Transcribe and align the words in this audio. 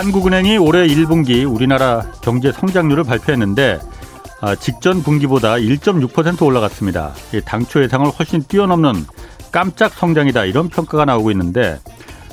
한국은행이 0.00 0.56
올해 0.56 0.86
1분기 0.86 1.46
우리나라 1.46 2.10
경제 2.22 2.50
성장률을 2.52 3.04
발표했는데 3.04 3.78
아, 4.40 4.54
직전 4.54 5.02
분기보다 5.02 5.56
1.6% 5.56 6.40
올라갔습니다. 6.42 7.12
당초 7.44 7.82
예상을 7.82 8.06
훨씬 8.06 8.42
뛰어넘는 8.44 8.94
깜짝 9.52 9.92
성장이다 9.92 10.46
이런 10.46 10.70
평가가 10.70 11.04
나오고 11.04 11.30
있는데 11.32 11.78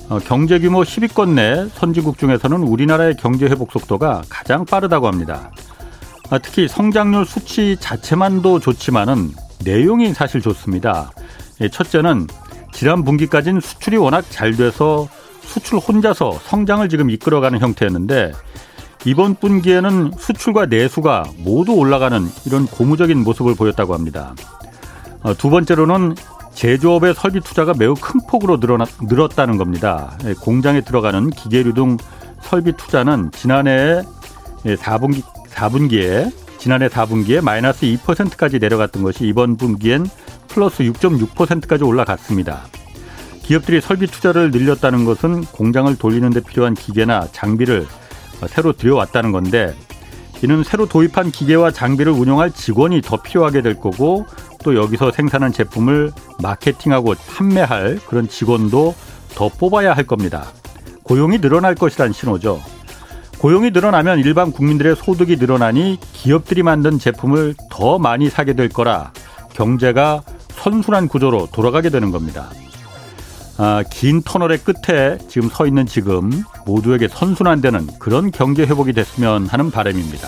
어, 0.08 0.18
경제 0.20 0.60
규모 0.60 0.84
10위권 0.84 1.34
내 1.34 1.68
선진국 1.74 2.18
중에서는 2.18 2.58
우리나라의 2.64 3.18
경제 3.18 3.48
회복 3.48 3.74
속도가 3.74 4.22
가장 4.30 4.64
빠르다고 4.64 5.08
합니다. 5.08 5.52
아, 6.30 6.38
특히 6.38 6.70
성장률 6.70 7.26
수치 7.26 7.76
자체만도 7.82 8.62
좋지만은 8.62 9.32
내용이 9.66 10.14
사실 10.14 10.40
좋습니다. 10.40 11.12
첫째는 11.70 12.28
지난 12.72 13.04
분기까지는 13.04 13.60
수출이 13.60 13.98
워낙 13.98 14.24
잘 14.30 14.56
돼서 14.56 15.10
수출 15.48 15.80
혼자서 15.80 16.40
성장을 16.44 16.88
지금 16.90 17.10
이끌어가는 17.10 17.60
형태였는데 17.60 18.34
이번 19.06 19.36
분기에는 19.36 20.12
수출과 20.18 20.66
내수가 20.66 21.26
모두 21.38 21.74
올라가는 21.74 22.28
이런 22.46 22.66
고무적인 22.66 23.24
모습을 23.24 23.56
보였다고 23.56 23.94
합니다. 23.94 24.36
어, 25.24 25.34
두 25.34 25.50
번째로는 25.50 26.16
제조업의 26.54 27.14
설비 27.14 27.40
투자가 27.40 27.74
매우 27.78 27.94
큰 27.94 28.20
폭으로 28.28 28.60
늘어나, 28.60 28.86
늘었다는 29.02 29.58
겁니다. 29.58 30.18
예, 30.26 30.34
공장에 30.34 30.82
들어가는 30.82 31.30
기계류 31.30 31.74
등 31.74 31.98
설비 32.42 32.74
투자는 32.74 33.32
지난해 33.32 34.02
4분기, 34.64 35.22
4분기에 35.52 36.32
지난해 36.58 36.88
4분기에 36.88 37.42
마이너스 37.42 37.86
2%까지 37.86 38.60
내려갔던 38.60 39.04
것이 39.04 39.26
이번 39.26 39.56
분기엔 39.56 40.08
플러스 40.48 40.84
6.6%까지 40.84 41.84
올라갔습니다. 41.84 42.64
기업들이 43.48 43.80
설비 43.80 44.08
투자를 44.08 44.52
늘렸다는 44.52 45.06
것은 45.06 45.46
공장을 45.46 45.96
돌리는 45.96 46.30
데 46.32 46.42
필요한 46.42 46.74
기계나 46.74 47.28
장비를 47.32 47.88
새로 48.48 48.74
들여왔다는 48.74 49.32
건데 49.32 49.74
이는 50.44 50.64
새로 50.64 50.86
도입한 50.86 51.32
기계와 51.32 51.72
장비를 51.72 52.12
운영할 52.12 52.52
직원이 52.52 53.02
더 53.02 53.16
필요하게 53.16 53.62
될 53.62 53.80
거고 53.80 54.26
또 54.66 54.76
여기서 54.76 55.12
생산한 55.12 55.54
제품을 55.54 56.12
마케팅하고 56.44 57.16
판매할 57.26 58.00
그런 58.06 58.28
직원도 58.28 58.94
더 59.34 59.48
뽑아야 59.48 59.94
할 59.94 60.04
겁니다. 60.04 60.48
고용이 61.04 61.40
늘어날 61.40 61.74
것이란 61.74 62.12
신호죠. 62.12 62.62
고용이 63.38 63.72
늘어나면 63.72 64.20
일반 64.20 64.52
국민들의 64.52 64.98
소득이 64.98 65.38
늘어나니 65.38 66.00
기업들이 66.12 66.64
만든 66.64 67.00
제품을 67.00 67.56
더 67.72 67.98
많이 67.98 68.30
사게 68.30 68.54
될 68.54 68.68
거라 68.68 69.14
경제가 69.54 70.22
선순환 70.50 71.08
구조로 71.08 71.48
돌아가게 71.54 71.90
되는 71.90 72.12
겁니다. 72.12 72.50
아, 73.58 73.84
긴 73.90 74.22
터널의 74.22 74.60
끝에 74.60 75.18
지금 75.28 75.50
서 75.50 75.66
있는 75.66 75.86
지금 75.86 76.44
모두에게 76.66 77.08
선순환되는 77.08 77.88
그런 78.00 78.32
경제 78.32 78.64
회복이 78.64 78.94
됐으면 78.94 79.48
하는 79.48 79.72
바람입니다. 79.72 80.28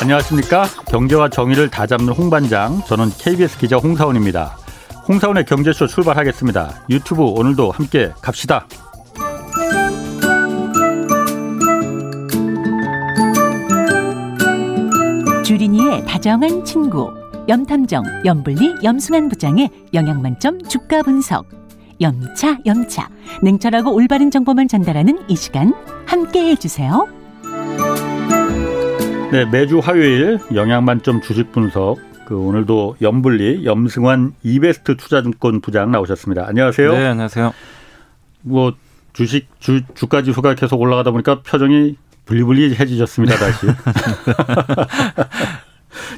안녕하십니까? 0.00 0.66
경제와 0.88 1.28
정의를 1.28 1.70
다 1.70 1.86
잡는 1.86 2.12
홍반장, 2.12 2.82
저는 2.86 3.10
KBS 3.18 3.58
기자 3.58 3.76
홍사원입니다. 3.76 4.56
홍사원의 5.06 5.44
경제쇼 5.44 5.86
출발하겠습니다. 5.86 6.84
유튜브 6.90 7.22
오늘도 7.22 7.70
함께 7.70 8.12
갑시다. 8.22 8.66
주린이의 15.44 16.06
다정한 16.06 16.64
친구. 16.64 17.23
염탐정, 17.46 18.04
염불리, 18.24 18.76
염승한 18.82 19.28
부장의 19.28 19.68
영양만점 19.92 20.62
주가 20.62 21.02
분석. 21.02 21.46
염차, 22.00 22.58
염차. 22.64 23.08
냉철하고 23.42 23.94
올바른 23.94 24.30
정보만 24.30 24.66
전달하는 24.66 25.18
이 25.28 25.36
시간 25.36 25.74
함께 26.06 26.50
해주세요. 26.50 27.06
네, 29.30 29.44
매주 29.44 29.78
화요일 29.78 30.38
영양만점 30.54 31.20
주식 31.20 31.52
분석. 31.52 31.98
그 32.24 32.34
오늘도 32.34 32.96
염불리, 33.02 33.66
염승환 33.66 34.32
이베스트 34.42 34.96
투자증권 34.96 35.60
부장 35.60 35.90
나오셨습니다. 35.90 36.46
안녕하세요. 36.48 36.92
네, 36.92 37.06
안녕하세요. 37.08 37.52
뭐 38.40 38.72
주식 39.12 39.48
주 39.60 39.82
주가 39.94 40.22
지수가 40.22 40.54
계속 40.54 40.80
올라가다 40.80 41.10
보니까 41.10 41.42
표정이 41.42 41.96
불리불리해지셨습니다 42.24 43.36
다시. 43.36 43.66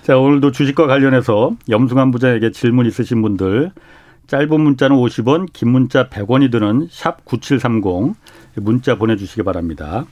자, 0.02 0.16
오늘도 0.18 0.52
주식과 0.52 0.86
관련해서 0.86 1.56
염승환 1.68 2.10
부장에게 2.10 2.52
질문 2.52 2.86
있으신 2.86 3.22
분들 3.22 3.72
짧은 4.26 4.60
문자는 4.60 4.96
50원, 4.96 5.46
긴 5.52 5.70
문자 5.70 6.08
100원이 6.08 6.50
드는 6.50 6.88
샵 6.90 7.24
9730 7.24 8.14
문자 8.56 8.96
보내주시기 8.96 9.42
바랍니다. 9.42 10.04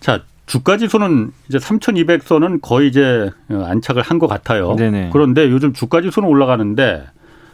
자, 0.00 0.22
주가 0.46 0.76
지수는 0.78 1.32
이제 1.48 1.58
3,200선은 1.58 2.60
거의 2.62 2.88
이제 2.88 3.30
안착을 3.50 4.02
한 4.02 4.18
것 4.18 4.26
같아요. 4.26 4.74
네네. 4.76 5.10
그런데 5.12 5.50
요즘 5.50 5.72
주가 5.74 6.00
지수는 6.00 6.28
올라가는데 6.28 7.04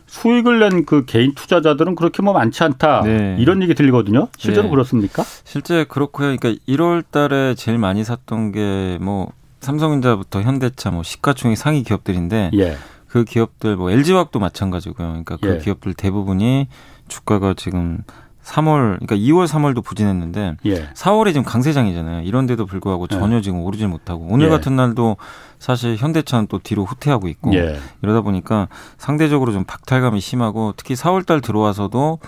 수익을 0.07 0.59
낸 0.61 0.85
그 0.85 1.05
개인 1.05 1.35
투자자들은 1.35 1.95
그렇게 1.97 2.23
뭐 2.23 2.33
많지 2.35 2.63
않다. 2.63 3.03
네. 3.03 3.37
이런 3.41 3.63
얘기 3.63 3.75
들리거든요. 3.75 4.29
실제로 4.37 4.65
네. 4.65 4.71
그렇습니까? 4.71 5.25
실제 5.45 5.85
그렇고요. 5.85 6.37
그러니까 6.37 6.61
1월 6.69 7.03
달에 7.11 7.55
제일 7.55 7.79
많이 7.79 8.05
샀던 8.05 8.53
게뭐 8.53 9.33
삼성전자부터 9.65 10.43
현대차, 10.43 10.91
뭐 10.91 11.03
시가총액 11.03 11.57
상위 11.57 11.83
기업들인데 11.83 12.51
예. 12.55 12.77
그 13.09 13.25
기업들 13.25 13.77
뭐 13.77 13.91
LG화학도 13.91 14.39
마찬가지고요. 14.39 15.09
그러니까 15.09 15.37
그 15.41 15.55
예. 15.55 15.59
기업들 15.59 15.95
대부분이 15.95 16.69
주가가 17.09 17.55
지금 17.55 18.03
3월, 18.45 18.99
그러니까 18.99 19.17
2월, 19.17 19.47
3월도 19.47 19.83
부진했는데 19.83 20.57
예. 20.67 20.89
4월에 20.93 21.29
지금 21.29 21.45
강세장이잖아요. 21.45 22.23
이런데도 22.23 22.67
불구하고 22.67 23.07
예. 23.11 23.15
전혀 23.15 23.41
지금 23.41 23.61
오르질 23.61 23.89
못하고 23.89 24.27
오늘 24.29 24.47
예. 24.47 24.51
같은 24.51 24.77
날도 24.77 25.17
사실 25.59 25.97
현대차는 25.97 26.49
또 26.49 26.59
뒤로 26.59 26.85
후퇴하고 26.85 27.29
있고 27.29 27.55
예. 27.55 27.79
이러다 28.03 28.21
보니까 28.21 28.69
상대적으로 28.99 29.53
좀 29.53 29.65
박탈감이 29.65 30.21
심하고 30.21 30.75
특히 30.77 30.95
4월달 30.95 31.43
들어와서도 31.43 32.19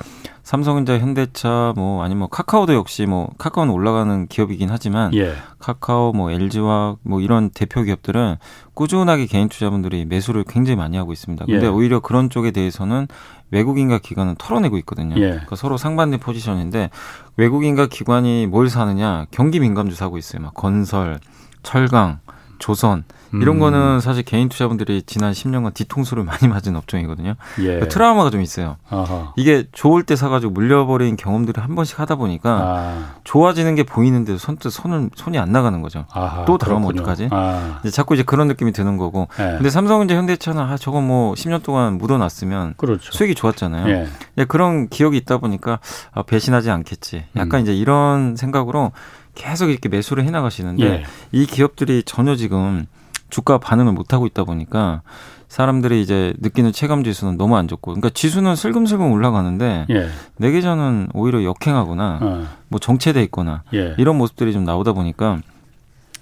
삼성전자, 0.47 0.97
현대차 0.97 1.73
뭐 1.75 2.05
아니면 2.05 2.21
뭐 2.21 2.29
카카오도 2.29 2.73
역시 2.75 3.05
뭐 3.05 3.29
카카오는 3.37 3.75
올라가는 3.75 4.29
기업이긴 4.29 4.69
하지만 4.71 5.12
예. 5.12 5.34
카카오 5.59 6.12
뭐 6.12 6.31
LG화 6.31 6.95
뭐 7.03 7.21
이런 7.21 7.51
대표 7.51 7.83
기업들은 7.83 8.37
꾸준하게 8.75 9.27
개인 9.27 9.49
투자분들이 9.49 10.05
매수를 10.05 10.45
굉장히 10.45 10.77
많이 10.77 10.97
하고 10.97 11.12
있습니다. 11.12 11.47
근데 11.47 11.67
예. 11.67 11.69
오히려 11.69 11.99
그런 11.99 12.31
쪽에 12.31 12.53
대해서는 12.53 13.09
외국인과 13.51 13.99
기관은 13.99 14.37
털어내고 14.39 14.79
있거든요. 14.79 15.17
예. 15.17 15.31
그러니까 15.31 15.57
서로 15.57 15.77
상반된 15.77 16.21
포지션인데 16.21 16.91
외국인과 17.37 17.89
기관이 17.89 18.47
뭘 18.47 18.71
사느냐 18.71 19.27
경기 19.33 19.59
민감주 19.59 19.97
사고 19.97 20.17
있어요. 20.17 20.43
막 20.43 20.55
건설, 20.55 21.19
철강, 21.65 22.21
조선 22.59 23.05
이런 23.33 23.56
음. 23.56 23.61
거는 23.61 24.00
사실 24.00 24.22
개인 24.22 24.49
투자분들이 24.49 25.03
지난 25.03 25.33
10년간 25.33 25.75
뒤통수를 25.75 26.25
많이 26.25 26.49
맞은 26.49 26.77
업종이거든요. 26.77 27.34
예. 27.59 27.62
그러니까 27.62 27.89
트라우마가 27.89 28.31
좀 28.31 28.41
있어요. 28.41 28.77
아하. 28.89 29.33
이게 29.37 29.67
좋을 29.72 30.03
때 30.05 30.17
사가지고 30.17 30.53
물려버린 30.53 31.16
경험들을 31.16 31.62
한 31.62 31.75
번씩 31.75 31.99
하다 31.99 32.16
보니까 32.16 32.50
아. 32.50 33.15
좋아지는 33.25 33.75
게 33.75 33.83
보이는데도 33.83 34.39
손뜻 34.39 34.72
손을 34.72 35.11
손이 35.15 35.39
안 35.39 35.53
나가는 35.53 35.81
거죠. 35.83 36.06
아하, 36.12 36.45
또 36.45 36.59
들어가면 36.59 36.89
어떡하지? 36.89 37.28
아. 37.33 37.81
이제 37.81 37.91
자꾸 37.91 38.15
이제 38.15 38.22
그런 38.22 38.49
느낌이 38.49 38.72
드는 38.72 38.97
거고. 38.97 39.28
예. 39.39 39.45
근데 39.56 39.71
삼성전자, 39.71 40.15
현대차는 40.15 40.62
아 40.62 40.77
저거 40.77 41.00
뭐 41.00 41.34
10년 41.34 41.62
동안 41.62 41.99
묻어놨으면 41.99 42.75
그렇죠. 42.77 43.12
수익이 43.12 43.34
좋았잖아요. 43.34 43.89
예. 43.89 44.09
예. 44.39 44.45
그런 44.45 44.89
기억이 44.89 45.16
있다 45.16 45.39
보니까 45.39 45.81
아, 46.13 46.22
배신하지 46.22 46.71
않겠지. 46.71 47.25
약간 47.36 47.60
음. 47.60 47.63
이제 47.63 47.75
이런 47.75 48.36
생각으로 48.36 48.92
계속 49.36 49.71
이렇게 49.71 49.88
매수를 49.88 50.24
해나가시는데 50.24 50.84
예. 50.84 51.04
이 51.30 51.47
기업들이 51.47 52.03
전혀 52.03 52.34
지금 52.34 52.86
주가 53.30 53.59
반응을 53.59 53.92
못 53.92 54.12
하고 54.12 54.27
있다 54.27 54.42
보니까 54.42 55.03
사람들이 55.48 56.03
이제 56.03 56.34
느끼는 56.38 56.72
체감 56.72 57.04
지수는 57.04 57.36
너무 57.36 57.56
안 57.56 57.68
좋고, 57.68 57.92
그러니까 57.92 58.10
지수는 58.10 58.56
슬금슬금 58.56 59.12
올라가는데 59.12 59.86
예. 59.91 60.09
내 60.38 60.50
계좌는 60.50 61.09
오히려 61.15 61.44
역행하거나 61.44 62.18
어. 62.21 62.47
뭐 62.66 62.80
정체돼 62.80 63.22
있거나 63.24 63.62
예. 63.72 63.94
이런 63.98 64.16
모습들이 64.16 64.53
좀 64.53 64.65
나오다 64.65 64.92
보니까 64.92 65.38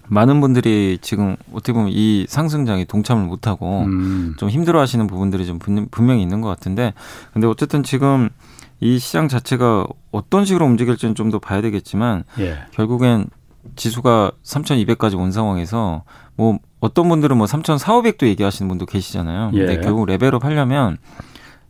많은 0.08 0.42
분들이 0.42 0.98
지금 1.00 1.36
어떻게 1.52 1.72
보면 1.72 1.88
이 1.90 2.26
상승장에 2.28 2.84
동참을 2.84 3.24
못하고 3.24 3.84
음. 3.84 4.34
좀 4.36 4.50
힘들어하시는 4.50 5.06
부분들이 5.06 5.46
좀 5.46 5.58
분명히 5.58 6.20
있는 6.20 6.42
것 6.42 6.48
같은데, 6.48 6.92
근데 7.32 7.46
어쨌든 7.46 7.82
지금 7.82 8.28
이 8.84 8.98
시장 8.98 9.28
자체가 9.28 9.86
어떤 10.12 10.44
식으로 10.44 10.66
움직일지는 10.66 11.14
좀 11.14 11.30
더 11.30 11.38
봐야 11.38 11.62
되겠지만 11.62 12.24
예. 12.38 12.58
결국엔 12.72 13.26
지수가 13.76 14.32
3,200까지 14.44 15.18
온 15.18 15.32
상황에서 15.32 16.02
뭐 16.36 16.58
어떤 16.80 17.08
분들은 17.08 17.38
뭐 17.38 17.46
3,400도 17.46 18.26
얘기하시는 18.26 18.68
분도 18.68 18.84
계시잖아요. 18.84 19.52
근데 19.52 19.72
예. 19.72 19.80
결국 19.80 20.04
레벨업 20.04 20.44
하려면 20.44 20.98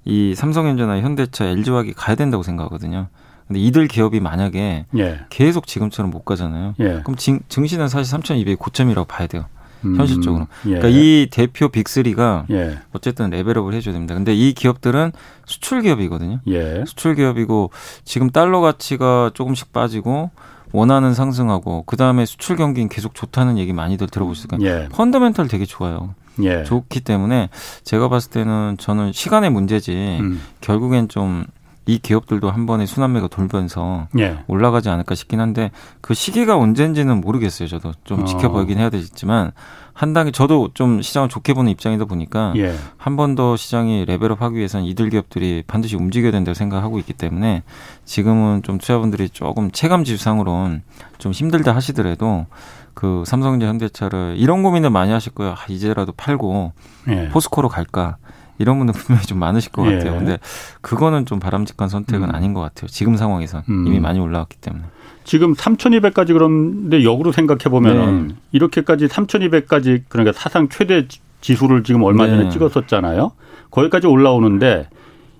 이 0.05 0.35
삼성전자나 0.35 1.01
현대차, 1.01 1.45
LG화학이 1.45 1.93
가야 1.93 2.17
된다고 2.17 2.43
생각하거든요. 2.43 3.07
근데 3.47 3.61
이들 3.61 3.87
기업이 3.87 4.19
만약에 4.19 4.87
예. 4.99 5.21
계속 5.31 5.69
지금처럼 5.69 6.11
못 6.11 6.25
가잖아요. 6.25 6.75
예. 6.81 7.01
그럼 7.05 7.15
증, 7.17 7.41
시는 7.49 7.87
사실 7.89 8.11
3,200 8.11 8.59
고점이라고 8.59 9.07
봐야 9.07 9.29
돼요. 9.29 9.45
음, 9.85 9.97
현실적으로. 9.97 10.47
예. 10.67 10.79
그러니까 10.79 10.89
이 10.89 11.29
대표 11.31 11.69
빅3가 11.69 12.51
예. 12.51 12.79
어쨌든 12.93 13.31
레벨업을 13.31 13.75
해줘야 13.75 13.93
됩니다. 13.93 14.15
근데 14.15 14.35
이 14.35 14.53
기업들은 14.53 15.13
수출 15.47 15.83
기업이거든요. 15.83 16.41
예. 16.49 16.85
수출 16.87 17.15
기업이고 17.15 17.71
지금 18.05 18.31
달러 18.31 18.61
가치가 18.61 19.31
조금씩 19.35 19.73
빠지고 19.73 20.31
원하는 20.73 21.15
상승하고 21.15 21.85
그 21.87 21.97
다음에 21.97 22.27
수출 22.27 22.57
경기는 22.57 22.89
계속 22.89 23.15
좋다는 23.15 23.59
얘기 23.59 23.73
많이들 23.73 24.09
들어보시니까 24.09 24.59
예. 24.63 24.89
펀더멘털 24.91 25.49
되게 25.49 25.65
좋아요. 25.65 26.15
예. 26.43 26.65
좋기 26.65 27.01
때문에 27.01 27.49
제가 27.85 28.09
봤을 28.09 28.31
때는 28.31 28.77
저는 28.79 29.13
시간의 29.13 29.51
문제지 29.51 30.19
음. 30.21 30.41
결국엔 30.61 31.09
좀 31.09 31.45
이 31.87 31.99
기업들도 31.99 32.51
한 32.51 32.67
번에 32.67 32.87
순환매가 32.87 33.29
돌면서 33.29 34.09
예. 34.19 34.39
올라가지 34.47 34.89
않을까 34.89 35.15
싶긴 35.15 35.41
한데 35.41 35.71
그 36.01 36.15
시기가 36.15 36.57
언젠지는 36.57 37.21
모르겠어요. 37.21 37.69
저도 37.69 37.93
좀 38.05 38.23
어. 38.23 38.25
지켜보긴 38.25 38.79
해야 38.79 38.89
되겠지만 38.91 39.53
한 39.93 40.13
단계 40.13 40.33
저도 40.33 40.71
좀 40.75 41.03
시장을 41.03 41.29
좋게 41.29 41.55
보는 41.55 41.71
입장이다 41.71 42.07
보니까 42.07 42.53
예. 42.57 42.75
한번 42.97 43.35
더 43.35 43.57
시장이 43.57 44.07
레벨업 44.07 44.43
하기 44.43 44.57
위해서는 44.57 44.87
이들 44.87 45.11
기업들이 45.11 45.63
반드시 45.67 45.97
움직여야 45.97 46.33
된다고 46.33 46.55
생각하고 46.55 46.99
있기 46.99 47.13
때문에 47.13 47.63
지금은 48.05 48.63
좀 48.63 48.79
투자분들이 48.79 49.29
조금 49.29 49.71
체감 49.71 50.05
지수상으로는 50.05 50.83
좀 51.19 51.33
힘들다 51.33 51.75
하시더라도 51.75 52.47
그 52.95 53.25
삼성전자 53.27 53.67
현대차를 53.67 54.35
이런 54.39 54.63
고민을 54.63 54.91
많이 54.91 55.13
하실 55.13 55.33
거예요. 55.33 55.53
아, 55.53 55.57
이제라도 55.69 56.13
팔고 56.13 56.73
예. 57.09 57.29
포스코로 57.29 57.69
갈까? 57.69 58.17
이런 58.59 58.79
분들 58.79 58.95
분명히 58.95 59.27
좀 59.27 59.39
많으실 59.39 59.73
것 59.73 59.83
같아요. 59.83 60.15
예. 60.15 60.19
근데 60.19 60.39
그거는 60.81 61.27
좀 61.27 61.41
바람직한 61.41 61.89
선택은 61.89 62.29
음. 62.29 62.35
아닌 62.35 62.55
것 62.55 62.61
같아요. 62.61 62.89
지금 62.89 63.17
상황에선 63.17 63.62
음. 63.69 63.87
이미 63.87 64.01
많이 64.01 64.21
올라왔기 64.21 64.59
때문에. 64.59 64.85
지금 65.25 65.55
3,200까지 65.55 66.29
그런데 66.35 67.03
역으로 67.03 67.33
생각해 67.33 67.65
보면은 67.65 68.29
네. 68.29 68.35
이렇게까지 68.53 69.06
3,200까지 69.06 70.03
그러니까 70.09 70.33
사상 70.39 70.69
최대 70.69 71.09
지수를 71.41 71.83
지금 71.83 72.03
얼마 72.03 72.27
전에 72.27 72.45
네. 72.45 72.51
찍었었잖아요. 72.51 73.33
거기까지 73.71 74.06
올라오는데 74.06 74.89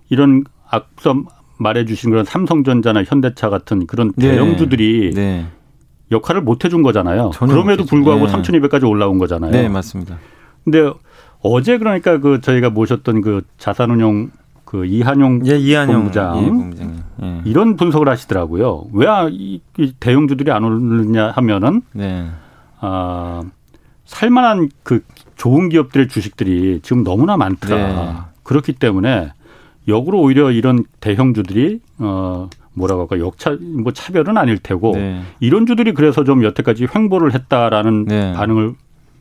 이런 0.09 0.45
앞서 0.69 1.15
말해주신 1.59 2.11
그런 2.11 2.25
삼성전자나 2.25 3.05
현대차 3.05 3.51
같은 3.51 3.87
그런 3.87 4.13
네. 4.17 4.33
대형주들이 4.33 5.13
네. 5.15 5.47
역할을 6.11 6.43
못 6.43 6.65
해준 6.65 6.83
거잖아요. 6.83 7.31
그럼에도 7.31 7.85
불구하고 7.85 8.27
네. 8.27 8.33
3,200까지 8.33 8.89
올라온 8.89 9.19
거잖아요. 9.19 9.53
네, 9.53 9.69
맞습니다. 9.69 10.19
근데 10.65 10.91
어제 11.45 11.77
그러니까 11.79 12.19
그 12.19 12.41
저희가 12.41 12.71
모셨던 12.71 13.21
그 13.21 13.43
자산운용 13.59 14.31
그 14.65 14.87
이한용 14.87 15.47
예, 15.47 15.57
이한용 15.57 15.97
본부장, 15.97 16.43
예, 16.43 16.49
본부장. 16.49 17.05
예. 17.23 17.43
이런 17.45 17.77
분석을 17.77 18.09
하시더라고요. 18.09 18.87
왜 18.93 19.07
이 19.31 19.61
대형주들이 20.01 20.51
안 20.51 20.65
오르냐 20.65 21.33
하면은 21.33 21.83
네. 21.93 22.27
아 22.81 23.43
살만한 24.07 24.71
그 24.83 25.05
좋은 25.37 25.69
기업들의 25.69 26.09
주식들이 26.09 26.81
지금 26.83 27.05
너무나 27.05 27.37
많더라. 27.37 27.77
네. 27.77 28.15
그렇기 28.43 28.73
때문에 28.73 29.33
역으로 29.87 30.21
오히려 30.23 30.51
이런 30.51 30.85
대형주들이 31.01 31.81
어 31.99 32.49
뭐라고 32.73 33.03
할까 33.03 33.19
역차 33.19 33.57
뭐 33.83 33.93
차별은 33.93 34.37
아닐 34.39 34.59
테고 34.59 34.93
네. 34.95 35.21
이런 35.41 35.67
주들이 35.67 35.93
그래서 35.93 36.25
좀 36.25 36.43
여태까지 36.43 36.89
횡보를 36.95 37.35
했다라는 37.35 38.07
네. 38.07 38.33
반응을 38.33 38.75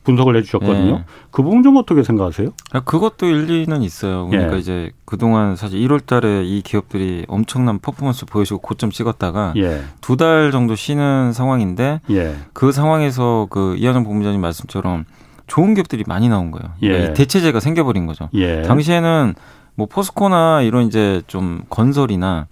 분석을 0.04 0.36
해주셨거든요. 0.36 0.92
예. 0.92 1.04
그 1.30 1.42
부분 1.42 1.62
좀 1.62 1.76
어떻게 1.76 2.02
생각하세요? 2.02 2.50
아, 2.72 2.80
그것도 2.80 3.26
일리는 3.26 3.82
있어요. 3.82 4.28
그러니까 4.28 4.54
예. 4.54 4.58
이제 4.58 4.92
그동안 5.04 5.56
사실 5.56 5.80
1월달에 5.80 6.44
이 6.44 6.62
기업들이 6.62 7.24
엄청난 7.28 7.78
퍼포먼스 7.78 8.26
보여주고 8.26 8.60
고점 8.60 8.90
찍었다가 8.90 9.54
예. 9.56 9.82
두달 10.00 10.52
정도 10.52 10.76
쉬는 10.76 11.32
상황인데 11.32 12.00
예. 12.10 12.36
그 12.52 12.70
상황에서 12.70 13.46
그 13.50 13.76
이한영 13.78 14.04
본부장님 14.04 14.40
말씀처럼 14.40 15.04
좋은 15.46 15.74
기업들이 15.74 16.04
많이 16.06 16.28
나온 16.28 16.50
거예요. 16.50 16.72
그러니까 16.78 17.10
예. 17.10 17.14
대체제가 17.14 17.60
생겨버린 17.60 18.06
거죠. 18.06 18.28
예. 18.34 18.62
당시에는 18.62 19.34
뭐 19.74 19.86
포스코나 19.86 20.62
이런 20.62 20.86
이제 20.86 21.22
좀 21.26 21.62
건설이나 21.68 22.46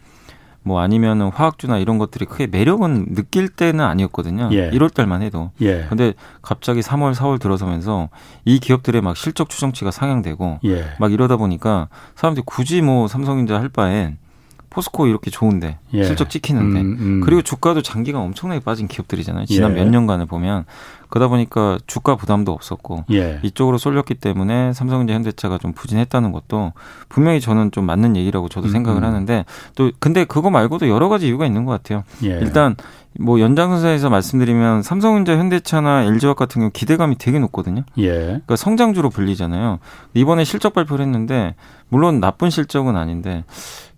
뭐 0.64 0.80
아니면은 0.80 1.28
화학주나 1.28 1.78
이런 1.78 1.98
것들이 1.98 2.24
크게 2.24 2.46
매력은 2.46 3.14
느낄 3.14 3.48
때는 3.48 3.84
아니었거든요. 3.84 4.48
예. 4.52 4.70
1월 4.70 4.92
달만 4.92 5.22
해도. 5.22 5.50
예. 5.60 5.86
근데 5.88 6.14
갑자기 6.40 6.80
3월, 6.80 7.14
4월 7.14 7.40
들어서면서 7.40 8.08
이 8.44 8.58
기업들의 8.58 9.00
막 9.02 9.16
실적 9.16 9.48
추정치가 9.48 9.90
상향되고 9.90 10.60
예. 10.64 10.84
막 10.98 11.12
이러다 11.12 11.36
보니까 11.36 11.88
사람들이 12.14 12.44
굳이 12.46 12.80
뭐 12.80 13.08
삼성전자 13.08 13.60
할 13.60 13.68
바엔 13.68 14.18
포스코 14.72 15.06
이렇게 15.06 15.30
좋은데 15.30 15.78
예. 15.92 16.04
실적 16.04 16.30
찍히는데 16.30 16.80
음, 16.80 16.96
음. 16.98 17.20
그리고 17.22 17.42
주가도 17.42 17.82
장기가 17.82 18.18
엄청나게 18.18 18.60
빠진 18.60 18.88
기업들이잖아요. 18.88 19.46
지난 19.46 19.72
예. 19.72 19.76
몇 19.76 19.88
년간을 19.88 20.26
보면 20.26 20.64
그러다 21.10 21.28
보니까 21.28 21.78
주가 21.86 22.16
부담도 22.16 22.52
없었고 22.52 23.04
예. 23.12 23.38
이쪽으로 23.42 23.76
쏠렸기 23.76 24.14
때문에 24.14 24.72
삼성전자 24.72 25.12
현대차가 25.12 25.58
좀 25.58 25.72
부진했다는 25.74 26.32
것도 26.32 26.72
분명히 27.10 27.40
저는 27.40 27.70
좀 27.70 27.84
맞는 27.84 28.16
얘기라고 28.16 28.48
저도 28.48 28.68
음, 28.68 28.72
생각을 28.72 29.02
음. 29.02 29.08
하는데 29.08 29.44
또 29.74 29.90
근데 29.98 30.24
그거 30.24 30.50
말고도 30.50 30.88
여러 30.88 31.10
가지 31.10 31.26
이유가 31.26 31.44
있는 31.44 31.66
것 31.66 31.72
같아요. 31.72 32.04
예. 32.24 32.38
일단 32.40 32.76
뭐 33.20 33.40
연장선상에서 33.40 34.08
말씀드리면 34.08 34.82
삼성전자, 34.82 35.36
현대차나 35.36 36.04
LG화학 36.04 36.36
같은 36.36 36.60
경우 36.60 36.70
기대감이 36.72 37.16
되게 37.18 37.38
높거든요. 37.38 37.84
예. 37.98 38.10
그러니까 38.10 38.56
성장주로 38.56 39.10
불리잖아요. 39.10 39.80
이번에 40.14 40.44
실적 40.44 40.72
발표를 40.72 41.04
했는데 41.04 41.54
물론 41.88 42.20
나쁜 42.20 42.48
실적은 42.48 42.96
아닌데 42.96 43.44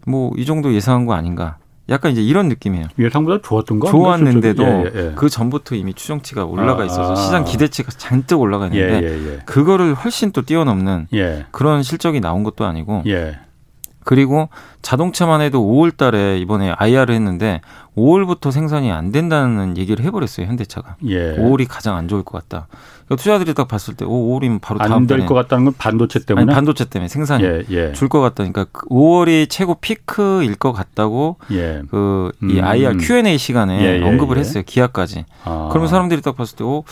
뭐 0.07 0.33
이 0.37 0.45
정도 0.45 0.73
예상한 0.75 1.07
거 1.07 1.15
아닌가. 1.15 1.57
약간 1.91 2.13
이제 2.13 2.23
이런 2.23 2.49
느낌이에요. 2.49 2.87
예상보다 2.99 3.43
좋았던 3.43 3.79
거? 3.79 3.91
좋았는데도 3.91 4.63
예, 4.65 4.91
예. 4.95 5.13
그 5.17 5.29
전부터 5.29 5.75
이미 5.75 5.93
추정치가 5.93 6.47
올라가 6.47 6.83
아, 6.83 6.87
있어서 6.87 7.13
아, 7.13 7.15
시장 7.15 7.45
기대치가 7.45 7.91
잔뜩 7.93 8.41
올라가 8.41 8.69
있는데 8.69 9.03
예, 9.03 9.11
예, 9.11 9.33
예, 9.35 9.39
그거를 9.45 9.93
훨씬 9.95 10.33
또 10.33 10.41
뛰어넘는 10.43 11.09
예. 11.13 11.45
그런 11.51 11.83
실적이 11.83 12.21
나온 12.21 12.43
것도 12.43 12.65
아니고 12.65 13.03
그리고 14.05 14.49
자동차만 14.83 15.41
해도 15.41 15.61
5월 15.61 15.97
달에 15.97 16.39
이번에 16.39 16.75
IR을 16.77 17.15
했는데 17.15 17.61
5월부터 17.97 18.51
생산이 18.51 18.93
안 18.93 19.13
된다는 19.13 19.77
얘기를 19.77 20.05
해버렸어요 20.05 20.47
현대차가. 20.47 20.97
예. 21.07 21.37
5월이 21.37 21.67
가장 21.69 21.97
안 21.97 22.09
좋을 22.09 22.23
것 22.23 22.43
같다. 22.43 22.67
그러니까 23.07 23.23
투자들이 23.23 23.55
딱 23.55 23.69
봤을 23.69 23.95
때, 23.95 24.05
오, 24.05 24.39
5월이면 24.41 24.61
바로 24.61 24.79
다음 24.79 24.93
안될 24.93 25.27
것 25.27 25.35
같다는 25.35 25.67
건 25.67 25.75
반도체 25.77 26.25
때문에. 26.25 26.45
아니, 26.45 26.55
반도체 26.55 26.87
때문에 26.87 27.09
생산이 27.09 27.45
예, 27.45 27.63
예. 27.71 27.93
줄것 27.93 28.21
같다니까 28.23 28.65
5월이 28.65 29.45
그 29.45 29.49
최고 29.49 29.75
피크일 29.75 30.57
것 30.57 30.73
같다고 30.73 31.37
예. 31.53 31.83
그이 31.91 32.59
음. 32.59 32.61
IR 32.63 32.99
Q&A 32.99 33.39
시간에 33.39 33.81
예, 33.81 34.01
예, 34.01 34.03
언급을 34.03 34.37
예. 34.37 34.41
했어요 34.41 34.63
기아까지. 34.67 35.25
아. 35.45 35.69
그러면 35.71 35.89
사람들이 35.89 36.21
딱 36.21 36.37
봤을 36.37 36.57
때, 36.57 36.65
오, 36.65 36.85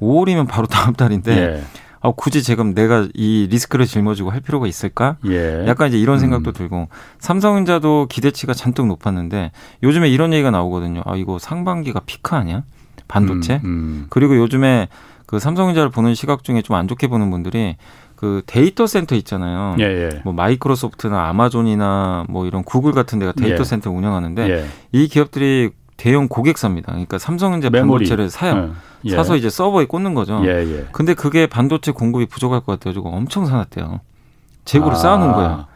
5월이면 0.00 0.46
바로 0.48 0.66
다음 0.66 0.94
달인데. 0.94 1.62
아, 2.02 2.12
굳이 2.16 2.42
지금 2.42 2.74
내가 2.74 3.08
이 3.14 3.46
리스크를 3.50 3.86
짊어지고 3.86 4.30
할 4.30 4.40
필요가 4.40 4.66
있을까? 4.66 5.16
예. 5.26 5.64
약간 5.66 5.88
이제 5.88 5.98
이런 5.98 6.18
생각도 6.18 6.50
음. 6.50 6.52
들고 6.54 6.88
삼성전자도 7.18 8.06
기대치가 8.08 8.54
잔뜩 8.54 8.86
높았는데 8.86 9.52
요즘에 9.82 10.08
이런 10.08 10.32
얘기가 10.32 10.50
나오거든요. 10.50 11.02
아, 11.04 11.16
이거 11.16 11.38
상반기가 11.38 12.00
피크 12.06 12.34
아니야? 12.34 12.62
반도체? 13.06 13.56
음, 13.64 13.64
음. 13.64 14.06
그리고 14.08 14.36
요즘에 14.36 14.88
그 15.26 15.38
삼성전자를 15.38 15.90
보는 15.90 16.14
시각 16.14 16.42
중에 16.42 16.62
좀 16.62 16.76
안 16.76 16.88
좋게 16.88 17.06
보는 17.08 17.30
분들이 17.30 17.76
그 18.16 18.42
데이터 18.46 18.86
센터 18.86 19.14
있잖아요. 19.16 19.76
예, 19.80 19.84
예. 19.84 20.20
뭐 20.24 20.32
마이크로소프트나 20.32 21.28
아마존이나 21.28 22.24
뭐 22.28 22.46
이런 22.46 22.62
구글 22.64 22.92
같은 22.92 23.18
데가 23.18 23.32
데이터 23.32 23.60
예. 23.60 23.64
센터 23.64 23.90
운영하는데 23.90 24.50
예. 24.50 24.66
이 24.92 25.08
기업들이 25.08 25.70
대형 26.00 26.28
고객사입니다. 26.28 26.92
그러니까 26.92 27.18
삼성전자 27.18 27.68
메모리. 27.68 28.04
반도체를 28.06 28.30
사요. 28.30 28.72
예. 29.04 29.10
사서 29.10 29.36
이제 29.36 29.50
서버에 29.50 29.84
꽂는 29.84 30.14
거죠. 30.14 30.40
예, 30.46 30.48
예. 30.48 30.86
근데 30.92 31.12
그게 31.12 31.46
반도체 31.46 31.92
공급이 31.92 32.24
부족할 32.24 32.60
것 32.60 32.72
같아가지고 32.72 33.10
엄청 33.10 33.44
사놨대요. 33.44 34.00
재고를 34.64 34.94
아. 34.94 34.98
쌓아놓은 34.98 35.32
거예요. 35.32 35.66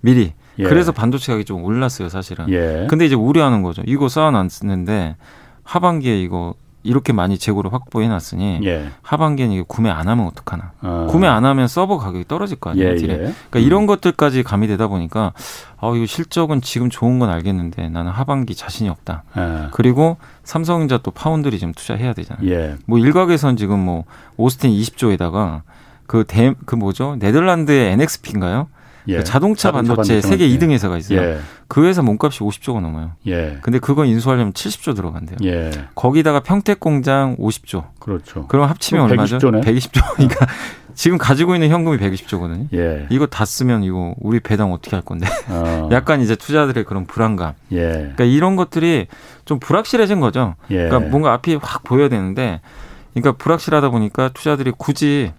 미리. 0.00 0.34
예. 0.60 0.62
그래서 0.62 0.92
반도체 0.92 1.32
가격이 1.32 1.46
좀 1.46 1.64
올랐어요, 1.64 2.08
사실은. 2.10 2.48
예. 2.50 2.86
근데 2.88 3.06
이제 3.06 3.16
우려하는 3.16 3.62
거죠. 3.62 3.82
이거 3.84 4.08
쌓아놨는데 4.08 5.16
하반기에 5.64 6.20
이거 6.22 6.54
이렇게 6.82 7.12
많이 7.12 7.38
재고를 7.38 7.72
확보해 7.72 8.08
놨으니 8.08 8.60
예. 8.64 8.90
하반기에는 9.02 9.54
이게 9.54 9.64
구매 9.66 9.90
안 9.90 10.08
하면 10.08 10.26
어떡하나. 10.26 10.72
어. 10.82 11.06
구매 11.08 11.28
안 11.28 11.44
하면 11.44 11.68
서버 11.68 11.98
가격이 11.98 12.26
떨어질 12.26 12.58
거 12.58 12.70
아니에요. 12.70 12.88
예, 12.88 12.92
예. 12.94 12.96
그러니까 12.96 13.58
음. 13.58 13.60
이런 13.60 13.86
것들까지 13.86 14.42
가미되다 14.42 14.88
보니까 14.88 15.32
아 15.78 15.92
이거 15.94 16.06
실적은 16.06 16.60
지금 16.60 16.90
좋은 16.90 17.18
건 17.18 17.30
알겠는데 17.30 17.88
나는 17.88 18.10
하반기 18.10 18.54
자신이 18.54 18.88
없다. 18.88 19.24
예. 19.36 19.68
그리고 19.72 20.16
삼성전자 20.44 20.98
또 20.98 21.10
파운드리 21.10 21.58
좀 21.58 21.72
투자해야 21.72 22.12
되잖아요. 22.14 22.50
예. 22.50 22.76
뭐 22.86 22.98
일각에선 22.98 23.56
지금 23.56 23.78
뭐 23.78 24.04
오스틴 24.36 24.70
20조에다가 24.70 25.62
그 26.06 26.24
대, 26.26 26.54
그 26.66 26.74
뭐죠? 26.74 27.16
네덜란드의 27.18 27.92
NXP인가요? 27.92 28.68
예. 29.08 29.18
그 29.18 29.24
자동차, 29.24 29.68
자동차 29.68 29.94
반도체, 29.94 30.14
반도체 30.14 30.28
세계 30.28 30.48
2등 30.48 30.70
회사가 30.70 30.98
있어요. 30.98 31.20
예. 31.20 31.38
그 31.68 31.86
회사 31.86 32.02
몸값이 32.02 32.40
50조가 32.40 32.80
넘어요. 32.80 33.12
예. 33.26 33.58
근데 33.62 33.78
그거 33.78 34.04
인수하려면 34.04 34.52
70조 34.52 34.94
들어간대요. 34.94 35.38
예. 35.44 35.70
거기다가 35.94 36.40
평택 36.40 36.80
공장 36.80 37.36
50조. 37.36 37.84
그렇죠. 37.98 38.46
그럼 38.46 38.68
합치면 38.68 39.04
얼마죠? 39.10 39.38
120조네? 39.38 39.64
120조. 39.64 40.14
그러니까 40.14 40.46
지금 40.94 41.18
가지고 41.18 41.54
있는 41.54 41.70
현금이 41.70 41.98
120조거든요. 41.98 42.68
예. 42.74 43.06
이거 43.10 43.26
다 43.26 43.44
쓰면 43.44 43.82
이거 43.84 44.14
우리 44.20 44.40
배당 44.40 44.72
어떻게 44.72 44.94
할 44.94 45.04
건데? 45.04 45.26
어. 45.48 45.88
약간 45.92 46.20
이제 46.20 46.36
투자들의 46.36 46.84
그런 46.84 47.06
불안감. 47.06 47.54
예. 47.72 47.88
그러니까 47.88 48.24
이런 48.24 48.56
것들이 48.56 49.06
좀 49.44 49.58
불확실해진 49.58 50.20
거죠. 50.20 50.54
예. 50.70 50.88
그러니까 50.88 51.10
뭔가 51.10 51.32
앞이 51.32 51.56
확 51.62 51.84
보여야 51.84 52.08
되는데 52.08 52.60
그러니까 53.14 53.32
불확실하다 53.32 53.90
보니까 53.90 54.30
투자들이 54.32 54.72
굳이 54.76 55.32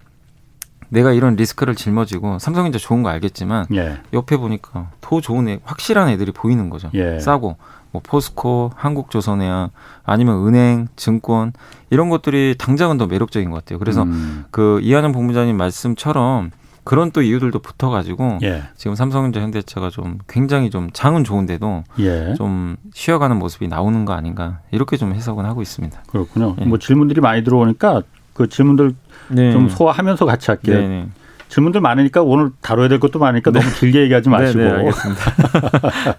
내가 0.94 1.12
이런 1.12 1.34
리스크를 1.34 1.74
짊어지고 1.74 2.38
삼성전자 2.38 2.78
좋은 2.78 3.02
거 3.02 3.10
알겠지만 3.10 3.66
예. 3.74 3.98
옆에 4.12 4.36
보니까 4.36 4.90
더 5.00 5.20
좋은 5.20 5.48
애, 5.48 5.58
확실한 5.64 6.08
애들이 6.08 6.32
보이는 6.32 6.70
거죠. 6.70 6.88
예. 6.94 7.18
싸고 7.18 7.56
뭐 7.90 8.00
포스코, 8.02 8.70
한국조선해양 8.76 9.70
아니면 10.04 10.46
은행, 10.46 10.88
증권 10.96 11.52
이런 11.90 12.08
것들이 12.08 12.54
당장은 12.58 12.96
더 12.96 13.06
매력적인 13.06 13.50
것 13.50 13.56
같아요. 13.56 13.78
그래서 13.78 14.04
음. 14.04 14.44
그 14.50 14.80
이하는 14.82 15.12
본부장님 15.12 15.56
말씀처럼 15.56 16.50
그런 16.84 17.10
또 17.10 17.22
이유들도 17.22 17.58
붙어가지고 17.58 18.38
예. 18.42 18.62
지금 18.76 18.94
삼성전자 18.94 19.40
현대차가 19.40 19.90
좀 19.90 20.18
굉장히 20.28 20.70
좀 20.70 20.90
장은 20.92 21.24
좋은데도 21.24 21.82
예. 22.00 22.34
좀 22.36 22.76
쉬어가는 22.92 23.36
모습이 23.38 23.66
나오는 23.66 24.04
거 24.04 24.12
아닌가 24.12 24.60
이렇게 24.70 24.96
좀 24.96 25.12
해석은 25.12 25.44
하고 25.44 25.60
있습니다. 25.60 26.02
그렇군요. 26.08 26.54
예. 26.60 26.64
뭐 26.66 26.78
질문들이 26.78 27.20
많이 27.20 27.42
들어오니까 27.42 28.02
그 28.34 28.48
질문들 28.48 28.94
네. 29.28 29.52
좀 29.52 29.68
소화하면서 29.68 30.26
같이 30.26 30.50
할게요. 30.50 30.78
네, 30.80 30.88
네. 30.88 31.06
질문들 31.48 31.80
많으니까 31.80 32.22
오늘 32.22 32.50
다뤄야 32.62 32.88
될 32.88 32.98
것도 32.98 33.18
많으니까 33.20 33.52
네. 33.52 33.60
너무 33.60 33.72
길게 33.74 34.02
얘기하지 34.02 34.28
네, 34.28 34.36
마시고. 34.36 34.58
네, 34.60 34.70
알겠습니다. 34.70 35.22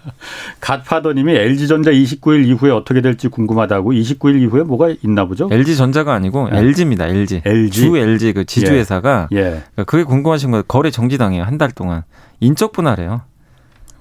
갓파더님이 0.60 1.34
LG전자 1.34 1.90
29일 1.90 2.46
이후에 2.46 2.70
어떻게 2.70 3.00
될지 3.00 3.28
궁금하다고 3.28 3.92
29일 3.92 4.40
이후에 4.42 4.62
뭐가 4.62 4.94
있나 5.02 5.26
보죠? 5.26 5.48
LG전자가 5.50 6.14
아니고 6.14 6.48
네. 6.50 6.58
LG입니다. 6.58 7.06
LG. 7.06 7.42
LG. 7.44 7.70
주 7.80 7.96
LG 7.96 8.32
그 8.32 8.44
지주회사가 8.44 9.28
예. 9.32 9.36
예. 9.36 9.42
그러니까 9.42 9.84
그게 9.84 10.04
궁금하신 10.04 10.50
거예요. 10.52 10.62
거래 10.66 10.90
정지당해요. 10.90 11.42
한 11.42 11.56
달 11.58 11.70
동안. 11.70 12.02
인적 12.40 12.72
분할해요. 12.72 13.22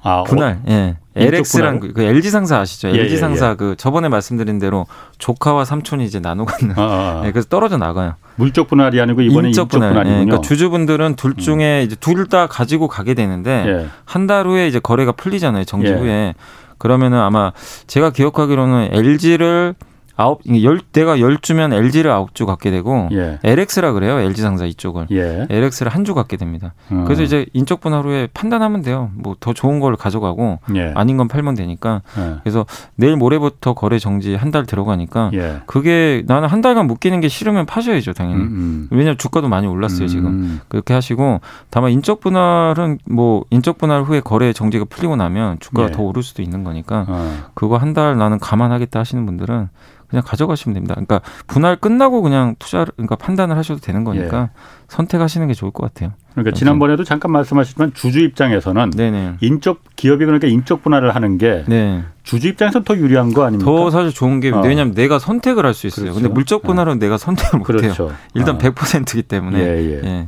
아, 0.02 0.24
분할. 0.24 0.60
어, 0.62 0.64
예. 0.70 0.98
LX랑 1.16 1.80
그, 1.80 1.94
그 1.94 2.02
LG 2.02 2.30
상사 2.30 2.60
아시죠? 2.60 2.90
예, 2.90 3.00
LG 3.00 3.14
예, 3.14 3.18
상사 3.18 3.52
예. 3.52 3.56
그 3.56 3.76
저번에 3.78 4.10
말씀드린 4.10 4.60
대로 4.60 4.86
조카와 5.18 5.64
삼촌이 5.66 6.04
이제 6.06 6.20
나누고 6.20 6.52
있는. 6.62 6.78
아, 6.78 6.82
아, 6.82 6.86
아. 6.86 7.22
예, 7.28 7.32
그래서 7.32 7.48
떨어져 7.48 7.78
나가요. 7.78 8.16
물적 8.36 8.68
분할이 8.68 9.00
아니고 9.00 9.22
이번에 9.22 9.48
인적, 9.50 9.70
분할. 9.70 9.90
분할이군요. 9.90 10.22
예, 10.22 10.26
그러니까 10.26 10.42
주주분들은 10.48 11.16
둘 11.16 11.32
음. 11.32 11.38
중에 11.38 11.82
음. 11.82 11.86
이제 11.86 11.96
둘 11.96 12.26
다 12.26 12.48
가지고 12.48 12.88
가게 12.88 13.14
되는데 13.14 13.66
예. 13.68 13.88
한달 14.04 14.48
후에 14.48 14.68
이제 14.68 14.80
거래가 14.80 15.12
풀리잖아요. 15.12 15.64
정지 15.66 15.88
예. 15.92 15.94
후에. 15.96 16.34
그러면은 16.78 17.20
아마 17.20 17.52
제가 17.88 18.10
기억하기로는 18.10 18.90
LG를 18.92 19.76
아홉 20.18 20.42
열 20.64 20.80
내가 20.94 21.20
열 21.20 21.38
주면 21.38 21.74
LG를 21.74 22.10
아홉 22.12 22.34
주 22.36 22.46
갖게 22.46 22.72
되고 22.72 23.10
예. 23.12 23.38
LX라 23.44 23.92
그래요 23.94 24.20
LG 24.20 24.42
상사 24.42 24.66
이쪽을 24.66 25.08
예. 25.12 25.46
LX를 25.50 25.92
한 25.92 26.06
주 26.06 26.14
갖게 26.14 26.38
됩니다. 26.38 26.74
음. 26.92 27.04
그래서 27.06 27.24
이제 27.24 27.46
인적 27.54 27.82
분할 27.82 28.04
후에 28.06 28.28
판단하면 28.34 28.82
돼요. 28.82 29.10
뭐 29.16 29.36
더 29.40 29.54
좋은 29.54 29.80
걸 29.80 29.96
가져가고 29.96 30.60
예. 30.76 30.92
아닌 30.96 31.18
건 31.18 31.28
팔면 31.28 31.56
되니까. 31.56 32.02
예. 32.18 32.36
그래서 32.44 32.66
내일 32.96 33.16
모레부터 33.18 33.74
거래 33.74 33.98
정지 34.00 34.36
한 34.36 34.52
달 34.52 34.66
들어가니까 34.66 35.32
예. 35.34 35.62
그게 35.66 36.24
나는 36.28 36.48
한 36.48 36.62
달간 36.62 36.88
묶이는 36.88 37.20
게 37.22 37.28
싫으면 37.28 37.66
파셔야죠 37.66 38.14
당연히. 38.14 38.42
음, 38.44 38.48
음. 38.48 38.88
왜냐하면 38.92 39.18
주가도 39.18 39.50
많이 39.50 39.68
올랐어요 39.68 40.08
지금. 40.08 40.28
음. 40.28 40.62
그렇게 40.68 40.94
하시고 40.94 41.42
다만 41.70 41.92
인적 41.92 42.20
분할은 42.22 43.00
뭐 43.10 43.44
인적 43.50 43.78
분할 43.78 44.04
후에 44.04 44.22
거래 44.22 44.54
정지가 44.54 44.86
풀리고 44.86 45.16
나면 45.16 45.58
주가가 45.60 45.90
예. 45.90 45.92
더 45.92 46.04
오를 46.04 46.22
수도 46.24 46.42
있는 46.42 46.64
거니까 46.64 47.06
어. 47.10 47.34
그거 47.54 47.78
한 47.78 47.96
달 47.96 48.18
나는 48.18 48.40
감안하겠다 48.40 49.00
하시는 49.00 49.26
분들은 49.26 49.70
그냥 50.16 50.24
가져가시면 50.26 50.74
됩니다. 50.74 50.96
그러니까 50.96 51.20
분할 51.48 51.76
끝나고 51.76 52.22
그냥 52.22 52.56
투자를 52.58 52.88
그러니까 52.96 53.18
판단을 53.18 53.58
하셔도 53.58 53.82
되는 53.82 54.06
거니까 54.06 54.42
예. 54.44 54.50
선택하시는 54.88 55.46
게 55.48 55.54
좋을 55.54 55.72
것 55.72 55.84
같아요. 55.84 56.14
그러니까 56.32 56.56
지난번에도 56.56 57.04
잠깐 57.04 57.32
말씀하셨지만 57.32 57.94
주주 57.94 58.22
입장에서는 58.22 58.92
네네. 58.92 59.36
인적 59.42 59.82
기업이 59.98 60.24
그러니까 60.26 60.48
인적 60.48 60.84
분할을 60.84 61.14
하는 61.14 61.38
게 61.38 61.66
네. 61.68 62.04
주주 62.24 62.48
입장에서 62.48 62.84
더 62.84 62.96
유리한 62.96 63.34
거 63.34 63.44
아닙니까? 63.44 63.70
더 63.70 63.90
사실 63.92 64.14
좋은 64.14 64.40
게 64.40 64.52
어. 64.52 64.62
왜냐하면 64.62 64.94
내가 64.94 65.20
선택을 65.20 65.66
할 65.66 65.74
수 65.74 65.88
있어요. 65.88 66.06
그렇죠. 66.06 66.22
근데 66.22 66.34
물적 66.34 66.64
분할은 66.64 66.94
어. 66.94 66.96
내가 66.96 67.18
선택을 67.18 67.60
못 67.60 67.66
그렇죠. 67.66 68.06
해요. 68.06 68.14
일단 68.34 68.56
어. 68.56 68.58
100%이기 68.58 69.24
때문에. 69.24 69.60
예, 69.60 69.64
예. 69.64 70.02
예. 70.06 70.28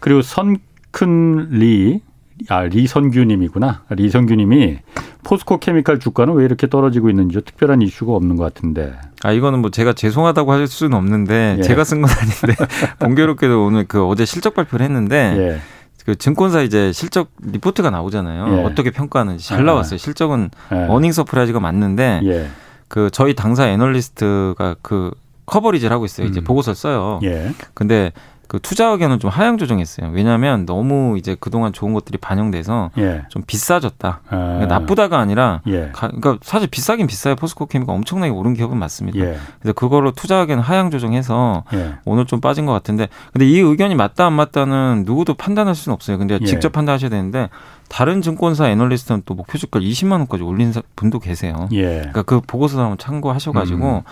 그리고 0.00 0.22
선큰리 0.22 2.00
아 2.48 2.62
리선규님이구나. 2.62 3.82
리선규님이 3.90 4.78
포스코 5.24 5.58
케미칼 5.58 5.98
주가는 5.98 6.34
왜 6.34 6.44
이렇게 6.44 6.68
떨어지고 6.68 7.10
있는지 7.10 7.40
특별한 7.40 7.82
이슈가 7.82 8.12
없는 8.14 8.36
것 8.36 8.44
같은데. 8.44 8.94
아 9.22 9.32
이거는 9.32 9.58
뭐 9.60 9.70
제가 9.70 9.92
죄송하다고 9.92 10.52
할 10.52 10.66
수는 10.66 10.96
없는데 10.96 11.56
예. 11.58 11.62
제가 11.62 11.84
쓴 11.84 12.00
건 12.02 12.10
아닌데 12.10 12.64
공교롭게도 13.00 13.64
오늘 13.64 13.84
그 13.86 14.04
어제 14.06 14.24
실적 14.24 14.54
발표를 14.54 14.84
했는데 14.84 15.34
예. 15.36 15.58
그 16.06 16.14
증권사 16.16 16.62
이제 16.62 16.92
실적 16.92 17.30
리포트가 17.42 17.90
나오잖아요. 17.90 18.58
예. 18.58 18.64
어떻게 18.64 18.90
평가하는지 18.90 19.46
잘 19.46 19.60
아. 19.60 19.64
나왔어요. 19.64 19.98
실적은 19.98 20.50
예. 20.72 20.86
earning 20.88 21.12
surprise가 21.12 21.60
맞는데 21.60 22.20
예. 22.24 22.48
그 22.86 23.10
저희 23.12 23.34
당사 23.34 23.68
애널리스트가 23.68 24.76
그 24.80 25.10
커버리지를 25.46 25.92
하고 25.92 26.04
있어요. 26.04 26.26
이제 26.26 26.40
음. 26.40 26.44
보고서 26.44 26.72
써요. 26.74 27.20
예. 27.24 27.50
근데 27.74 28.12
그 28.48 28.58
투자 28.58 28.88
의견은 28.88 29.20
좀 29.20 29.30
하향 29.30 29.58
조정했어요. 29.58 30.10
왜냐하면 30.10 30.64
너무 30.64 31.18
이제 31.18 31.36
그동안 31.38 31.74
좋은 31.74 31.92
것들이 31.92 32.16
반영돼서 32.16 32.90
예. 32.96 33.22
좀 33.28 33.42
비싸졌다. 33.46 34.20
아. 34.26 34.30
그러니까 34.30 34.66
나쁘다가 34.66 35.18
아니라 35.18 35.60
예. 35.66 35.90
가, 35.92 36.08
그러니까 36.08 36.38
사실 36.40 36.66
비싸긴 36.66 37.06
비싸요. 37.06 37.36
포스코 37.36 37.66
케미가 37.66 37.92
엄청나게 37.92 38.32
오른 38.32 38.54
기업은 38.54 38.78
맞습니다. 38.78 39.18
예. 39.18 39.36
그래서 39.60 39.74
그거로 39.74 40.12
투자 40.12 40.38
의견 40.38 40.60
하향 40.60 40.90
조정해서 40.90 41.64
예. 41.74 41.96
오늘 42.06 42.24
좀 42.24 42.40
빠진 42.40 42.64
것 42.64 42.72
같은데 42.72 43.08
근데 43.34 43.46
이 43.46 43.58
의견이 43.58 43.94
맞다 43.94 44.24
안 44.24 44.32
맞다는 44.32 45.02
누구도 45.04 45.34
판단할 45.34 45.74
수는 45.74 45.92
없어요. 45.92 46.16
근데 46.16 46.38
예. 46.40 46.46
직접 46.46 46.72
판단하셔야 46.72 47.10
되는데 47.10 47.50
다른 47.90 48.22
증권사 48.22 48.70
애널리스트는 48.70 49.22
또 49.26 49.34
목표 49.34 49.58
주가를 49.58 49.86
20만 49.86 50.12
원까지 50.12 50.42
올린 50.42 50.72
분도 50.96 51.18
계세요. 51.18 51.68
예. 51.72 51.98
그러니까 51.98 52.22
그 52.22 52.40
보고서 52.40 52.80
한번 52.80 52.96
참고하셔가지고 52.96 53.96
음. 53.96 54.02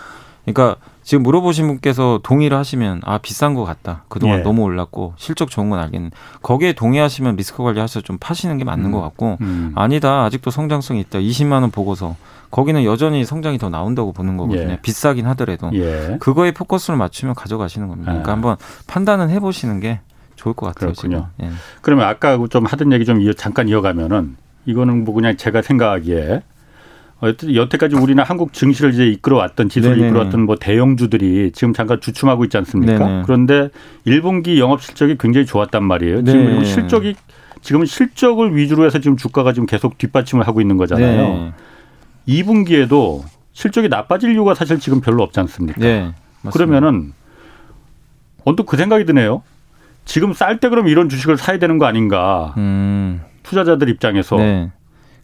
그러니까 0.45 0.77
지금 1.07 1.23
물어보신 1.23 1.69
분께서 1.69 2.19
동의를 2.25 2.59
하시면 2.59 3.01
아 3.05 3.19
비싼 3.19 3.55
것 3.55 3.65
같다. 3.65 4.03
그동안 4.09 4.41
예. 4.41 4.43
너무 4.43 4.63
올랐고 4.63 5.15
실적 5.17 5.51
좋은 5.51 5.71
건 5.71 5.79
알겠는데 5.79 6.17
거기에 6.43 6.73
동의하시면 6.73 7.37
리스크 7.37 7.63
관리하셔서 7.63 8.01
좀 8.01 8.19
파시는 8.19 8.59
게 8.59 8.65
맞는 8.65 8.87
음. 8.87 8.91
것 8.91 9.01
같고 9.03 9.39
음. 9.41 9.71
아니다 9.77 10.25
아직도 10.25 10.51
성장성이 10.51 10.99
있다. 11.03 11.21
20만 11.21 11.61
원 11.61 11.71
보고서 11.71 12.17
거기는 12.51 12.83
여전히 12.83 13.25
성장이 13.25 13.57
더 13.57 13.69
나온다고 13.69 14.13
보는 14.13 14.37
거거든요. 14.37 14.73
예. 14.73 14.79
비싸긴 14.83 15.29
하더라도 15.29 15.71
예. 15.75 16.17
그거에 16.19 16.51
포커스를 16.51 16.97
맞추면 16.97 17.37
가져가시는 17.37 17.87
겁니다. 17.87 18.11
그러니까 18.11 18.33
아. 18.33 18.35
한번 18.35 18.57
판단은 18.89 19.31
해보시는 19.31 19.79
게 19.79 20.01
좋을 20.35 20.55
것 20.57 20.67
같아요. 20.67 20.91
그렇군요. 20.91 21.29
예. 21.41 21.51
그러면 21.83 22.09
아까 22.09 22.37
좀 22.51 22.67
하던 22.67 22.93
얘기 22.93 23.05
좀 23.05 23.21
잠깐 23.37 23.69
이어가면은 23.69 24.37
이거는 24.65 25.05
뭐 25.05 25.15
그냥 25.15 25.37
제가 25.37 25.63
생각하기에 25.63 26.43
여태까지 27.23 27.97
우리는 27.97 28.23
한국 28.23 28.53
증시를 28.53 28.93
이제 28.93 29.07
이끌어왔던 29.07 29.69
지수를 29.71 29.97
네네. 29.97 30.09
이끌어왔던 30.09 30.43
뭐 30.43 30.57
대형주들이 30.57 31.53
지금 31.53 31.73
잠깐 31.73 32.01
주춤하고 32.01 32.45
있지 32.45 32.57
않습니까? 32.59 32.99
네네. 32.99 33.23
그런데 33.25 33.71
1분기 34.07 34.59
영업 34.59 34.83
실적이 34.83 35.17
굉장히 35.19 35.47
좋았단 35.47 35.83
말이에요. 35.83 36.25
지금 36.25 36.59
네. 36.59 36.65
실적이 36.65 37.15
지금은 37.63 37.87
실적을 37.87 38.55
위주로 38.55 38.85
해서 38.85 39.01
지금 39.01 39.17
주가가 39.17 39.53
지금 39.55 39.67
계속 39.67 39.97
뒷받침을 39.97 40.47
하고 40.47 40.61
있는 40.61 40.77
거잖아요. 40.77 41.23
네. 41.23 41.53
2분기에도 42.29 43.23
실적이 43.53 43.89
나빠질 43.89 44.33
이유가 44.33 44.55
사실 44.55 44.79
지금 44.79 45.01
별로 45.01 45.23
없지 45.23 45.41
않습니까? 45.41 45.81
네. 45.81 46.13
그러면은 46.53 47.13
언뜻 48.45 48.67
그 48.67 48.77
생각이 48.77 49.07
드네요. 49.07 49.43
지금 50.05 50.35
쌀 50.35 50.61
때 50.61 50.69
그럼 50.69 50.87
이런 50.87 51.09
주식을 51.09 51.39
사야 51.39 51.59
되는 51.59 51.79
거 51.79 51.87
아닌가? 51.87 52.55
음. 52.59 53.23
투자자들 53.43 53.89
입장에서 53.89 54.37
네. 54.37 54.71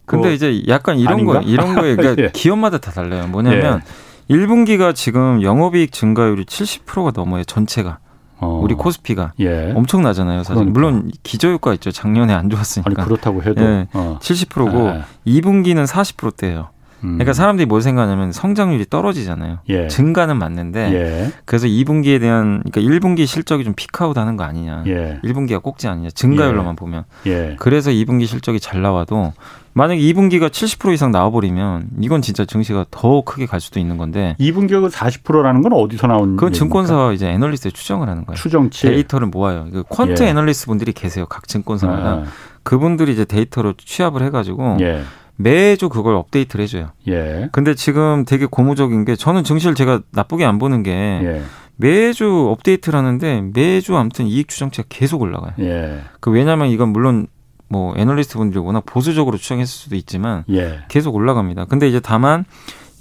근데 0.05 0.29
그 0.29 0.33
이제 0.33 0.63
약간 0.67 0.97
이런 0.97 1.13
아닌가? 1.13 1.33
거 1.33 1.41
이런 1.41 1.75
거에 1.75 1.95
그러니까 1.97 2.23
예. 2.23 2.29
기업마다 2.33 2.77
다 2.77 2.91
달라요. 2.91 3.27
뭐냐면 3.27 3.81
예. 4.29 4.35
1분기가 4.35 4.93
지금 4.95 5.41
영업이익 5.41 5.91
증가율이 5.91 6.45
70%가 6.45 7.11
넘어요. 7.11 7.43
전체가. 7.43 7.99
어. 8.39 8.59
우리 8.61 8.75
코스피가 8.75 9.33
예. 9.39 9.71
엄청나잖아요. 9.75 10.39
사실 10.43 10.55
그러니까. 10.55 10.73
물론 10.73 11.11
기저효과 11.23 11.73
있죠. 11.75 11.91
작년에 11.91 12.33
안 12.33 12.49
좋았으니까. 12.49 12.89
아니, 12.89 13.07
그렇다고 13.07 13.41
해도 13.43 13.63
예. 13.63 13.87
어. 13.93 14.19
70%고 14.21 14.89
아. 14.89 15.05
2분기는 15.25 15.85
40%대예요. 15.87 16.69
음. 17.03 17.13
그러니까 17.13 17.33
사람들이 17.33 17.65
뭘 17.65 17.81
생각하냐면 17.81 18.31
성장률이 18.31 18.85
떨어지잖아요. 18.89 19.59
예. 19.69 19.87
증가는 19.87 20.37
맞는데 20.37 20.93
예. 20.93 21.31
그래서 21.45 21.67
2분기에 21.67 22.19
대한 22.19 22.63
그러니까 22.69 22.81
1분기 22.81 23.25
실적이 23.25 23.63
좀 23.63 23.73
피크아웃 23.75 24.17
하는 24.17 24.37
거 24.37 24.43
아니냐. 24.43 24.83
예. 24.87 25.19
1분기가 25.23 25.61
꼭지 25.61 25.87
아니냐. 25.87 26.09
증가율로만 26.09 26.71
예. 26.71 26.75
보면. 26.75 27.03
예. 27.27 27.55
그래서 27.59 27.91
2분기 27.91 28.25
실적이 28.25 28.59
잘 28.59 28.81
나와도 28.81 29.33
만약에 29.73 29.99
2분기가 30.01 30.49
70% 30.49 30.93
이상 30.93 31.11
나와버리면 31.11 31.87
이건 31.99 32.21
진짜 32.21 32.45
증시가 32.45 32.85
더 32.91 33.21
크게 33.21 33.47
갈 33.47 33.59
수도 33.59 33.79
있는 33.79 33.97
건데 33.97 34.35
2분기가 34.39 34.89
40%라는 34.89 35.61
건 35.63 35.73
어디서 35.73 36.07
나온 36.07 36.35
그건 36.35 36.53
증권사 36.53 37.11
이제 37.13 37.27
애널리스트 37.27 37.71
추정을 37.71 38.07
하는 38.07 38.25
거예요. 38.25 38.37
추정치 38.37 38.87
데이터를 38.87 39.27
모아요. 39.27 39.67
그 39.71 39.83
quant 39.83 40.21
예. 40.21 40.27
애널리스트 40.27 40.67
분들이 40.67 40.93
계세요. 40.93 41.25
각 41.27 41.47
증권사마다 41.47 42.09
아. 42.09 42.23
그분들이 42.61 43.13
이제 43.13 43.25
데이터로 43.25 43.73
취합을 43.77 44.21
해가지고 44.23 44.77
예. 44.81 45.01
매주 45.35 45.89
그걸 45.89 46.15
업데이트를 46.15 46.63
해줘요. 46.63 46.91
예. 47.07 47.49
근데 47.51 47.75
지금 47.75 48.25
되게 48.25 48.45
고무적인 48.45 49.05
게 49.05 49.15
저는 49.15 49.43
증시를 49.43 49.75
제가 49.75 50.01
나쁘게 50.11 50.45
안 50.45 50.59
보는 50.59 50.83
게 50.83 50.91
예. 50.91 51.43
매주 51.75 52.49
업데이트를 52.51 52.97
하는데 52.97 53.41
매주 53.53 53.97
아무튼 53.97 54.27
이익 54.27 54.47
추정치가 54.47 54.85
계속 54.89 55.21
올라가요. 55.21 55.53
예. 55.59 56.01
그 56.19 56.31
왜냐하면 56.31 56.69
이건 56.69 56.89
물론 56.89 57.27
뭐 57.67 57.93
애널리스트 57.97 58.37
분들이 58.37 58.59
워낙 58.59 58.85
보수적으로 58.85 59.37
추정했을 59.37 59.67
수도 59.67 59.95
있지만 59.95 60.43
예. 60.51 60.81
계속 60.87 61.15
올라갑니다. 61.15 61.65
근데 61.65 61.87
이제 61.87 61.99
다만 61.99 62.45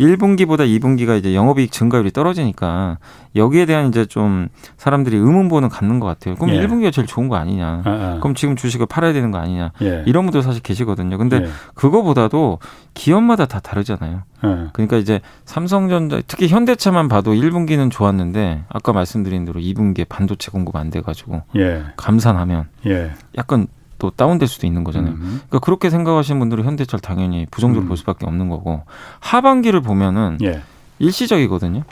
1분기보다 0.00 0.60
2분기가 0.60 1.18
이제 1.18 1.34
영업이익 1.34 1.70
증가율이 1.70 2.10
떨어지니까 2.10 2.98
여기에 3.36 3.66
대한 3.66 3.88
이제 3.88 4.04
좀 4.04 4.48
사람들이 4.76 5.16
의문보는 5.16 5.68
갖는 5.68 6.00
것 6.00 6.06
같아요. 6.06 6.34
그럼 6.34 6.54
예. 6.54 6.60
1분기가 6.60 6.92
제일 6.92 7.06
좋은 7.06 7.28
거 7.28 7.36
아니냐? 7.36 7.82
아, 7.84 7.90
아. 7.90 8.18
그럼 8.20 8.34
지금 8.34 8.56
주식을 8.56 8.86
팔아야 8.86 9.12
되는 9.12 9.30
거 9.30 9.38
아니냐? 9.38 9.72
예. 9.82 10.02
이런 10.06 10.24
분도 10.24 10.42
사실 10.42 10.62
계시거든요. 10.62 11.18
근데 11.18 11.36
예. 11.36 11.48
그거보다도 11.74 12.58
기업마다 12.94 13.46
다 13.46 13.60
다르잖아요. 13.60 14.22
예. 14.44 14.68
그러니까 14.72 14.96
이제 14.96 15.20
삼성전자 15.44 16.20
특히 16.26 16.48
현대차만 16.48 17.08
봐도 17.08 17.32
1분기는 17.32 17.90
좋았는데 17.90 18.64
아까 18.68 18.92
말씀드린 18.92 19.44
대로 19.44 19.60
2분기에 19.60 20.08
반도체 20.08 20.50
공급 20.50 20.76
안 20.76 20.90
돼가지고 20.90 21.42
예. 21.56 21.84
감산하면 21.96 22.66
예. 22.86 23.12
약간 23.38 23.66
또 24.02 24.10
다운될 24.10 24.48
수도 24.48 24.66
있는 24.66 24.82
거잖아요. 24.82 25.12
음. 25.12 25.40
그러니까 25.46 25.60
그렇게 25.60 25.88
생각하시는 25.88 26.36
분들은 26.40 26.64
현대차를 26.64 27.00
당연히 27.00 27.46
부정적으로 27.52 27.86
음. 27.86 27.88
볼 27.88 27.96
수밖에 27.96 28.26
없는 28.26 28.48
거고 28.48 28.82
하반기를 29.20 29.80
보면은 29.80 30.38
예. 30.42 30.60
일시적이거든요. 30.98 31.84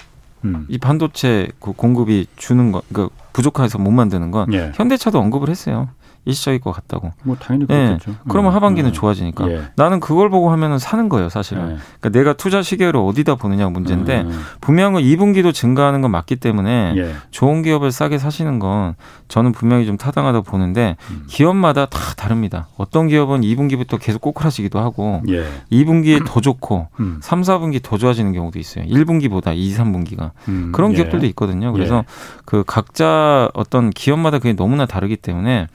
음. 0.44 0.66
이 0.68 0.76
반도체 0.76 1.46
그 1.60 1.70
공급이 1.70 2.26
주는 2.34 2.72
거, 2.72 2.82
그러니까 2.88 3.14
부족해서 3.32 3.78
못 3.78 3.92
만드는 3.92 4.32
건 4.32 4.52
예. 4.52 4.72
현대차도 4.74 5.20
언급을 5.20 5.50
했어요. 5.50 5.88
일시적일 6.24 6.60
것 6.60 6.72
같다고. 6.72 7.12
뭐 7.22 7.36
당연히 7.36 7.66
그렇겠죠. 7.66 8.10
네. 8.10 8.16
그러면 8.28 8.52
음. 8.52 8.56
하반기는 8.56 8.90
네. 8.90 8.92
좋아지니까. 8.92 9.50
예. 9.50 9.62
나는 9.76 10.00
그걸 10.00 10.28
보고 10.28 10.50
하면은 10.50 10.78
사는 10.78 11.08
거예요, 11.08 11.28
사실은. 11.28 11.62
예. 11.62 11.76
그러니까 12.00 12.08
내가 12.10 12.32
투자 12.34 12.62
시계를 12.62 13.00
어디다 13.00 13.36
보느냐 13.36 13.68
문제인데 13.68 14.22
음. 14.22 14.40
분명히 14.60 15.02
2분기도 15.04 15.54
증가하는 15.54 16.02
건 16.02 16.10
맞기 16.10 16.36
때문에 16.36 16.94
예. 16.96 17.14
좋은 17.30 17.62
기업을 17.62 17.90
싸게 17.90 18.18
사시는 18.18 18.58
건 18.58 18.94
저는 19.28 19.52
분명히 19.52 19.86
좀 19.86 19.96
타당하다고 19.96 20.44
보는데 20.44 20.96
음. 21.10 21.24
기업마다 21.26 21.86
다 21.86 21.98
다릅니다. 22.16 22.68
어떤 22.76 23.08
기업은 23.08 23.40
2분기부터 23.40 23.98
계속 24.00 24.20
꼬꾸라지기도 24.20 24.78
하고 24.78 25.22
예. 25.28 25.46
2분기에 25.72 26.26
더 26.26 26.40
좋고 26.40 26.88
음. 27.00 27.20
3, 27.22 27.42
4분기 27.42 27.82
더 27.82 27.96
좋아지는 27.96 28.32
경우도 28.32 28.58
있어요. 28.58 28.84
1분기보다 28.84 29.56
2, 29.56 29.74
3분기가. 29.74 30.32
음. 30.48 30.72
그런 30.72 30.92
예. 30.92 30.96
기업들도 30.96 31.24
있거든요. 31.26 31.72
그래서 31.72 31.98
예. 31.98 32.04
그 32.44 32.62
각자 32.66 33.48
어떤 33.54 33.90
기업마다 33.90 34.38
그게 34.38 34.52
너무나 34.52 34.84
다르기 34.86 35.16
때문에 35.16 35.66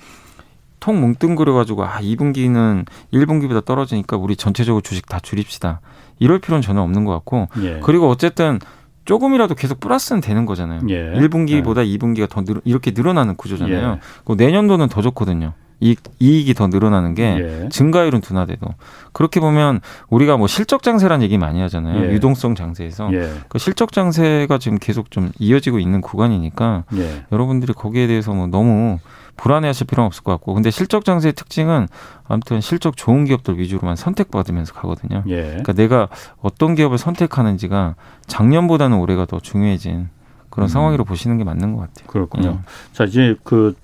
통 0.85 1.01
뭉뚱그려가지고 1.01 1.83
아 1.83 1.97
2분기는 1.99 2.85
1분기보다 3.11 3.65
떨어지니까 3.65 4.17
우리 4.17 4.35
전체적으로 4.35 4.81
주식 4.81 5.07
다 5.07 5.19
줄입시다. 5.19 5.81
이럴 6.19 6.37
필요는 6.37 6.61
전혀 6.61 6.81
없는 6.81 7.05
것 7.05 7.11
같고 7.13 7.47
예. 7.63 7.79
그리고 7.83 8.07
어쨌든 8.07 8.59
조금이라도 9.05 9.55
계속 9.55 9.79
플러스는 9.79 10.21
되는 10.21 10.45
거잖아요. 10.45 10.81
예. 10.89 11.11
1분기보다 11.13 11.87
예. 11.87 11.97
2분기가 11.97 12.29
더 12.29 12.43
늘, 12.43 12.61
이렇게 12.65 12.91
늘어나는 12.91 13.35
구조잖아요. 13.35 13.93
예. 13.93 13.99
그 14.25 14.33
내년도는 14.33 14.87
더 14.87 15.01
좋거든요. 15.01 15.53
이익, 15.79 16.03
이익이 16.19 16.53
더 16.53 16.67
늘어나는 16.67 17.15
게 17.15 17.63
예. 17.63 17.69
증가율은 17.69 18.21
둔화돼도 18.21 18.67
그렇게 19.11 19.39
보면 19.39 19.81
우리가 20.09 20.37
뭐 20.37 20.45
실적 20.45 20.83
장세라는 20.83 21.23
얘기 21.23 21.39
많이 21.39 21.61
하잖아요. 21.61 22.05
예. 22.05 22.13
유동성 22.13 22.53
장세에서 22.53 23.11
예. 23.11 23.31
그 23.49 23.57
실적 23.57 23.91
장세가 23.91 24.59
지금 24.59 24.77
계속 24.79 25.09
좀 25.09 25.31
이어지고 25.39 25.79
있는 25.79 26.01
구간이니까 26.01 26.83
예. 26.95 27.25
여러분들이 27.31 27.73
거기에 27.73 28.05
대해서 28.05 28.35
뭐 28.35 28.45
너무 28.45 28.99
불안해하실 29.37 29.87
필요는 29.87 30.07
없을 30.07 30.23
것 30.23 30.31
같고 30.33 30.53
근데 30.53 30.71
실적 30.71 31.05
장세의 31.05 31.33
특징은 31.33 31.87
아무튼 32.27 32.61
실적 32.61 32.97
좋은 32.97 33.25
기업들 33.25 33.57
위주로만 33.57 33.95
선택받으면서 33.95 34.73
가거든요. 34.73 35.23
예. 35.27 35.43
그러니까 35.43 35.73
내가 35.73 36.07
어떤 36.41 36.75
기업을 36.75 36.97
선택하는지가 36.97 37.95
작년보다는 38.27 38.97
올해가 38.97 39.25
더 39.25 39.39
중요해진 39.39 40.09
그런 40.49 40.65
음. 40.65 40.69
상황으로 40.69 41.03
보시는 41.03 41.37
게 41.37 41.43
맞는 41.43 41.73
것 41.73 41.81
같아요. 41.81 42.07
그렇군요. 42.07 42.47
예. 42.47 42.65
자 42.93 43.03
이제 43.03 43.35
그 43.43 43.75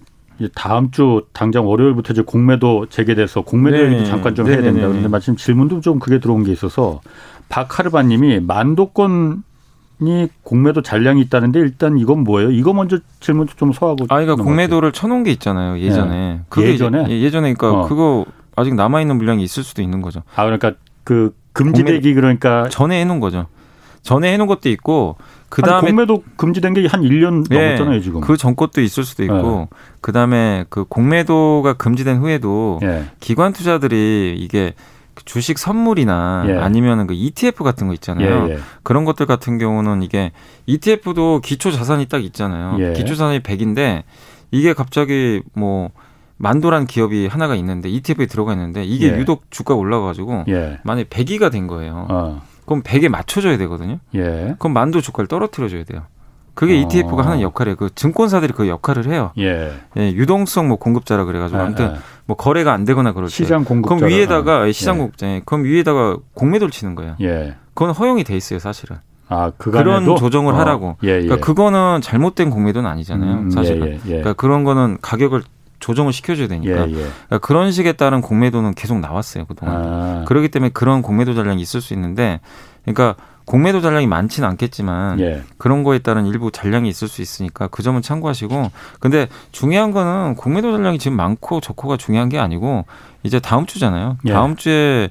다음 0.55 0.89
주 0.91 1.27
당장 1.33 1.67
월요일부터 1.67 2.13
이제 2.13 2.21
공매도 2.21 2.87
재개돼서 2.87 3.41
공매도 3.41 3.77
네. 3.77 3.83
얘기도 3.83 4.05
잠깐 4.05 4.33
좀 4.33 4.47
네. 4.47 4.53
해야 4.53 4.61
됩니다. 4.61 4.87
그런데 4.87 5.07
마침 5.07 5.35
질문도 5.35 5.81
좀 5.81 5.99
크게 5.99 6.19
들어온 6.19 6.43
게 6.43 6.51
있어서 6.51 7.01
박하르바님이 7.49 8.39
만도권 8.39 9.43
이 9.43 9.50
공매도 10.43 10.81
잔량이 10.81 11.21
있다는데 11.21 11.59
일단 11.59 11.97
이건 11.97 12.23
뭐예요? 12.23 12.51
이거 12.51 12.73
먼저 12.73 12.97
질문 13.19 13.47
좀 13.55 13.71
소화하고. 13.71 14.05
아, 14.09 14.19
그러니까 14.19 14.43
공매도를 14.43 14.91
쳐놓은 14.91 15.23
게 15.23 15.31
있잖아요. 15.31 15.79
예전에. 15.79 16.43
네. 16.55 16.61
예전에. 16.61 17.05
예, 17.09 17.21
예전에 17.21 17.53
그러니까 17.53 17.81
어. 17.81 17.87
그거 17.87 18.25
아직 18.55 18.73
남아 18.75 19.01
있는 19.01 19.17
물량이 19.17 19.43
있을 19.43 19.63
수도 19.63 19.81
있는 19.81 20.01
거죠. 20.01 20.23
아, 20.35 20.43
그러니까 20.45 20.73
그 21.03 21.35
금지되기 21.53 22.13
그러니까 22.13 22.67
전에 22.69 22.99
해놓은 23.01 23.19
거죠. 23.19 23.47
전에 24.01 24.33
해놓은 24.33 24.47
것도 24.47 24.69
있고 24.69 25.17
그 25.49 25.61
다음에 25.61 25.89
공매도 25.89 26.23
금지된 26.37 26.73
게 26.73 26.87
한 26.87 27.01
1년 27.01 27.47
네, 27.49 27.65
넘었잖아요 27.75 28.01
지금. 28.01 28.21
그 28.21 28.35
전 28.37 28.55
것도 28.55 28.81
있을 28.81 29.03
수도 29.03 29.23
있고 29.23 29.67
네. 29.69 29.77
그 30.01 30.11
다음에 30.11 30.65
그 30.69 30.85
공매도가 30.85 31.73
금지된 31.73 32.17
후에도 32.17 32.79
네. 32.81 33.05
기관 33.19 33.53
투자들이 33.53 34.35
이게 34.39 34.73
주식 35.25 35.57
선물이나 35.57 36.45
예. 36.47 36.53
아니면은 36.53 37.07
그 37.07 37.13
ETF 37.13 37.63
같은 37.63 37.87
거 37.87 37.93
있잖아요. 37.93 38.47
예, 38.47 38.53
예. 38.53 38.59
그런 38.83 39.05
것들 39.05 39.25
같은 39.25 39.57
경우는 39.57 40.03
이게 40.03 40.31
ETF도 40.65 41.41
기초 41.41 41.71
자산이 41.71 42.07
딱 42.07 42.23
있잖아요. 42.23 42.77
예. 42.79 42.93
기초 42.93 43.15
자산이 43.15 43.41
100인데 43.41 44.03
이게 44.51 44.73
갑자기 44.73 45.41
뭐 45.53 45.89
만도란 46.37 46.87
기업이 46.87 47.27
하나가 47.27 47.55
있는데 47.55 47.89
ETF에 47.89 48.25
들어가 48.25 48.53
있는데 48.53 48.83
이게 48.83 49.13
예. 49.13 49.17
유독 49.17 49.49
주가가 49.51 49.79
올라가 49.79 50.07
가지고 50.07 50.43
예. 50.47 50.79
만약에 50.83 51.07
100위가 51.09 51.51
된 51.51 51.67
거예요. 51.67 52.07
어. 52.09 52.41
그럼 52.65 52.83
100에 52.83 53.09
맞춰줘야 53.09 53.57
되거든요. 53.57 53.99
그럼 54.57 54.73
만도 54.73 55.01
주가를 55.01 55.27
떨어뜨려 55.27 55.67
줘야 55.67 55.83
돼요. 55.83 56.03
그게 56.53 56.73
어. 56.73 56.77
ETF가 56.77 57.25
하는 57.25 57.41
역할이에요. 57.41 57.75
그 57.75 57.89
증권사들이 57.93 58.53
그 58.53 58.67
역할을 58.67 59.07
해요. 59.07 59.31
예. 59.37 59.71
예 59.97 60.11
유동성 60.11 60.67
뭐 60.67 60.77
공급자라 60.77 61.25
그래가지고 61.25 61.59
예, 61.59 61.63
아무튼 61.63 61.85
예. 61.85 61.99
뭐 62.25 62.35
거래가 62.35 62.73
안 62.73 62.85
되거나 62.85 63.13
그럴 63.13 63.27
때 63.27 63.33
시장 63.33 63.63
공급자 63.63 63.95
그럼 63.95 64.09
위에다가 64.09 64.67
예. 64.67 64.71
시장 64.71 64.97
공급자 64.97 65.27
예. 65.27 65.41
그럼 65.45 65.63
위에다가 65.63 66.17
공매도를 66.33 66.71
치는 66.71 66.95
거예요. 66.95 67.15
예. 67.21 67.55
그건 67.73 67.91
허용이 67.91 68.23
돼 68.23 68.35
있어요, 68.35 68.59
사실은. 68.59 68.97
아, 69.29 69.51
그런 69.57 70.17
조정을 70.17 70.53
어. 70.53 70.57
하라고. 70.57 70.97
예, 71.03 71.07
예. 71.07 71.21
그러니까 71.21 71.37
그거는 71.37 72.01
잘못된 72.01 72.49
공매도는 72.49 72.89
아니잖아요, 72.89 73.31
음, 73.33 73.49
사실은. 73.49 73.87
예, 73.87 73.91
예, 73.91 73.95
예. 73.95 73.99
그러니까 74.07 74.33
그런 74.33 74.65
거는 74.65 74.97
가격을 75.01 75.43
조정을 75.79 76.13
시켜줘야 76.13 76.47
되니까 76.47 76.87
예, 76.87 76.91
예. 76.91 76.95
그러니까 76.95 77.37
그런 77.39 77.71
식에 77.71 77.93
따른 77.93 78.21
공매도는 78.21 78.73
계속 78.75 78.99
나왔어요 78.99 79.45
그동안. 79.45 79.75
아. 79.75 80.25
그렇기 80.27 80.49
때문에 80.49 80.71
그런 80.73 81.01
공매도 81.01 81.33
잔량이 81.33 81.61
있을 81.61 81.79
수 81.79 81.93
있는데, 81.93 82.41
그러니까 82.83 83.15
공매도 83.51 83.81
잔량이 83.81 84.07
많지는 84.07 84.47
않겠지만 84.47 85.19
예. 85.19 85.43
그런 85.57 85.83
거에 85.83 85.99
따른 85.99 86.25
일부 86.25 86.51
잔량이 86.51 86.87
있을 86.87 87.09
수 87.09 87.21
있으니까 87.21 87.67
그 87.67 87.83
점은 87.83 88.01
참고하시고 88.01 88.71
근데 89.01 89.27
중요한 89.51 89.91
거는 89.91 90.35
공매도 90.35 90.71
잔량이 90.71 90.99
지금 90.99 91.17
많고 91.17 91.59
적고가 91.59 91.97
중요한 91.97 92.29
게 92.29 92.39
아니고 92.39 92.85
이제 93.23 93.41
다음 93.41 93.65
주잖아요. 93.65 94.17
예. 94.25 94.31
다음 94.31 94.55
주에 94.55 95.09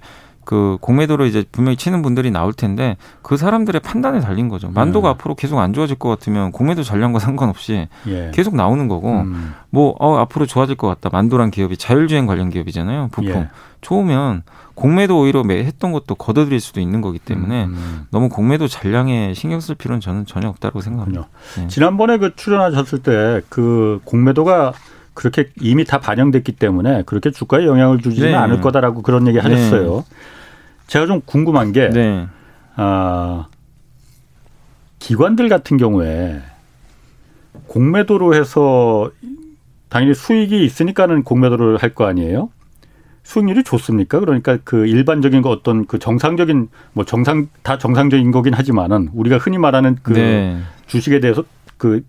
그 0.50 0.78
공매도로 0.80 1.26
이제 1.26 1.44
분명히 1.52 1.76
치는 1.76 2.02
분들이 2.02 2.32
나올 2.32 2.52
텐데 2.52 2.96
그 3.22 3.36
사람들의 3.36 3.80
판단에 3.82 4.18
달린 4.18 4.48
거죠. 4.48 4.68
만도가 4.68 5.08
음. 5.08 5.10
앞으로 5.10 5.36
계속 5.36 5.60
안 5.60 5.72
좋아질 5.72 5.96
것 5.96 6.08
같으면 6.08 6.50
공매도 6.50 6.82
잔량과 6.82 7.20
상관없이 7.22 7.86
예. 8.08 8.32
계속 8.34 8.56
나오는 8.56 8.88
거고 8.88 9.20
음. 9.20 9.54
뭐 9.70 9.94
어, 10.00 10.16
앞으로 10.16 10.46
좋아질 10.46 10.74
것 10.74 10.88
같다. 10.88 11.08
만도란 11.12 11.52
기업이 11.52 11.76
자율주행 11.76 12.26
관련 12.26 12.50
기업이잖아요. 12.50 13.10
부품 13.12 13.30
예. 13.30 13.48
좋으면 13.80 14.42
공매도 14.74 15.20
오히려 15.20 15.44
했던 15.48 15.92
것도 15.92 16.16
걷어들일 16.16 16.58
수도 16.58 16.80
있는 16.80 17.00
거기 17.00 17.20
때문에 17.20 17.66
음. 17.66 17.70
음. 17.70 18.06
너무 18.10 18.28
공매도 18.28 18.66
잔량에 18.66 19.34
신경 19.34 19.60
쓸 19.60 19.76
필요는 19.76 20.00
저는 20.00 20.26
전혀 20.26 20.48
없다고 20.48 20.80
생각합니다. 20.80 21.28
네. 21.58 21.68
지난번에 21.68 22.18
그 22.18 22.34
출연하셨을 22.34 23.04
때 23.04 23.40
그 23.48 24.00
공매도가 24.04 24.72
그렇게 25.14 25.50
이미 25.60 25.84
다 25.84 25.98
반영됐기 25.98 26.52
때문에 26.52 27.02
그렇게 27.04 27.30
주가에 27.30 27.66
영향을 27.66 28.00
주지는 28.00 28.30
네. 28.30 28.34
않을 28.36 28.60
거다라고 28.60 29.02
그런 29.02 29.26
얘기 29.26 29.38
하셨어요. 29.38 29.96
네. 29.96 30.16
제가 30.90 31.06
좀 31.06 31.20
궁금한 31.24 31.70
게 31.70 31.88
네. 31.88 32.26
아, 32.74 33.46
기관들 34.98 35.48
같은 35.48 35.76
경우에 35.76 36.40
공매도로 37.68 38.34
해서 38.34 39.08
당연히 39.88 40.14
수익이 40.14 40.64
있으니까는 40.64 41.22
공매도를 41.22 41.76
할 41.76 41.94
거 41.94 42.06
아니에요? 42.06 42.50
수익률이 43.22 43.62
좋습니까? 43.62 44.18
그러니까 44.18 44.58
그 44.64 44.84
일반적인 44.86 45.42
거 45.42 45.50
어떤 45.50 45.86
그 45.86 46.00
정상적인 46.00 46.68
뭐 46.92 47.04
정상 47.04 47.46
다 47.62 47.78
정상적인 47.78 48.32
거긴 48.32 48.54
하지만은 48.54 49.10
우리가 49.14 49.38
흔히 49.38 49.58
말하는 49.58 49.96
그 50.02 50.12
네. 50.12 50.58
주식에 50.86 51.20
대해서 51.20 51.44
그 51.76 52.02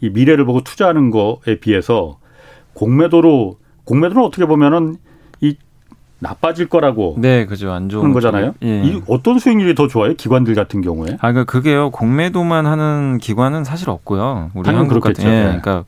이 0.00 0.10
미래를 0.10 0.44
보고 0.44 0.60
투자하는 0.62 1.10
거에 1.10 1.58
비해서 1.60 2.20
공매도로 2.74 3.58
공매도는 3.82 4.22
어떻게 4.22 4.46
보면은 4.46 4.94
이 4.94 4.98
나빠질 6.20 6.68
거라고 6.68 7.16
네, 7.18 7.46
그죠. 7.46 7.72
안 7.72 7.88
좋은 7.88 8.12
거잖아요. 8.12 8.54
예. 8.64 8.82
이 8.82 9.00
어떤 9.06 9.38
수익률이 9.38 9.74
더 9.74 9.86
좋아요? 9.86 10.14
기관들 10.14 10.54
같은 10.54 10.80
경우에? 10.80 11.12
아, 11.14 11.32
그러니까 11.32 11.44
그게요. 11.44 11.90
공매도만 11.90 12.66
하는 12.66 13.18
기관은 13.18 13.64
사실 13.64 13.88
없고요. 13.90 14.50
우리 14.54 14.68
한국 14.70 15.00
같은 15.00 15.24
예. 15.24 15.28
네. 15.28 15.42
그러니까 15.44 15.84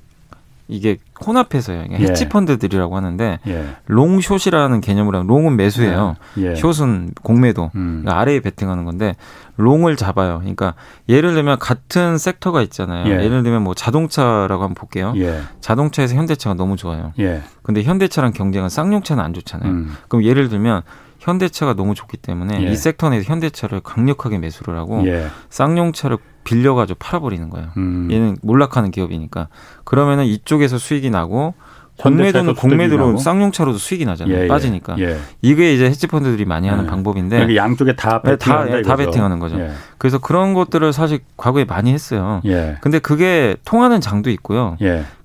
이게 0.70 0.98
혼합해서요. 1.24 1.84
예. 1.90 1.96
헤지 1.96 2.28
펀드들이라고 2.28 2.96
하는데 2.96 3.38
예. 3.46 3.64
롱숏이라는 3.86 4.80
개념으로 4.80 5.18
하면 5.18 5.26
롱은 5.28 5.56
매수예요. 5.56 6.16
예. 6.38 6.54
숏은 6.54 7.12
공매도 7.22 7.70
음. 7.74 8.00
그러니까 8.02 8.20
아래에 8.20 8.40
베팅하는 8.40 8.84
건데 8.84 9.16
롱을 9.56 9.96
잡아요. 9.96 10.38
그러니까 10.38 10.74
예를 11.08 11.34
들면 11.34 11.58
같은 11.58 12.18
섹터가 12.18 12.62
있잖아요. 12.62 13.06
예. 13.08 13.28
를 13.28 13.42
들면 13.42 13.62
뭐 13.62 13.74
자동차라고 13.74 14.62
한번 14.62 14.74
볼게요. 14.74 15.12
예. 15.16 15.40
자동차에서 15.60 16.14
현대차가 16.14 16.54
너무 16.54 16.76
좋아요. 16.76 17.12
예. 17.18 17.42
근데 17.62 17.82
현대차랑 17.82 18.32
경쟁은 18.32 18.68
쌍용차는 18.68 19.22
안 19.22 19.34
좋잖아요. 19.34 19.70
음. 19.70 19.94
그럼 20.08 20.24
예를 20.24 20.48
들면 20.48 20.82
현대차가 21.20 21.74
너무 21.74 21.94
좋기 21.94 22.16
때문에 22.16 22.66
예. 22.66 22.72
이 22.72 22.76
섹터 22.76 23.10
내에서 23.10 23.30
현대차를 23.30 23.80
강력하게 23.80 24.38
매수를 24.38 24.76
하고 24.76 25.06
예. 25.06 25.26
쌍용차를 25.50 26.16
빌려가지고 26.44 26.98
팔아버리는 26.98 27.48
거예요. 27.50 27.68
음. 27.76 28.08
얘는 28.10 28.38
몰락하는 28.42 28.90
기업이니까 28.90 29.48
그러면은 29.84 30.24
이쪽에서 30.24 30.78
수익이 30.78 31.10
나고 31.10 31.54
공매도는 32.00 32.54
공매도로 32.54 33.18
쌍용차로도 33.18 33.78
수익이 33.78 34.04
나잖아요. 34.04 34.34
예, 34.34 34.42
예, 34.44 34.48
빠지니까. 34.48 34.96
예. 34.98 35.18
이게 35.42 35.74
이제 35.74 35.84
헤지펀드들이 35.86 36.44
많이 36.46 36.68
하는 36.68 36.84
예. 36.84 36.88
방법인데 36.88 37.54
양쪽에 37.56 37.94
다 37.94 38.22
네, 38.24 38.36
다, 38.36 38.64
다 38.82 38.96
베팅하는 38.96 39.38
거죠. 39.38 39.60
예. 39.60 39.70
그래서 39.98 40.18
그런 40.18 40.54
것들을 40.54 40.92
사실 40.92 41.20
과거에 41.36 41.64
많이 41.64 41.92
했어요. 41.92 42.40
예. 42.46 42.76
근데 42.80 42.98
그게 42.98 43.56
통하는 43.64 44.00
장도 44.00 44.30
있고요. 44.30 44.76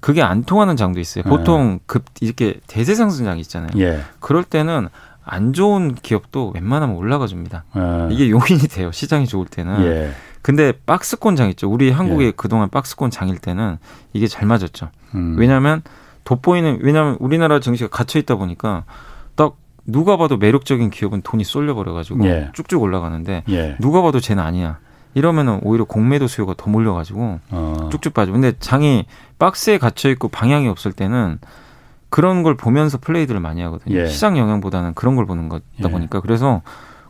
그게 0.01 0.21
안 0.21 0.43
통하는 0.43 0.75
장도 0.75 0.99
있어요. 0.99 1.23
보통 1.23 1.80
급 1.86 2.04
이렇게 2.19 2.60
대세 2.67 2.93
상승장이 2.93 3.39
있잖아요. 3.41 3.69
그럴 4.19 4.43
때는 4.43 4.89
안 5.23 5.54
좋은 5.54 5.95
기업도 5.95 6.51
웬만하면 6.54 6.95
올라가 6.97 7.25
줍니다. 7.25 7.63
이게 8.12 8.30
용인이 8.30 8.67
돼요. 8.67 8.91
시장이 8.91 9.28
좋을 9.28 9.45
때는. 9.47 10.13
근데 10.45 10.73
박스권 10.86 11.36
장 11.36 11.49
있죠. 11.49 11.67
우리 11.67 11.89
한국에 11.89 12.29
그동안 12.29 12.69
박스권 12.69 13.10
장일 13.10 13.39
때는 13.39 13.79
이게 14.13 14.27
잘 14.27 14.45
맞았죠. 14.45 14.89
음. 15.15 15.36
왜냐하면 15.39 15.81
돋보이는 16.23 16.81
왜냐하면 16.84 17.17
우리나라 17.19 17.60
증시가 17.60 17.89
갇혀 17.89 18.19
있다 18.19 18.36
보니까 18.36 18.84
딱 19.34 19.55
누가 19.88 20.17
봐도 20.17 20.38
매력적인 20.38 20.91
기업은 20.91 21.23
돈이 21.23 21.43
쏠려 21.43 21.73
버려 21.73 21.93
가지고 21.93 22.27
예. 22.27 22.51
쭉쭉 22.53 22.79
올라가는데 22.79 23.43
예. 23.49 23.75
누가 23.79 24.03
봐도 24.03 24.19
쟤는 24.19 24.43
아니야. 24.43 24.77
이러면은 25.15 25.62
오히려 25.63 25.84
공매도 25.84 26.27
수요가 26.27 26.53
더 26.55 26.69
몰려가지고 26.69 27.39
어. 27.49 27.89
쭉쭉 27.91 28.13
빠져. 28.13 28.31
근데 28.31 28.53
장이 28.60 29.08
박스에 29.39 29.79
갇혀 29.79 30.12
있고 30.12 30.27
방향이 30.27 30.67
없을 30.67 30.91
때는 30.91 31.39
그런 32.10 32.43
걸 32.43 32.55
보면서 32.55 32.99
플레이들을 32.99 33.39
많이 33.39 33.63
하거든요. 33.63 33.97
예. 33.97 34.05
시장 34.05 34.38
영향보다는 34.38 34.93
그런 34.93 35.15
걸 35.15 35.25
보는 35.25 35.49
거다 35.49 35.63
예. 35.86 35.88
보니까 35.89 36.19
그래서 36.19 36.62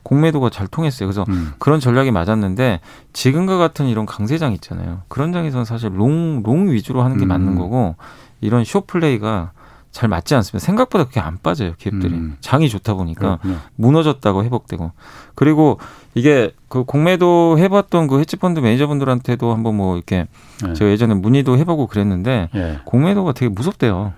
공매도가 0.06 0.52
잘 0.52 0.68
통했어요. 0.68 1.08
그래서 1.08 1.26
음. 1.30 1.54
그런 1.58 1.80
전략이 1.80 2.12
맞았는데 2.12 2.80
지금과 3.12 3.58
같은 3.58 3.88
이런 3.88 4.06
강세장 4.06 4.54
있잖아요. 4.54 5.02
그런 5.08 5.34
장에서는 5.34 5.66
사실 5.66 5.92
long, 6.00 6.44
long 6.44 6.70
위주로 6.70 7.02
하는 7.02 7.18
게 7.18 7.26
음. 7.26 7.30
맞는 7.30 7.56
거고 7.56 7.96
이런 8.40 8.64
쇼 8.64 8.82
플레이가 8.82 9.52
잘 9.92 10.08
맞지 10.10 10.36
않습니다. 10.36 10.64
생각보다 10.64 11.06
그게 11.06 11.22
안 11.22 11.40
빠져요, 11.42 11.74
기업들이. 11.78 12.14
음. 12.14 12.38
장이 12.40 12.70
좋다 12.70 12.94
보니까 12.94 13.38
그렇군요. 13.38 13.56
무너졌다고 13.78 14.44
회복되고. 14.44 14.92
그리고 15.36 15.80
이게 16.14 16.52
그 16.68 16.84
공매도 16.84 17.58
해봤던 17.58 18.08
그 18.08 18.20
헤지펀드 18.20 18.60
매니저분들한테도 18.60 19.54
한번 19.54 19.76
뭐 19.76 19.96
이렇게 19.96 20.28
네. 20.64 20.74
제가 20.74 20.92
예전에 20.92 21.14
문의도 21.16 21.58
해보고 21.58 21.88
그랬는데 21.88 22.50
네. 22.54 22.80
공매도가 22.86 23.32
되게 23.32 23.50
무섭대요. 23.50 24.14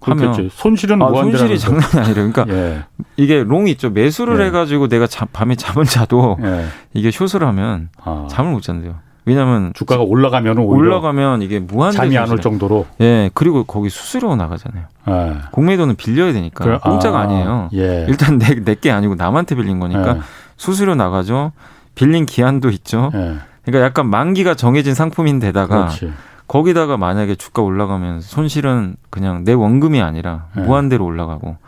하면 0.00 0.48
손실은 0.52 1.02
아, 1.02 1.08
손실이 1.10 1.58
장난이 1.58 1.92
아니라 1.98 2.14
그러니까 2.14 2.46
예. 2.48 2.84
이게 3.16 3.42
long 3.44 3.68
있죠 3.68 3.90
매수를 3.90 4.40
예. 4.40 4.46
해가지고 4.46 4.88
내가 4.88 5.06
자, 5.06 5.26
밤에 5.32 5.54
잠을 5.56 5.84
자도 5.84 6.38
예. 6.42 6.64
이게 6.94 7.10
숏을 7.10 7.44
하면 7.46 7.88
아. 8.02 8.26
잠을 8.30 8.52
못 8.52 8.62
잔대요. 8.62 8.96
왜냐하면 9.26 9.72
주가가 9.74 10.02
올라가면 10.02 10.58
올라가면 10.58 11.42
이게 11.42 11.58
무한 11.60 11.92
잠이 11.92 12.16
안 12.16 12.30
올 12.30 12.40
정도로. 12.40 12.86
예. 13.02 13.30
그리고 13.34 13.64
거기 13.64 13.90
수수료 13.90 14.34
나가잖아요. 14.34 14.84
예. 15.08 15.34
공매도는 15.52 15.96
빌려야 15.96 16.32
되니까 16.32 16.64
그래, 16.64 16.78
공짜가 16.82 17.20
아니에요 17.20 17.68
예. 17.74 18.06
일단 18.08 18.38
내 18.38 18.69
게 18.69 18.90
아니고 18.90 19.16
남한테 19.16 19.54
빌린 19.54 19.78
거니까 19.78 20.16
예. 20.16 20.20
수수료 20.56 20.94
나가죠. 20.94 21.52
빌린 21.94 22.24
기한도 22.24 22.70
있죠. 22.70 23.10
예. 23.14 23.36
그러니까 23.66 23.84
약간 23.86 24.08
만기가 24.08 24.54
정해진 24.54 24.94
상품인데다가 24.94 25.76
그렇지. 25.88 26.12
거기다가 26.50 26.96
만약에 26.96 27.36
주가 27.36 27.62
올라가면 27.62 28.22
손실은 28.22 28.96
그냥 29.08 29.44
내 29.44 29.52
원금이 29.52 30.02
아니라 30.02 30.46
예. 30.56 30.62
무한대로 30.62 31.04
올라가고 31.04 31.58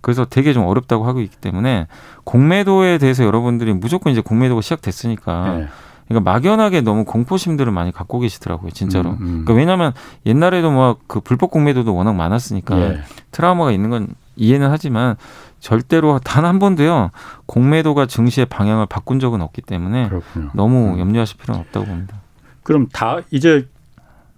그래서 0.00 0.24
되게 0.24 0.52
좀 0.52 0.66
어렵다고 0.66 1.06
하고 1.06 1.20
있기 1.20 1.36
때문에 1.36 1.86
공매도에 2.24 2.98
대해서 2.98 3.22
여러분들이 3.22 3.72
무조건 3.72 4.10
이제 4.10 4.20
공매도가 4.20 4.60
시작됐으니까 4.60 5.60
예. 5.60 5.68
그러니까 6.08 6.32
막연하게 6.32 6.80
너무 6.80 7.04
공포심들을 7.04 7.70
많이 7.70 7.92
갖고 7.92 8.18
계시더라고요, 8.18 8.72
진짜로. 8.72 9.10
음, 9.10 9.16
음. 9.20 9.26
그러니까 9.44 9.54
왜냐하면 9.54 9.92
옛날에도 10.26 10.72
뭐그 10.72 11.20
불법 11.20 11.52
공매도도 11.52 11.94
워낙 11.94 12.14
많았으니까 12.14 12.80
예. 12.80 13.00
트라우마가 13.30 13.70
있는 13.70 13.90
건 13.90 14.08
이해는 14.34 14.68
하지만 14.72 15.14
절대로 15.60 16.18
단 16.18 16.44
한 16.44 16.58
번도요 16.58 17.12
공매도가 17.46 18.06
증시의 18.06 18.46
방향을 18.46 18.86
바꾼 18.86 19.20
적은 19.20 19.40
없기 19.40 19.62
때문에 19.62 20.08
그렇군요. 20.08 20.50
너무 20.54 20.94
음. 20.94 20.98
염려하실 20.98 21.36
필요는 21.38 21.60
없다고 21.60 21.86
봅니다. 21.86 22.16
그럼 22.64 22.88
다 22.92 23.20
이제 23.30 23.68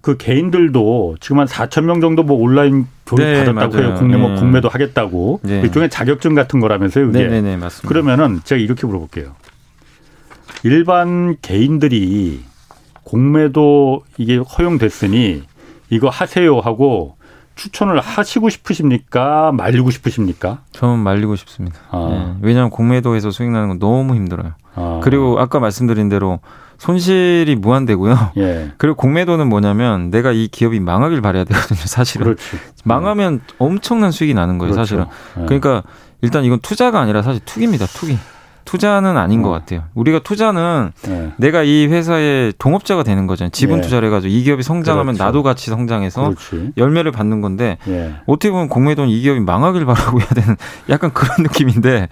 그 0.05 0.19
개인들도 0.19 1.17
지금 1.19 1.38
한 1.38 1.47
4천 1.47 1.85
명 1.85 2.03
정도 2.03 2.23
뭐 2.23 2.37
온라인 2.37 2.87
교육 3.07 3.25
네, 3.25 3.43
받았다고 3.43 3.73
맞아요. 3.75 3.87
해요. 3.88 3.97
국내 3.99 4.19
뭐 4.19 4.29
네. 4.29 4.37
공매도 4.38 4.69
하겠다고 4.69 5.40
네. 5.43 5.61
일종의 5.62 5.88
자격증 5.88 6.35
같은 6.35 6.61
거라면서요. 6.61 7.07
그게. 7.07 7.23
네, 7.23 7.29
네, 7.29 7.40
네, 7.40 7.57
맞습니다. 7.57 7.88
그러면은 7.88 8.40
제가 8.45 8.61
이렇게 8.61 8.87
물어볼게요. 8.87 9.35
일반 10.62 11.37
개인들이 11.40 12.43
공매도 13.03 14.05
이게 14.19 14.37
허용됐으니 14.37 15.43
이거 15.88 16.11
하세요 16.11 16.59
하고 16.59 17.17
추천을 17.55 17.99
하시고 17.99 18.51
싶으십니까? 18.51 19.53
말리고 19.53 19.90
싶으십니까? 19.90 20.61
저는 20.73 20.99
말리고 20.99 21.35
싶습니다. 21.37 21.79
아. 21.90 22.09
네. 22.11 22.47
왜냐하면 22.47 22.69
공매도에서 22.69 23.31
수익 23.31 23.51
나는 23.51 23.69
건 23.69 23.79
너무 23.79 24.14
힘들어요. 24.17 24.53
아. 24.75 25.01
그리고 25.03 25.38
아까 25.40 25.61
말씀드린 25.61 26.11
대로 26.11 26.40
손실이 26.85 27.57
무한되고요. 27.57 28.33
예. 28.37 28.73
그리고 28.77 28.94
공매도는 28.97 29.49
뭐냐면 29.49 30.11
내가 30.11 30.33
이 30.33 30.49
기업이 30.49 30.81
망하길 30.81 31.23
바래야 31.23 31.44
되거든요. 31.44 31.81
사실은 31.87 32.25
그렇지. 32.25 32.42
망하면 32.85 33.40
엄청난 33.59 34.11
수익이 34.11 34.35
나는 34.35 34.59
거예요. 34.59 34.75
그렇죠. 34.75 34.85
사실은. 34.85 35.07
예. 35.40 35.47
그러니까 35.47 35.83
일단 36.20 36.44
이건 36.44 36.59
투자가 36.61 37.01
아니라 37.01 37.23
사실 37.23 37.40
투기입니다. 37.44 37.87
투기. 37.87 38.18
투자는 38.66 39.16
아닌 39.16 39.42
것 39.42 39.51
어. 39.51 39.53
같아요. 39.53 39.85
우리가 39.94 40.20
투자는 40.20 40.92
네. 41.03 41.33
내가 41.37 41.62
이 41.62 41.87
회사의 41.87 42.55
동업자가 42.59 43.03
되는 43.03 43.27
거잖아요. 43.27 43.51
지분 43.51 43.77
네. 43.77 43.83
투자를 43.83 44.09
해가지고 44.09 44.33
이 44.33 44.42
기업이 44.42 44.62
성장하면 44.62 45.14
그렇죠. 45.14 45.25
나도 45.25 45.42
같이 45.42 45.70
성장해서 45.70 46.23
그렇지. 46.31 46.73
열매를 46.79 47.12
받는 47.12 47.40
건데 47.42 47.77
네. 47.85 48.14
어떻게 48.27 48.51
보면 48.51 48.68
공매도는 48.68 49.11
이 49.11 49.20
기업이 49.20 49.40
망하길 49.40 49.85
바라고 49.85 50.20
해야 50.20 50.29
되는 50.29 50.57
약간 50.88 51.12
그런 51.12 51.37
느낌인데 51.40 52.09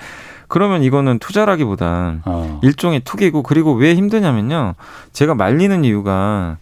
그러면 0.52 0.82
이거는 0.82 1.18
투자라기보단 1.18 2.20
어. 2.26 2.60
일종의 2.62 3.00
투기고 3.00 3.42
그리고 3.42 3.72
왜 3.72 3.94
힘드냐면요. 3.94 4.74
제가 5.14 5.34
말리는 5.34 5.82
이유가 5.82 6.58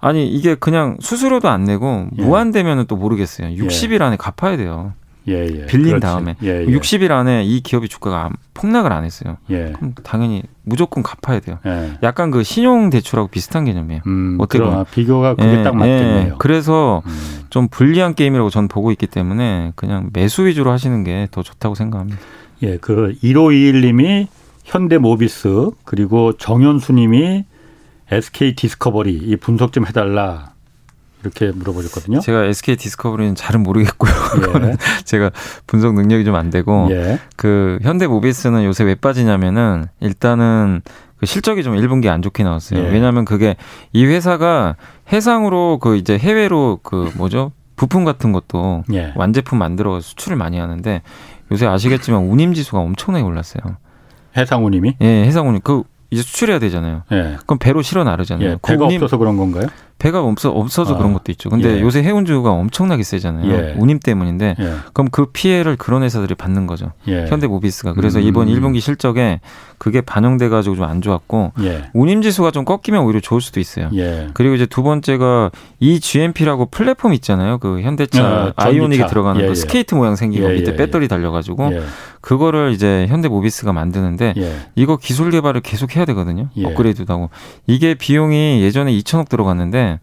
아니 0.00 0.26
이게 0.26 0.54
그냥 0.54 0.96
수수료도 0.98 1.50
안 1.50 1.64
내고 1.64 2.06
예. 2.16 2.22
무한되면은 2.22 2.86
또 2.88 2.96
모르겠어요. 2.96 3.48
60일 3.48 4.00
안에 4.00 4.16
갚아야 4.16 4.56
돼요. 4.56 4.94
예, 5.28 5.44
예. 5.44 5.66
빌린 5.66 5.88
그렇지. 5.88 6.00
다음에 6.00 6.36
예, 6.42 6.62
예. 6.62 6.66
60일 6.66 7.10
안에 7.10 7.44
이 7.44 7.60
기업이 7.60 7.90
주가가 7.90 8.30
폭락을 8.54 8.90
안 8.94 9.04
했어요. 9.04 9.36
예. 9.50 9.72
그럼 9.76 9.92
당연히 10.02 10.42
무조건 10.62 11.02
갚아야 11.02 11.40
돼요. 11.40 11.58
예. 11.66 11.98
약간 12.02 12.30
그 12.30 12.42
신용 12.42 12.88
대출하고 12.88 13.28
비슷한 13.28 13.66
개념이에요. 13.66 14.00
음, 14.06 14.38
어떻게 14.40 14.64
보면 14.64 14.86
비교가 14.90 15.34
그게 15.34 15.58
예, 15.58 15.62
딱 15.62 15.76
맞겠네요. 15.76 16.26
예. 16.28 16.32
그래서 16.38 17.02
음. 17.04 17.42
좀 17.50 17.68
불리한 17.68 18.14
게임이라고 18.14 18.48
저는 18.48 18.68
보고 18.68 18.90
있기 18.90 19.06
때문에 19.06 19.72
그냥 19.76 20.08
매수 20.14 20.46
위주로 20.46 20.70
하시는 20.70 21.04
게 21.04 21.28
더 21.30 21.42
좋다고 21.42 21.74
생각합니다. 21.74 22.18
예, 22.62 22.78
그 22.78 23.14
1521님이 23.22 24.28
현대모비스 24.64 25.70
그리고 25.84 26.32
정현수님이 26.36 27.44
SK 28.10 28.54
디스커버리 28.54 29.14
이 29.14 29.36
분석 29.36 29.72
좀 29.72 29.86
해달라. 29.86 30.52
이렇게 31.22 31.52
물어보셨거든요. 31.52 32.18
제가 32.20 32.44
SK 32.46 32.76
디스커버리는 32.76 33.34
잘은 33.36 33.62
모르겠고요. 33.62 34.12
예. 34.64 34.76
제가 35.04 35.30
분석 35.66 35.94
능력이 35.94 36.24
좀 36.24 36.34
안 36.34 36.50
되고 36.50 36.88
예. 36.90 37.20
그 37.36 37.78
현대 37.82 38.06
모비스는 38.08 38.64
요새 38.64 38.82
왜 38.84 38.94
빠지냐면은 38.96 39.86
일단은 40.00 40.82
그 41.18 41.26
실적이 41.26 41.62
좀 41.62 41.76
1분기 41.76 42.08
안 42.08 42.22
좋게 42.22 42.42
나왔어요. 42.42 42.80
예. 42.80 42.88
왜냐하면 42.90 43.24
그게 43.24 43.54
이 43.92 44.04
회사가 44.04 44.74
해상으로 45.12 45.78
그 45.80 45.96
이제 45.96 46.18
해외로 46.18 46.80
그 46.82 47.10
뭐죠 47.16 47.52
부품 47.76 48.04
같은 48.04 48.32
것도 48.32 48.82
예. 48.92 49.12
완제품 49.14 49.58
만들어 49.58 50.00
수출을 50.00 50.36
많이 50.36 50.58
하는데 50.58 51.02
요새 51.50 51.66
아시겠지만 51.66 52.22
운임 52.22 52.54
지수가 52.54 52.78
엄청나게 52.78 53.24
올랐어요. 53.24 53.76
해상 54.36 54.64
운임이? 54.64 54.96
예, 55.00 55.24
해상 55.24 55.48
운임. 55.48 55.60
그 55.62 55.82
이제 56.10 56.22
수출해야 56.22 56.58
되잖아요. 56.58 57.02
예. 57.12 57.36
그럼 57.46 57.58
배로 57.58 57.82
실어 57.82 58.04
나르잖아요. 58.04 58.48
예, 58.48 58.56
배가 58.62 58.84
운임, 58.84 58.96
없어서 58.96 59.16
그런 59.18 59.36
건가요? 59.36 59.66
배가 60.02 60.20
없어 60.20 60.50
없어서 60.50 60.94
아, 60.94 60.98
그런 60.98 61.12
것도 61.12 61.30
있죠. 61.30 61.48
근데 61.48 61.76
예. 61.76 61.80
요새 61.80 62.02
해운주가 62.02 62.50
엄청나게 62.50 63.04
세잖아요. 63.04 63.52
예. 63.52 63.74
운임 63.78 64.00
때문인데 64.00 64.56
예. 64.58 64.72
그럼 64.92 65.08
그 65.12 65.26
피해를 65.26 65.76
그런 65.76 66.02
회사들이 66.02 66.34
받는 66.34 66.66
거죠. 66.66 66.90
예. 67.06 67.26
현대모비스가 67.28 67.92
그래서 67.92 68.18
음. 68.18 68.24
이번 68.24 68.48
1분기 68.48 68.80
실적에 68.80 69.38
그게 69.78 70.00
반영돼 70.00 70.48
가지고 70.48 70.74
좀 70.76 70.82
안 70.82 71.00
좋았고 71.00 71.52
예. 71.60 71.84
운임 71.94 72.20
지수가 72.22 72.50
좀 72.50 72.64
꺾이면 72.64 73.04
오히려 73.04 73.20
좋을 73.20 73.40
수도 73.40 73.60
있어요. 73.60 73.90
예. 73.94 74.26
그리고 74.34 74.56
이제 74.56 74.66
두 74.66 74.82
번째가 74.82 75.52
E-GMP라고 75.78 76.66
플랫폼 76.66 77.14
있잖아요. 77.14 77.58
그 77.58 77.80
현대차 77.82 78.24
아, 78.24 78.52
아이오닉에 78.56 79.06
들어가는 79.06 79.46
그 79.46 79.54
스케이트 79.54 79.94
모양 79.94 80.16
생기고 80.16 80.48
밑에 80.48 80.74
배터리 80.74 81.06
달려가지고 81.06 81.70
그거를 82.20 82.72
이제 82.72 83.06
현대모비스가 83.08 83.72
만드는데 83.72 84.34
이거 84.74 84.96
기술 84.96 85.30
개발을 85.30 85.60
계속 85.60 85.94
해야 85.94 86.04
되거든요. 86.06 86.48
업그레이드도 86.60 87.12
하고 87.12 87.30
이게 87.68 87.94
비용이 87.94 88.62
예전에 88.62 88.92
2천억 88.92 89.28
들어갔 89.28 89.52
는데 89.92 90.00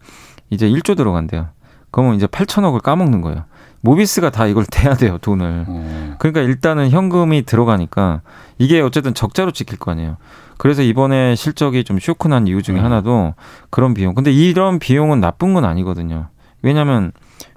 이제 0.50 0.68
1조 0.68 0.96
들어간대요. 0.96 1.48
그러면 1.90 2.14
이제 2.14 2.26
8천억을 2.26 2.82
까먹는 2.82 3.20
거예요. 3.20 3.44
모비스가 3.82 4.30
다 4.30 4.46
이걸 4.46 4.64
대야 4.70 4.94
돼요, 4.94 5.18
돈을. 5.18 5.64
음. 5.68 6.14
그러니까 6.18 6.40
일단은 6.42 6.90
현금이 6.90 7.44
들어가니까 7.44 8.22
이게 8.58 8.80
어쨌든 8.80 9.14
적자로 9.14 9.52
찍힐 9.52 9.78
거 9.78 9.90
아니에요. 9.90 10.16
그래서 10.58 10.82
이번에 10.82 11.34
실적이 11.36 11.84
좀 11.84 11.98
쇼크난 11.98 12.46
이유 12.46 12.62
중에 12.62 12.78
음. 12.78 12.84
하나도 12.84 13.34
그런 13.70 13.94
비용. 13.94 14.14
근데 14.14 14.30
이런 14.30 14.78
비용은 14.78 15.20
나쁜 15.20 15.54
건 15.54 15.64
아니거든요. 15.64 16.28
왜냐하면 16.62 17.12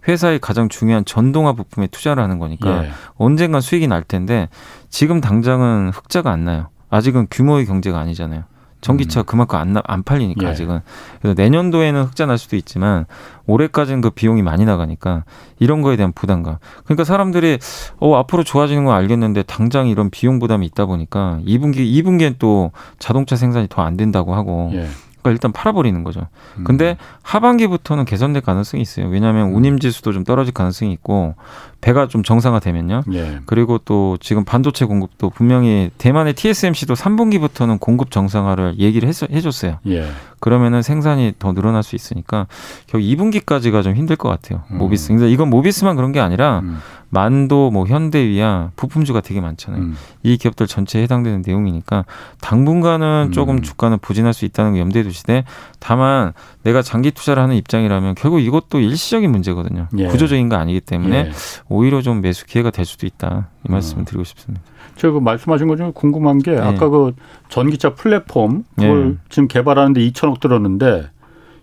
회사의 0.07 0.39
가장 0.39 0.69
중요한 0.69 1.03
전동화 1.03 1.53
부품에 1.53 1.87
투자를 1.87 2.23
하는 2.23 2.39
거니까 2.39 2.85
예. 2.85 2.91
언젠간 3.15 3.61
수익이 3.61 3.87
날 3.87 4.03
텐데 4.03 4.47
지금 4.89 5.19
당장은 5.21 5.91
흑자가 5.93 6.31
안 6.31 6.45
나요. 6.45 6.69
아직은 6.89 7.27
규모의 7.29 7.65
경제가 7.65 7.99
아니잖아요. 7.99 8.43
전기차 8.83 9.21
음. 9.21 9.25
그만큼 9.25 9.59
안, 9.59 9.75
안 9.85 10.03
팔리니까 10.03 10.45
예. 10.45 10.49
아직은. 10.51 10.79
그래서 11.21 11.41
내년도에는 11.41 12.03
흑자 12.03 12.25
날 12.25 12.37
수도 12.37 12.55
있지만 12.55 13.05
올해까지는 13.45 14.01
그 14.01 14.09
비용이 14.09 14.41
많이 14.41 14.65
나가니까 14.65 15.23
이런 15.59 15.81
거에 15.81 15.95
대한 15.95 16.11
부담감. 16.11 16.57
그러니까 16.83 17.03
사람들이 17.03 17.59
어 17.99 18.15
앞으로 18.15 18.43
좋아지는 18.43 18.85
건 18.85 18.95
알겠는데 18.95 19.43
당장 19.43 19.87
이런 19.87 20.09
비용 20.09 20.39
부담이 20.39 20.65
있다 20.65 20.85
보니까 20.85 21.39
2분기 21.45 21.77
2분기엔 21.93 22.35
또 22.39 22.71
자동차 22.99 23.35
생산이 23.35 23.67
더 23.69 23.83
안 23.83 23.97
된다고 23.97 24.33
하고 24.33 24.71
예. 24.73 24.87
그러니까 25.23 25.31
일단 25.31 25.51
팔아버리는 25.51 26.03
거죠. 26.03 26.27
음. 26.57 26.65
근데 26.65 26.97
하반기부터는 27.23 28.05
개선될 28.05 28.41
가능성이 28.41 28.81
있어요. 28.83 29.07
왜냐하면 29.07 29.49
음. 29.49 29.55
운임 29.55 29.79
지수도 29.79 30.11
좀 30.11 30.23
떨어질 30.23 30.53
가능성이 30.53 30.91
있고 30.91 31.35
배가 31.81 32.07
좀 32.07 32.23
정상화되면요. 32.23 33.03
예. 33.13 33.39
그리고 33.45 33.77
또 33.77 34.17
지금 34.21 34.45
반도체 34.45 34.85
공급도 34.85 35.29
분명히 35.31 35.89
대만의 35.97 36.33
TSMC도 36.33 36.93
3분기부터는 36.93 37.79
공급 37.79 38.11
정상화를 38.11 38.79
얘기를 38.79 39.07
했, 39.09 39.23
해줬어요. 39.23 39.79
예. 39.87 40.09
그러면은 40.43 40.81
생산이 40.81 41.35
더 41.39 41.53
늘어날 41.53 41.83
수 41.83 41.95
있으니까 41.95 42.47
결국 42.87 43.07
2분기까지가 43.07 43.81
좀 43.81 43.95
힘들 43.95 44.17
것 44.17 44.27
같아요. 44.27 44.63
음. 44.71 44.77
모비스. 44.77 45.07
근데 45.07 45.31
이건 45.31 45.49
모비스만 45.49 45.95
그런 45.95 46.11
게 46.11 46.19
아니라 46.19 46.59
음. 46.59 46.79
만도, 47.07 47.71
뭐 47.71 47.85
현대위야 47.87 48.71
부품주가 48.75 49.21
되게 49.21 49.39
많잖아요. 49.39 49.81
음. 49.81 49.95
이 50.21 50.35
기업들 50.35 50.67
전체에 50.67 51.03
해당되는 51.03 51.43
내용이니까 51.47 52.03
당분간은 52.41 53.27
음. 53.29 53.31
조금 53.31 53.61
주가는 53.61 53.99
부진할 53.99 54.33
수 54.33 54.43
있다는 54.43 54.73
거 54.73 54.79
염두에 54.79 55.03
두시되 55.03 55.45
다만 55.79 56.33
내가 56.63 56.81
장기 56.81 57.11
투자를 57.11 57.41
하는 57.41 57.55
입장이라면 57.55 58.15
결국 58.15 58.41
이것도 58.41 58.81
일시적인 58.81 59.31
문제거든요. 59.31 59.87
예. 59.97 60.07
구조적인 60.07 60.49
거 60.49 60.57
아니기 60.57 60.81
때문에 60.81 61.17
예. 61.17 61.31
오히려 61.69 62.01
좀 62.01 62.19
매수 62.19 62.45
기회가 62.45 62.69
될 62.69 62.83
수도 62.83 63.07
있다. 63.07 63.47
이 63.65 63.71
말씀을 63.71 64.01
음. 64.01 64.05
드리고 64.05 64.25
싶습니다. 64.25 64.72
제가 64.95 65.13
그 65.13 65.19
말씀하신 65.19 65.67
것 65.67 65.75
중에 65.77 65.91
궁금한 65.93 66.39
게 66.39 66.51
네. 66.51 66.59
아까 66.61 66.89
그 66.89 67.13
전기차 67.49 67.95
플랫폼 67.95 68.63
그걸 68.77 69.09
네. 69.11 69.15
지금 69.29 69.47
개발하는데 69.47 69.99
2천억 70.01 70.39
들었는데 70.39 71.09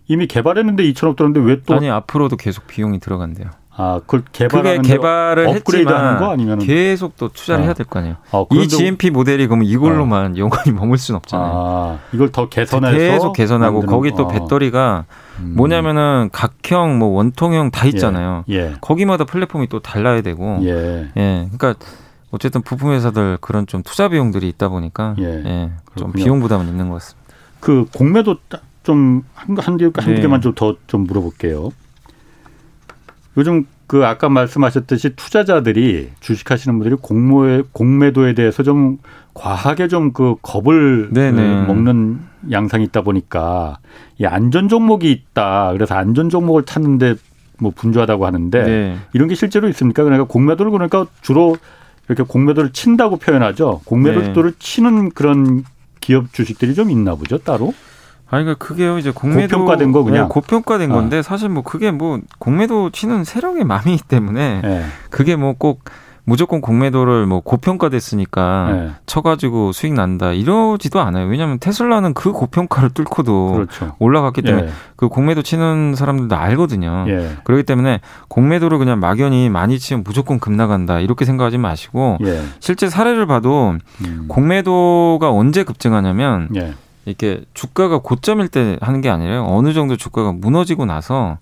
이미 0.09 0.27
개발했는데 0.27 0.83
2천억 0.93 1.17
들었는데 1.17 1.41
왜 1.41 1.61
또 1.67 1.75
아니 1.75 1.89
앞으로도 1.91 2.37
계속 2.37 2.67
비용이 2.67 2.99
들어간대요. 3.01 3.49
아, 3.83 4.01
그걸 4.01 4.25
개발하는 4.33 4.83
개발을 4.83 5.49
했지만 5.49 6.19
거 6.19 6.31
아니면 6.33 6.59
계속 6.59 7.17
또 7.17 7.29
투자를 7.29 7.63
아. 7.63 7.65
해야 7.67 7.73
될 7.73 7.87
거 7.87 8.01
아니에요. 8.01 8.17
아, 8.33 8.45
이 8.51 8.69
GMP 8.69 9.09
모델이 9.11 9.47
그러면 9.47 9.65
이걸로만 9.67 10.33
아. 10.33 10.37
영원히 10.37 10.73
머물 10.73 10.99
수는 10.99 11.17
없잖아요. 11.19 11.53
아, 11.55 11.99
이걸 12.13 12.31
더 12.31 12.49
개선해서 12.51 12.99
계속 12.99 13.33
개선하고 13.33 13.83
거기 13.83 14.11
또 14.13 14.29
배터리가 14.29 15.05
음. 15.39 15.55
뭐냐면은 15.57 16.29
각형 16.33 16.99
뭐 16.99 17.09
원통형 17.11 17.71
다 17.71 17.87
있잖아요. 17.87 18.45
예. 18.51 18.55
예. 18.55 18.75
거기마다 18.83 19.25
플랫폼이 19.25 19.69
또 19.69 19.81
달라야 19.81 20.21
되고. 20.21 20.59
예. 20.63 21.09
예. 21.17 21.49
그러니까 21.57 21.75
어쨌든 22.31 22.63
부품 22.63 22.93
회사들 22.93 23.39
그런 23.41 23.67
좀 23.67 23.83
투자 23.83 24.09
비용들이 24.09 24.49
있다 24.49 24.69
보니까 24.69 25.17
예. 25.19 25.25
예. 25.25 25.71
좀 25.97 26.13
비용 26.13 26.41
부담은 26.41 26.67
있는 26.69 26.89
것 26.89 26.95
같습니다. 26.95 27.35
그 27.61 27.87
공매도 27.95 28.37
좀한 28.83 29.25
한, 29.35 29.77
개, 29.77 29.91
한 29.95 30.15
네. 30.15 30.21
개만 30.21 30.41
좀 30.41 30.55
더좀 30.55 30.77
좀 30.87 31.05
물어볼게요. 31.05 31.71
요즘 33.37 33.67
그 33.87 34.07
아까 34.07 34.29
말씀하셨듯이 34.29 35.17
투자자들이 35.17 36.11
주식하시는 36.21 36.79
분들이 36.79 36.97
공모에 37.01 37.63
공매도에 37.73 38.35
대해서 38.35 38.63
좀 38.63 38.99
과하게 39.35 39.89
좀 39.89 40.13
그 40.13 40.37
겁을 40.43 41.11
네네. 41.13 41.37
그 41.37 41.67
먹는 41.67 42.21
양상이 42.51 42.85
있다 42.85 43.03
보니까 43.03 43.79
이 44.19 44.25
안전 44.27 44.69
종목이 44.69 45.11
있다. 45.11 45.73
그래서 45.73 45.95
안전 45.95 46.31
종목을 46.31 46.65
찾는데 46.65 47.17
뭐 47.59 47.73
분주하다고 47.75 48.27
하는데 48.27 48.63
네. 48.63 48.97
이런 49.13 49.29
게 49.29 49.35
실제로 49.35 49.69
있습니까? 49.69 50.05
그러니까 50.05 50.27
공매도를 50.27 50.71
그러니까 50.71 51.07
주로 51.21 51.57
이렇게 52.11 52.25
공매도를 52.25 52.73
친다고 52.73 53.19
표현하죠. 53.19 53.83
공매도를 53.85 54.51
네. 54.51 54.59
치는 54.59 55.11
그런 55.11 55.65
기업 56.01 56.33
주식들이 56.33 56.75
좀 56.75 56.91
있나 56.91 57.15
보죠, 57.15 57.39
따로? 57.39 57.73
아니 58.29 58.45
그러니까 58.45 58.65
그게요 58.65 58.99
이제 58.99 59.13
공매도 59.13 59.59
고평가된 59.59 59.93
거 59.93 60.03
그냥 60.03 60.25
네, 60.25 60.29
고평가된 60.29 60.91
아. 60.91 60.95
건데 60.95 61.23
사실 61.23 61.49
뭐 61.49 61.63
그게 61.63 61.91
뭐 61.93 62.21
공매도 62.39 62.91
치는 62.91 63.25
세력의 63.25 63.65
마음이기 63.65 64.03
때문에 64.09 64.61
네. 64.63 64.85
그게 65.11 65.37
뭐꼭 65.37 65.85
무조건 66.31 66.61
공매도를 66.61 67.27
뭐 67.27 67.41
고평가됐으니까 67.41 68.69
네. 68.73 68.91
쳐가지고 69.05 69.73
수익 69.73 69.95
난다 69.95 70.33
이러지도 70.33 71.01
않아요. 71.01 71.27
왜냐하면 71.27 71.59
테슬라는 71.59 72.15
그 72.15 72.31
고평가를 72.31 72.91
뚫고도 72.91 73.53
그렇죠. 73.53 73.97
올라갔기 73.99 74.43
때문에 74.43 74.67
예. 74.67 74.71
그 74.95 75.09
공매도 75.09 75.43
치는 75.43 75.97
사람들도 75.97 76.37
알거든요. 76.37 77.07
예. 77.09 77.31
그렇기 77.43 77.65
때문에 77.65 78.01
공매도를 78.29 78.79
그냥 78.79 79.01
막연히 79.01 79.49
많이 79.49 79.81
치면 79.81 80.05
무조건 80.05 80.39
급 80.39 80.53
나간다 80.53 81.01
이렇게 81.01 81.25
생각하지 81.25 81.59
마시고 81.59 82.19
예. 82.23 82.43
실제 82.61 82.89
사례를 82.89 83.27
봐도 83.27 83.75
음. 84.05 84.27
공매도가 84.29 85.33
언제 85.33 85.65
급증하냐면 85.65 86.49
예. 86.55 86.75
이렇게 87.07 87.41
주가가 87.55 87.99
고점일 87.99 88.47
때 88.47 88.77
하는 88.81 89.01
게 89.01 89.11
아니라 89.11 89.45
어느 89.45 89.73
정도 89.73 89.97
주가가 89.97 90.31
무너지고 90.31 90.85
나서 90.85 91.39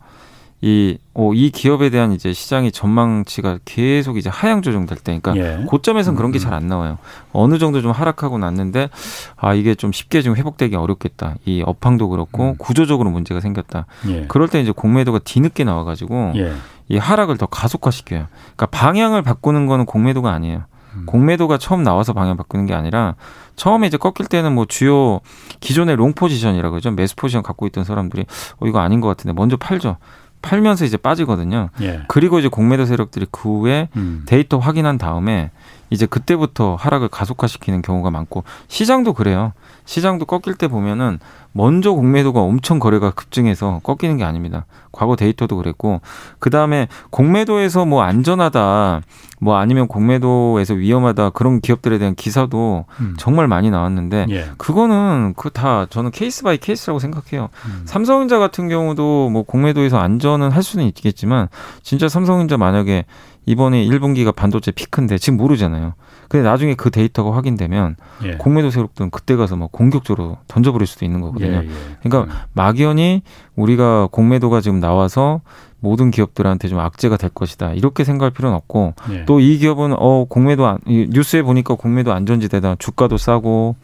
이, 0.61 0.99
어, 1.15 1.33
이 1.35 1.51
기업에 1.51 1.89
대한 1.91 2.13
이제 2.13 2.33
시장의 2.33 2.73
전망치가 2.73 3.59
계속 3.65 4.17
이제 4.17 4.29
하향 4.29 4.61
조정될 4.61 4.99
때, 4.99 5.19
그러니까 5.21 5.37
예. 5.37 5.65
고점에서는 5.67 6.17
그런 6.17 6.33
게 6.33 6.39
잘안 6.41 6.65
음. 6.65 6.69
나와요. 6.69 6.99
어느 7.33 7.59
정도 7.59 7.81
좀 7.81 7.93
하락하고 7.93 8.39
났는데, 8.39 8.91
아, 9.37 9.55
이게 9.55 9.77
좀 9.77 9.93
쉽게 9.93 10.21
좀 10.21 10.35
회복되기 10.35 10.75
어렵겠다. 10.75 11.37
이 11.45 11.63
업황도 11.65 12.09
그렇고, 12.09 12.51
음. 12.51 12.55
구조적으로 12.59 13.11
문제가 13.11 13.41
생겼다. 13.41 13.87
예. 14.09 14.27
그럴 14.27 14.49
때 14.49 14.61
이제 14.61 14.73
공매도가 14.73 15.21
뒤늦게 15.21 15.63
나와가지고, 15.63 16.33
예. 16.37 16.53
이 16.89 16.97
하락을 16.97 17.37
더 17.37 17.47
가속화시켜요. 17.47 18.27
그러니까 18.57 18.67
방향을 18.67 19.23
바꾸는 19.23 19.67
거는 19.67 19.87
공매도가 19.87 20.33
아니에요. 20.33 20.65
음. 20.95 21.07
공매도가 21.07 21.59
처음 21.59 21.83
나와서 21.83 22.13
방향 22.13 22.37
바꾸는 22.37 22.67
게 22.67 22.75
아니라 22.75 23.15
처음에 23.57 23.87
이제 23.87 23.97
꺾일 23.97 24.27
때는 24.29 24.55
뭐 24.55 24.65
주요 24.67 25.21
기존의 25.61 25.97
long 25.97 26.15
포지션이라고 26.15 26.73
그러죠. 26.73 26.91
매수 26.91 27.15
포지션 27.17 27.43
갖고 27.43 27.67
있던 27.67 27.85
사람들이 27.85 28.25
어 28.59 28.67
이거 28.67 28.81
아닌 28.81 29.01
것 29.01 29.09
같은데 29.09 29.35
먼저 29.35 29.57
팔죠. 29.57 29.99
팔면서 30.43 30.85
이제 30.85 30.97
빠지거든요. 30.97 31.71
예. 31.81 32.03
그리고 32.09 32.39
이제 32.39 32.49
공매도 32.49 32.87
세력들이 32.87 33.27
그 33.31 33.61
후에 33.61 33.89
음. 33.97 34.25
데이터 34.27 34.59
확인한 34.59 34.99
다음에 34.99 35.51
이제 35.91 36.07
그때부터 36.07 36.77
하락을 36.77 37.09
가속화시키는 37.09 37.83
경우가 37.83 38.11
많고 38.11 38.45
시장도 38.69 39.15
그래요. 39.15 39.53
시장도 39.87 40.27
꺾일 40.27 40.55
때 40.57 40.69
보면은 40.69 41.19
먼저 41.53 41.93
공매도가 41.93 42.41
엄청 42.41 42.79
거래가 42.79 43.11
급증해서 43.11 43.81
꺾이는 43.83 44.19
게 44.19 44.25
아닙니다. 44.25 44.67
과거 44.93 45.17
데이터도 45.17 45.57
그랬고 45.57 46.01
그 46.39 46.51
다음에 46.51 46.89
공매도에서 47.11 47.87
뭐 47.87 48.03
안전하다 48.03 49.01
뭐 49.41 49.57
아니면 49.57 49.87
공매도에서 49.89 50.75
위험하다 50.75 51.31
그런 51.31 51.61
기업들에 51.61 51.99
대한 51.99 52.15
기사도 52.15 52.85
음. 53.01 53.15
정말 53.19 53.47
많이 53.49 53.71
나왔는데 53.71 54.27
예. 54.31 54.51
그거는 54.57 55.35
그 55.37 55.51
다 55.51 55.87
저는 55.87 56.11
case 56.11 56.43
by 56.43 56.59
case라고 56.59 56.99
생각해요. 56.99 57.49
음. 57.67 57.83
삼성전자 57.85 58.39
같은 58.39 58.69
경우도 58.69 59.31
뭐 59.31 59.43
공매도에서 59.43 59.99
안전은 59.99 60.51
할 60.53 60.63
수는 60.63 60.85
있겠지만 60.87 61.49
진짜 61.83 62.09
삼성전자 62.09 62.57
만약에 62.57 63.05
이번에 63.49 63.87
1분기가 63.87 64.35
반도체 64.35 64.71
피크인데 64.71 65.17
지금 65.17 65.39
모르잖아요. 65.39 65.95
근데 66.29 66.47
나중에 66.47 66.75
그 66.75 66.91
데이터가 66.91 67.35
확인되면 67.35 67.97
예. 68.25 68.33
공매도 68.33 68.71
세력들은 68.71 69.11
그때 69.11 69.37
가서 69.37 69.57
막 69.57 69.73
공격적으로 69.73 70.37
던져버릴 70.49 70.87
수도 70.87 71.07
있는 71.07 71.23
거거든요. 71.23 71.53
예, 71.53 71.57
예. 71.65 71.69
그러니까 72.03 72.33
음. 72.33 72.39
막연히 72.53 73.23
우리가 73.57 74.09
공매도가 74.13 74.61
지금 74.61 74.81
나와서 74.81 75.41
모든 75.81 76.11
기업들한테 76.11 76.69
좀 76.69 76.79
악재가 76.79 77.17
될 77.17 77.31
것이다 77.31 77.73
이렇게 77.73 78.05
생각할 78.05 78.33
필요는 78.33 78.55
없고 78.55 78.93
예. 79.13 79.25
또이 79.25 79.57
기업은 79.57 79.95
어 79.97 80.27
공매도 80.29 80.67
안, 80.67 80.79
뉴스에 80.87 81.43
보니까 81.43 81.75
공매도 81.75 82.13
안전지대다 82.13 82.77
주가도 82.79 83.17
싸고 83.17 83.77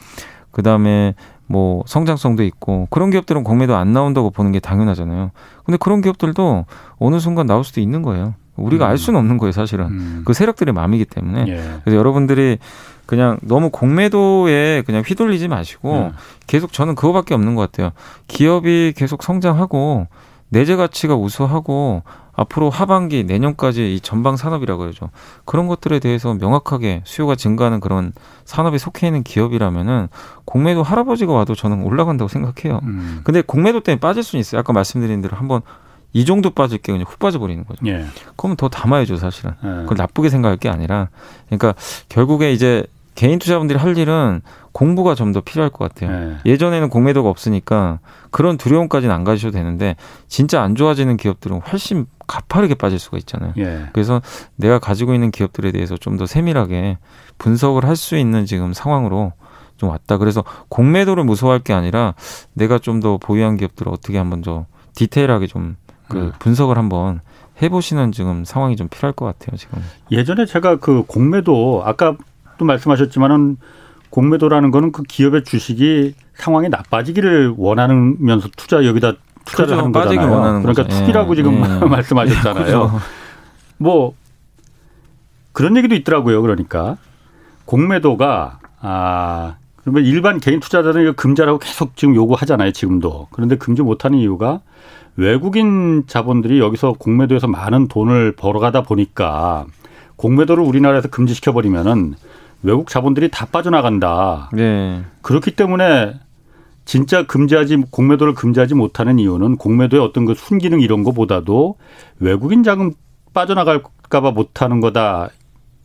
그 0.51 0.63
다음에 0.63 1.15
뭐 1.47 1.83
성장성도 1.87 2.43
있고 2.45 2.87
그런 2.91 3.09
기업들은 3.09 3.45
공매도 3.45 3.75
안 3.77 3.95
나온다고 3.95 4.31
보는 4.31 4.53
게 4.53 4.61
당연하잖아요. 4.61 5.31
근데 5.65 5.79
그런 5.79 6.03
기업들도 6.03 6.67
어느 6.99 7.19
순간 7.19 7.47
나올 7.47 7.65
수도 7.65 7.81
있는 7.81 8.03
거예요. 8.03 8.35
우리가 8.57 8.87
음. 8.87 8.91
알 8.91 8.99
수는 8.99 9.19
없는 9.19 9.39
거예요, 9.39 9.53
사실은. 9.53 9.87
음. 9.87 10.23
그 10.25 10.33
세력들의 10.33 10.73
마음이기 10.73 11.05
때문에. 11.07 11.47
예. 11.49 11.81
그래서 11.83 11.99
여러분들이 11.99 12.59
그냥 13.07 13.39
너무 13.43 13.71
공매도에 13.71 14.83
그냥 14.87 15.03
휘둘리지 15.07 15.49
마시고 15.49 15.93
음. 15.93 16.13
계속 16.47 16.73
저는 16.73 16.95
그거밖에 16.95 17.35
없는 17.35 17.55
것 17.55 17.71
같아요. 17.71 17.91
기업이 18.29 18.95
계속 18.97 19.23
성장하고 19.23 20.07
내재 20.49 20.77
가치가 20.77 21.15
우수하고 21.17 22.03
앞으로 22.37 22.69
하반기 22.69 23.25
내년까지 23.25 23.95
이 23.95 24.01
전방 24.01 24.37
산업이라고 24.37 24.81
그러죠. 24.81 25.11
그런 25.45 25.69
것들에 25.69 26.01
대해서 26.01 26.35
명확하게 26.35 27.03
수요가 27.05 27.37
증가하는 27.37 27.81
그런 27.81 28.13
산업에 28.45 28.79
속해 28.79 29.07
있는 29.07 29.23
기업이라면은 29.23 30.09
공매도 30.45 30.83
할아버지가 30.83 31.33
와도 31.33 31.55
저는 31.55 31.83
올라간다고 31.83 32.29
생각해요. 32.29 32.81
음. 32.83 33.21
근데 33.25 33.41
공매도 33.41 33.81
때문에 33.81 34.01
빠질 34.01 34.23
수는 34.23 34.41
있어요. 34.41 34.61
아까 34.61 34.73
말씀드린 34.73 35.23
대로 35.23 35.37
한번 35.37 35.63
이 36.15 36.25
정도 36.25 36.51
빠질 36.51 36.79
게 36.79 36.93
그냥 36.93 37.07
훅 37.09 37.19
빠져버리는 37.19 37.63
거죠. 37.65 37.85
예. 37.87 38.07
그러면 38.37 38.57
더 38.57 38.69
담아야죠, 38.69 39.17
사실은. 39.17 39.53
예. 39.63 39.69
그걸 39.83 39.97
나쁘게 39.99 40.31
생각할 40.31 40.57
게 40.57 40.69
아니라. 40.71 41.09
그러니까 41.47 41.75
결국에 42.09 42.53
이제 42.53 42.87
개인 43.17 43.39
투자분들이 43.39 43.79
할 43.79 43.97
일은 43.99 44.41
공부가 44.73 45.15
좀 45.15 45.33
더 45.33 45.41
필요할 45.41 45.71
것 45.71 45.89
같아요. 45.93 46.39
예. 46.47 46.57
전에는 46.57 46.89
공매도가 46.89 47.29
없으니까 47.29 47.99
그런 48.31 48.57
두려움까지는 48.57 49.15
안 49.15 49.25
가셔도 49.25 49.53
되는데 49.53 49.97
진짜 50.29 50.63
안 50.63 50.75
좋아지는 50.77 51.17
기업들은 51.17 51.61
훨씬 51.61 52.07
가파르게 52.27 52.75
빠질 52.75 52.99
수가 52.99 53.19
있잖아요. 53.19 53.53
예. 53.59 53.87
그래서 53.93 54.23
내가 54.57 54.79
가지고 54.79 55.15
있는 55.15 55.31
기업들에 55.31 55.71
대해서 55.73 55.97
좀 55.97 56.17
더 56.17 56.27
세밀하게 56.27 56.99
분석을 57.39 57.85
할 57.85 57.97
수 57.97 58.17
있는 58.17 58.47
지금 58.47 58.73
상황으로 58.73 59.33
좀 59.77 59.89
왔다. 59.91 60.17
그래서 60.19 60.45
공매도를 60.69 61.25
무서워할 61.25 61.59
게 61.61 61.73
아니라 61.73 62.15
내가 62.53 62.79
좀 62.79 63.01
더 63.01 63.19
보유한 63.19 63.57
기업들을 63.57 63.93
어떻게 63.93 64.17
한번 64.19 64.43
더 64.43 64.67
디테일하게 64.95 65.49
좀 65.49 65.77
그 66.09 66.19
음. 66.19 66.33
분석을 66.39 66.77
한번 66.79 67.21
해보시는 67.63 68.13
지금 68.13 68.45
상황이 68.45 68.77
좀 68.77 68.89
필요할 68.89 69.13
것 69.13 69.25
같아요 69.27 69.57
지금. 69.57 69.83
예전에 70.11 70.47
제가 70.47 70.77
그 70.77 71.05
공매도 71.07 71.83
아까 71.85 72.17
또 72.59 72.65
말씀하셨지만은 72.65 73.57
공매도라는 74.11 74.71
거는 74.71 74.93
그 74.93 75.03
기업의 75.03 75.45
주식이 75.45 76.15
상황이 76.35 76.69
나빠지기를 76.69 77.55
원하면서 77.57 78.49
투자 78.57 78.85
여기다 78.85 79.15
투자를 79.45 79.77
그렇죠. 79.77 79.79
하는 79.79 79.93
거잖아요. 79.93 80.63
그러니까 80.63 80.85
거죠. 80.85 80.89
투기라고 80.89 81.33
예. 81.33 81.37
지금 81.37 81.55
예. 81.65 81.85
말씀하셨잖아요. 81.87 82.65
그렇죠. 82.65 83.01
뭐 83.79 84.15
그런 85.53 85.77
얘기도 85.77 85.95
있더라고요. 85.95 86.43
그러니까 86.43 86.97
공매도가 87.65 88.59
아 88.81 89.57
그러면 89.85 90.05
일반 90.05 90.41
개인 90.41 90.61
투자자들은 90.61 91.03
이거 91.03 91.13
금지라고 91.13 91.59
계속 91.59 91.95
지금 91.97 92.15
요구하잖아요. 92.15 92.73
지금도 92.73 93.29
그런데 93.31 93.57
금지 93.57 93.83
못하는 93.83 94.19
이유가 94.19 94.61
외국인 95.17 96.05
자본들이 96.07 96.59
여기서 96.59 96.95
공매도에서 96.95 97.47
많은 97.47 97.89
돈을 97.89 98.33
벌어가다 98.33 98.83
보니까 98.83 99.67
공매도를 100.17 100.65
우리나라에서 100.65 101.09
금지시켜 101.09 101.53
버리면은 101.53 102.15
외국 102.63 102.89
자본들이 102.89 103.31
다 103.31 103.47
빠져나간다. 103.47 104.49
네. 104.55 105.05
그렇기 105.21 105.51
때문에 105.51 106.15
진짜 106.87 107.27
금지하지 107.27 107.85
공매도를 107.91 108.35
금지하지 108.35 108.75
못하는 108.75 109.19
이유는 109.19 109.57
공매도의 109.57 110.03
어떤 110.03 110.25
그 110.25 110.35
순기능 110.35 110.81
이런 110.81 111.03
거보다도 111.03 111.77
외국인 112.21 112.63
자금 112.63 112.93
빠져나갈까봐 113.35 114.31
못하는 114.31 114.81
거다. 114.81 115.29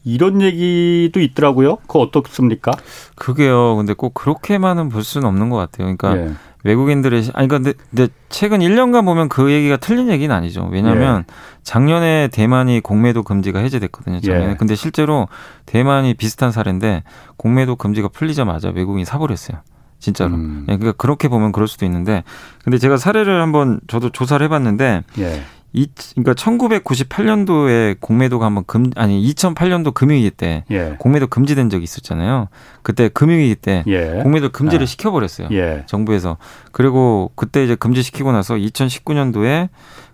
이런 0.10 0.42
얘기도 0.42 1.20
있더라고요. 1.20 1.78
그거 1.88 2.00
어떻습니까? 2.00 2.72
그게요. 3.16 3.76
근데 3.76 3.94
꼭 3.94 4.14
그렇게만은 4.14 4.90
볼 4.90 5.04
수는 5.04 5.28
없는 5.28 5.50
것 5.50 5.58
같아요. 5.58 5.96
그러니까 5.96 6.18
예. 6.18 6.34
외국인들의 6.64 7.30
아니 7.34 7.48
근데, 7.48 7.74
근데 7.90 8.12
최근 8.28 8.60
1년간 8.60 9.06
보면 9.06 9.30
그 9.30 9.52
얘기가 9.52 9.78
틀린 9.78 10.10
얘기는 10.10 10.34
아니죠. 10.34 10.68
왜냐하면 10.72 11.26
예. 11.28 11.34
작년에 11.64 12.30
대만이 12.32 12.82
공매도 12.82 13.24
금지가 13.24 13.60
해제됐거든요. 13.60 14.20
작년에. 14.20 14.52
예. 14.52 14.56
근데 14.58 14.76
실제로 14.76 15.28
대만이 15.66 16.16
비슷한 16.16 16.52
사례인데 16.52 17.04
공매도 17.38 17.76
금지가 17.78 18.10
풀리자마자 18.10 18.70
외국인이 18.70 19.06
사버렸어요. 19.06 19.60
진짜로. 20.00 20.36
음. 20.36 20.66
예, 20.70 20.78
그러니까 20.78 20.94
그렇게 20.94 21.28
보면 21.28 21.52
그럴 21.52 21.68
수도 21.68 21.86
있는데 21.86 22.24
근데 22.64 22.78
제가 22.78 22.98
사례를 22.98 23.42
한번 23.42 23.80
저도 23.88 24.10
조사를 24.10 24.44
해봤는데 24.46 25.04
예. 25.20 25.42
이, 25.72 25.88
그러니까 26.16 26.34
1998년도에 26.34 28.00
공매도가 28.00 28.46
한번 28.46 28.64
금 28.66 28.90
아니 28.96 29.22
2008년도 29.34 29.94
금융위기 29.94 30.32
때 30.32 30.64
예. 30.72 30.96
공매도 30.98 31.28
금지된 31.28 31.70
적이 31.70 31.84
있었잖아요. 31.84 32.48
그때 32.82 33.10
금융위기 33.10 33.56
때 33.56 33.84
예. 33.88 34.20
공매도 34.24 34.50
금지를 34.50 34.84
아. 34.84 34.86
시켜버렸어요. 34.88 35.50
예. 35.52 35.84
정부에서 35.86 36.38
그리고 36.72 37.32
그때 37.36 37.64
이제 37.64 37.76
금지시키고 37.76 38.32
나서 38.32 38.56
2019년도에 38.56 39.70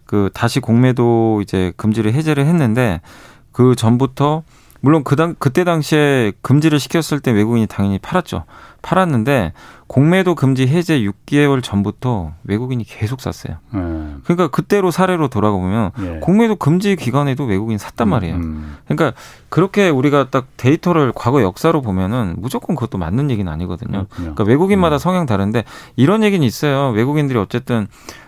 그 0.06 0.30
다시 0.34 0.60
공매도 0.60 1.42
이제 1.42 1.72
금지를 1.78 2.14
해제를 2.14 2.46
했는데 2.46 3.02
그 3.52 3.76
전부터 3.76 4.44
물론 4.86 5.04
그당 5.04 5.34
그때 5.40 5.64
당시에 5.64 6.32
금지를 6.44 6.80
시켰을 6.80 7.20
때 7.20 7.32
외국인이 7.32 7.66
당연히 7.66 7.98
팔았죠. 7.98 8.44
팔았는데 8.84 9.54
공매도 9.88 10.36
금지 10.36 10.68
해제 10.68 11.00
6개월 11.02 11.64
전부터 11.64 12.34
외국인이 12.44 12.84
계속 12.84 13.20
샀어요. 13.20 13.56
음. 13.74 14.22
그러니까 14.26 14.48
그때로 14.50 14.92
사례로 14.92 15.30
돌아가 15.30 15.58
보면 15.58 15.90
예. 16.02 16.20
공매도 16.20 16.58
금지 16.58 16.96
기간에도 16.96 17.46
외국인 17.46 17.80
샀단 17.80 18.08
음, 18.08 18.10
말이에요. 18.12 18.36
음. 18.36 18.78
그러니까 18.88 19.20
그렇게 19.50 19.90
우리가 19.90 20.30
딱 20.30 20.50
데이터를 20.56 21.14
과거 21.16 21.42
역사로 21.42 21.82
보면은 21.82 22.36
무조건 22.38 22.76
그것도 22.76 23.00
맞는 23.00 23.32
얘기는 23.32 23.52
아니거든요. 23.52 24.06
그렇군요. 24.06 24.36
그러니까 24.36 24.44
외국인마다 24.44 24.98
음. 24.98 25.00
성향 25.00 25.26
다른데 25.26 25.64
이런 25.96 26.22
얘기는 26.22 26.46
있어요. 26.46 26.92
외국인들이 26.92 27.40
어쨌든 27.40 27.88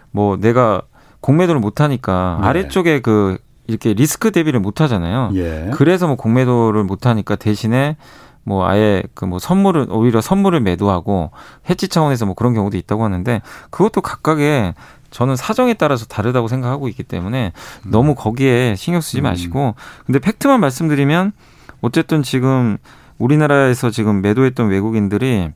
뭐 0.10 0.38
내가 0.38 0.82
공매도를 1.22 1.62
못 1.62 1.82
하니까 1.82 2.40
네. 2.42 2.48
아래쪽에 2.48 3.02
그 3.02 3.38
이렇게 3.68 3.94
리스크 3.94 4.32
대비를 4.32 4.60
못 4.60 4.82
하잖아요. 4.82 5.32
예. 5.36 5.72
그래서 5.74 6.08
뭐 6.08 6.16
공매도를 6.16 6.84
못 6.84 7.06
하니까 7.06 7.36
대신에 7.36 7.98
뭐 8.44 8.66
아예 8.66 9.04
그 9.14 9.26
뭐 9.26 9.40
선물을 9.40 9.88
오히려 9.90 10.22
선물을 10.22 10.62
매도하고 10.62 11.32
해지 11.70 11.90
차원에서 11.90 12.26
뭐 12.26 12.34
그런 12.34 12.54
경우도 12.54 12.78
있다고 12.78 13.04
하는데 13.04 13.42
그것도 13.70 14.02
각각의 14.02 14.74
저는 15.12 15.36
사정에 15.36 15.74
따라서 15.74 16.06
다르다고 16.06 16.48
생각하고 16.48 16.88
있기 16.88 17.04
때문에 17.04 17.52
음. 17.86 17.92
너무 17.92 18.16
거기에 18.16 18.76
신경 18.76 19.02
쓰지 19.02 19.20
음. 19.20 19.24
마시고 19.24 19.76
근데 20.06 20.20
팩트만 20.20 20.60
말씀드리면 20.62 21.34
어쨌든 21.82 22.24
지금 22.24 22.78
우리나라에서 23.18 23.90
지금 23.90 24.22
매도했던 24.22 24.70
외국인들이 24.70 25.50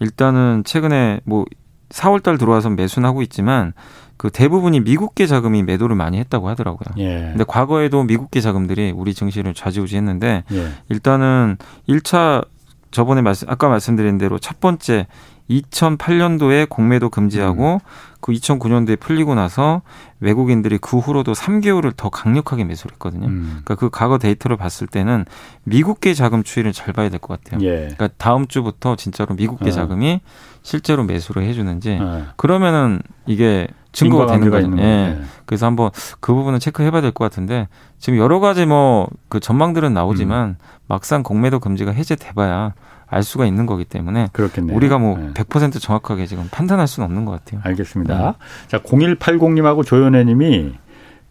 일단은 0.00 0.62
최근에 0.64 1.20
뭐 1.24 1.44
4월 1.90 2.22
달 2.22 2.38
들어와서 2.38 2.70
매수는 2.70 3.08
하고 3.08 3.22
있지만 3.22 3.72
그 4.16 4.30
대부분이 4.30 4.80
미국계 4.80 5.26
자금이 5.26 5.62
매도를 5.62 5.94
많이 5.94 6.18
했다고 6.18 6.48
하더라고요. 6.48 6.94
예. 6.98 7.20
근데 7.28 7.44
과거에도 7.46 8.02
미국계 8.02 8.40
자금들이 8.40 8.92
우리 8.94 9.12
증시를 9.14 9.52
좌지우지했는데 9.54 10.44
예. 10.52 10.68
일단은 10.88 11.58
1차 11.88 12.46
저번에 12.90 13.20
말씀 13.20 13.48
아까 13.50 13.68
말씀드린 13.68 14.16
대로 14.16 14.38
첫 14.38 14.58
번째 14.60 15.06
2008년도에 15.50 16.68
공매도 16.68 17.10
금지하고 17.10 17.74
음. 17.74 18.16
그 18.20 18.32
2009년도에 18.32 18.98
풀리고 18.98 19.34
나서 19.34 19.82
외국인들이 20.20 20.78
그 20.78 20.98
후로도 20.98 21.32
3개월을 21.34 21.92
더 21.96 22.08
강력하게 22.08 22.64
매수를 22.64 22.94
했거든요. 22.94 23.26
음. 23.28 23.60
그러니까 23.64 23.74
그 23.76 23.90
과거 23.90 24.18
데이터를 24.18 24.56
봤을 24.56 24.86
때는 24.86 25.24
미국계 25.64 26.14
자금 26.14 26.42
추이를 26.42 26.72
잘 26.72 26.92
봐야 26.92 27.08
될 27.10 27.20
것 27.20 27.40
같아요. 27.40 27.64
예. 27.64 27.74
그러니까 27.82 28.08
다음 28.16 28.46
주부터 28.46 28.96
진짜로 28.96 29.34
미국계 29.34 29.68
어. 29.68 29.72
자금이 29.72 30.20
실제로 30.66 31.04
매수를 31.04 31.44
해주는지 31.44 31.96
어. 32.00 32.24
그러면은 32.34 33.00
이게 33.24 33.68
증거가 33.92 34.26
되는 34.26 34.50
거죠. 34.50 34.68
예. 34.72 34.82
네. 34.82 35.20
그래서 35.46 35.64
한번 35.66 35.90
그 36.18 36.34
부분은 36.34 36.58
체크해봐야 36.58 37.00
될 37.02 37.12
것 37.12 37.22
같은데 37.24 37.68
지금 38.00 38.18
여러 38.18 38.40
가지 38.40 38.66
뭐 38.66 39.06
그 39.28 39.38
전망들은 39.38 39.94
나오지만 39.94 40.48
음. 40.48 40.56
막상 40.88 41.22
공매도 41.22 41.60
금지가 41.60 41.92
해제돼봐야 41.92 42.74
알 43.06 43.22
수가 43.22 43.46
있는 43.46 43.66
거기 43.66 43.84
때문에 43.84 44.28
그렇겠네요. 44.32 44.76
우리가 44.76 44.98
뭐 44.98 45.16
네. 45.16 45.32
100% 45.34 45.80
정확하게 45.80 46.26
지금 46.26 46.48
판단할 46.50 46.88
수는 46.88 47.04
없는 47.06 47.24
것 47.26 47.30
같아요. 47.32 47.60
알겠습니다. 47.62 48.18
네. 48.18 48.32
자 48.66 48.78
0180님하고 48.80 49.86
조연혜님이 49.86 50.72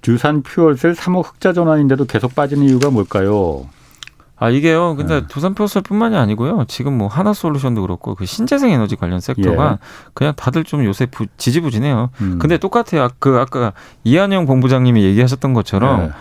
두산 0.02 0.43
퓨얼셀 0.43 0.93
3억 0.93 1.26
흑자 1.26 1.52
전환인데도 1.52 2.06
계속 2.06 2.36
빠지는 2.36 2.63
이유가 2.63 2.89
뭘까요? 2.89 3.67
아 4.38 4.50
이게요. 4.50 4.95
근데 4.95 5.21
네. 5.21 5.28
두산표설뿐만이 5.28 6.17
아니고요. 6.17 6.65
지금 6.67 6.98
뭐 6.98 7.08
하나 7.08 7.34
솔루션도 7.34 7.82
그렇고 7.82 8.15
그 8.15 8.26
신재생 8.26 8.69
에너지 8.69 8.95
관련 8.95 9.21
섹터가 9.21 9.71
예. 9.71 9.78
그냥 10.13 10.34
다들 10.36 10.65
좀 10.65 10.84
요새 10.84 11.06
부, 11.06 11.26
지지부진해요. 11.38 12.10
음. 12.21 12.38
근데 12.39 12.58
똑같아요. 12.58 13.08
그 13.19 13.38
아까 13.39 13.71
이한영 14.04 14.45
본부장님이 14.45 15.04
얘기하셨던 15.04 15.54
것처럼 15.54 16.02
예. 16.02 16.12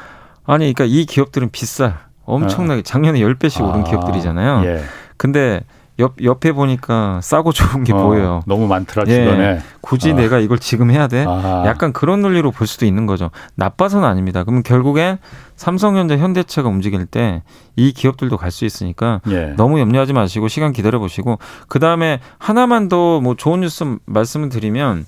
아니 0.47 0.73
그러니까 0.73 0.85
이 0.85 1.07
기업들은 1.07 1.51
비싸. 1.51 1.99
엄청나게 2.27 2.83
작년에 2.83 3.21
10배씩 3.21 3.69
오른 3.69 3.81
아. 3.81 3.85
기업들이잖아요. 3.85 4.65
예. 4.65 4.85
근데 5.17 5.61
옆 6.01 6.15
옆에 6.23 6.51
보니까 6.53 7.21
싸고 7.23 7.53
좋은 7.53 7.85
게 7.85 7.93
어, 7.93 8.03
보여요. 8.03 8.43
너무 8.47 8.67
많더라 8.67 9.05
주변에. 9.07 9.45
예, 9.45 9.59
굳이 9.81 10.11
아. 10.13 10.15
내가 10.17 10.39
이걸 10.41 10.59
지금 10.59 10.91
해야 10.91 11.07
돼? 11.07 11.25
아. 11.29 11.63
약간 11.67 11.93
그런 11.93 12.21
논리로 12.21 12.51
볼 12.51 12.67
수도 12.67 12.85
있는 12.85 13.07
거죠. 13.07 13.31
나빠서는 13.55 14.07
아닙니다. 14.09 14.43
그러면 14.43 14.63
결국엔 14.65 15.19
삼성전자, 15.57 16.17
현대차가 16.17 16.69
움직일 16.69 17.07
때 17.07 17.43
이 17.77 17.93
기업들도 17.93 18.37
갈 18.37 18.51
수 18.53 18.65
있으니까 18.65 19.21
예. 19.31 19.55
너무 19.57 19.81
염려하지 19.81 20.13
마시고 20.13 20.47
시간 20.49 20.73
기다려 20.73 20.99
보시고 21.01 21.39
그 21.69 21.79
다음에 21.81 22.21
하나만 22.39 22.89
더 22.89 23.21
뭐 23.21 23.35
좋은 23.37 23.61
뉴스 23.61 23.85
말씀을 24.07 24.49
드리면. 24.49 25.07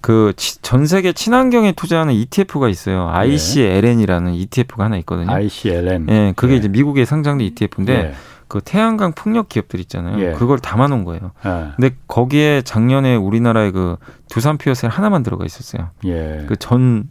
그 0.00 0.34
전 0.60 0.84
세계 0.86 1.12
친환경에 1.14 1.72
투자하는 1.72 2.12
ETF가 2.12 2.68
있어요. 2.68 3.08
ICLN이라는 3.10 4.34
ETF가 4.34 4.84
하나 4.84 4.98
있거든요. 4.98 5.30
ICLN. 5.32 6.06
예, 6.10 6.32
그게 6.36 6.52
예. 6.54 6.56
이제 6.58 6.68
미국에 6.68 7.04
상장된 7.06 7.46
ETF인데 7.46 7.94
예. 7.94 8.14
그 8.54 8.60
태양광 8.60 9.10
풍력 9.10 9.48
기업들 9.48 9.80
있잖아요. 9.80 10.16
예. 10.20 10.32
그걸 10.34 10.60
담아놓은 10.60 11.02
거예요. 11.02 11.32
예. 11.44 11.72
근데 11.74 11.96
거기에 12.06 12.62
작년에 12.62 13.16
우리나라의 13.16 13.72
그 13.72 13.96
두산 14.28 14.58
피어셀 14.58 14.90
하나만 14.90 15.24
들어가 15.24 15.44
있었어요. 15.44 15.90
예. 16.04 16.44
그전 16.46 17.10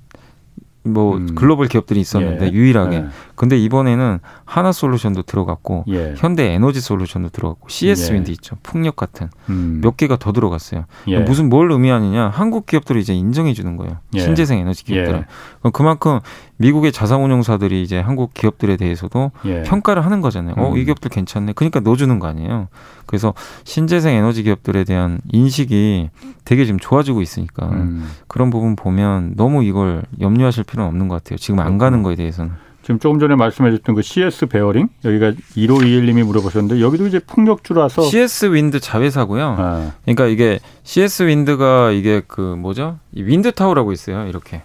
뭐 0.85 1.15
음. 1.15 1.33
글로벌 1.35 1.67
기업들이 1.67 1.99
있었는데 1.99 2.47
예. 2.47 2.51
유일하게. 2.51 2.95
예. 2.95 3.05
근데 3.35 3.57
이번에는 3.57 4.19
하나 4.45 4.71
솔루션도 4.71 5.23
들어갔고 5.23 5.85
예. 5.89 6.13
현대 6.17 6.51
에너지 6.51 6.81
솔루션도 6.81 7.29
들어갔고 7.29 7.69
CS 7.69 8.11
윈드 8.13 8.29
예. 8.29 8.33
있죠. 8.33 8.57
풍력 8.63 8.95
같은 8.95 9.29
음. 9.49 9.79
몇 9.81 9.95
개가 9.97 10.17
더 10.17 10.31
들어갔어요. 10.31 10.85
예. 11.07 11.19
무슨 11.19 11.49
뭘 11.49 11.71
의미하느냐? 11.71 12.29
한국 12.29 12.65
기업들을 12.65 12.99
이제 12.99 13.13
인정해 13.13 13.53
주는 13.53 13.77
거예요. 13.77 13.97
예. 14.15 14.19
신재생 14.19 14.59
에너지 14.59 14.83
기업들은. 14.83 15.23
그만큼 15.71 16.19
미국의 16.57 16.91
자산운용사들이 16.91 17.81
이제 17.81 17.99
한국 17.99 18.33
기업들에 18.33 18.77
대해서도 18.77 19.31
평가를 19.65 20.05
하는 20.05 20.21
거잖아요. 20.21 20.55
음. 20.57 20.63
어, 20.63 20.75
이 20.75 20.81
음. 20.81 20.85
기업들 20.85 21.09
괜찮네. 21.09 21.53
그러니까 21.53 21.79
넣어 21.79 21.95
주는 21.95 22.19
거 22.19 22.27
아니에요. 22.27 22.67
그래서 23.05 23.33
신재생 23.63 24.15
에너지 24.15 24.43
기업들에 24.43 24.83
대한 24.83 25.19
인식이 25.31 26.09
되게 26.45 26.65
지금 26.65 26.79
좋아지고 26.79 27.21
있으니까 27.21 27.69
음. 27.69 28.09
그런 28.27 28.49
부분 28.49 28.75
보면 28.75 29.33
너무 29.35 29.63
이걸 29.63 30.03
염려하실 30.19 30.63
필요는 30.63 30.87
없는 30.89 31.07
것 31.07 31.23
같아요. 31.23 31.37
지금 31.37 31.59
안 31.59 31.77
가는 31.77 32.03
거에 32.03 32.15
대해서는. 32.15 32.51
지금 32.83 32.99
조금 32.99 33.17
전에 33.17 33.35
말씀해 33.35 33.71
주셨던 33.71 33.95
그 33.95 34.01
CS 34.01 34.47
베어링 34.47 34.89
여기가 35.05 35.31
1521님이 35.55 36.25
물어보셨는데 36.25 36.81
여기도 36.81 37.07
이제 37.07 37.19
풍력주라서 37.19 38.03
CS 38.03 38.47
윈드 38.47 38.81
자회사고요. 38.81 39.55
아. 39.57 39.91
그러니까 40.03 40.25
이게 40.25 40.59
CS 40.83 41.23
윈드가 41.23 41.91
이게 41.91 42.21
그 42.27 42.41
뭐죠? 42.41 42.99
이 43.13 43.23
wind 43.23 43.53
tower라고 43.53 43.93
있어요. 43.93 44.27
이렇게. 44.27 44.63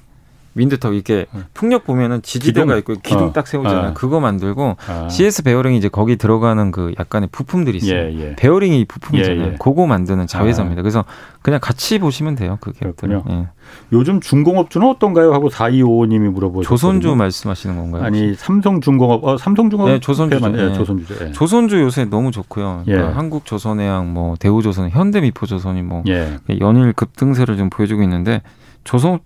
wind 0.58 0.74
tower 0.74 0.94
이렇게 0.94 1.26
네. 1.32 1.40
풍력 1.54 1.84
보면은 1.84 2.20
지지대가 2.22 2.76
있고 2.78 2.94
기둥 3.02 3.28
어. 3.28 3.32
딱 3.32 3.46
세우잖아요. 3.46 3.90
어. 3.90 3.94
그거 3.94 4.20
만들고 4.20 4.76
아. 4.86 5.08
CS 5.08 5.42
베어링이 5.44 5.76
이제 5.76 5.88
거기 5.88 6.16
들어가는 6.16 6.70
그 6.70 6.92
약간의 6.98 7.28
부품들이 7.32 7.78
있어요. 7.78 8.10
예, 8.10 8.14
예. 8.20 8.36
베어링이 8.36 8.84
부품이잖아요. 8.86 9.40
예, 9.40 9.46
예. 9.52 9.56
그거 9.58 9.86
만드는 9.86 10.26
자회사입니다. 10.26 10.80
아. 10.80 10.82
그래서 10.82 11.04
그냥 11.42 11.60
같이 11.62 11.98
보시면 11.98 12.34
돼요. 12.34 12.58
그 12.60 12.72
기업들요. 12.72 13.24
예. 13.30 13.46
요즘 13.92 14.20
중공업주는 14.20 14.86
어떤가요? 14.86 15.32
하고 15.32 15.48
4255님이 15.48 16.30
물어보셨거든요. 16.30 16.62
조선주 16.62 17.14
말씀하시는 17.14 17.76
건가요? 17.76 18.02
아니 18.02 18.34
삼성중공업, 18.34 19.24
어, 19.24 19.36
삼성중공업 19.38 19.92
네, 19.92 20.00
조선주, 20.00 20.40
네, 20.40 20.72
조선주죠. 20.72 21.26
예. 21.26 21.32
조선주 21.32 21.80
요새 21.80 22.04
너무 22.04 22.30
좋고요. 22.30 22.82
그러니까 22.84 23.10
예. 23.10 23.12
한국 23.14 23.44
조선해양, 23.44 24.12
뭐 24.12 24.36
대우조선, 24.38 24.90
현대미포조선이 24.90 25.82
뭐 25.82 26.02
예. 26.08 26.38
연일 26.60 26.92
급등세를 26.92 27.56
좀 27.56 27.70
보여주고 27.70 28.02
있는데 28.02 28.42
조선 28.84 29.18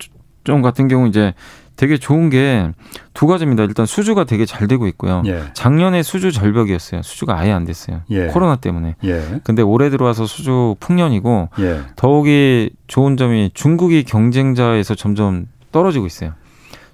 점 0.44 0.62
같은 0.62 0.88
경우 0.88 1.06
이제 1.08 1.34
되게 1.76 1.96
좋은 1.98 2.30
게 2.30 2.70
두 3.14 3.26
가지입니다. 3.26 3.62
일단 3.64 3.86
수주가 3.86 4.24
되게 4.24 4.46
잘 4.46 4.66
되고 4.66 4.86
있고요. 4.88 5.22
예. 5.26 5.44
작년에 5.54 6.02
수주 6.02 6.32
절벽이었어요. 6.32 7.02
수주가 7.02 7.38
아예 7.38 7.52
안 7.52 7.64
됐어요. 7.64 8.00
예. 8.10 8.26
코로나 8.28 8.56
때문에. 8.56 8.96
예. 9.04 9.40
근데 9.44 9.62
올해 9.62 9.90
들어와서 9.90 10.26
수주 10.26 10.76
풍년이고 10.80 11.50
예. 11.60 11.82
더욱이 11.96 12.70
좋은 12.86 13.16
점이 13.16 13.50
중국이 13.54 14.04
경쟁자에서 14.04 14.94
점점 14.94 15.46
떨어지고 15.72 16.06
있어요. 16.06 16.32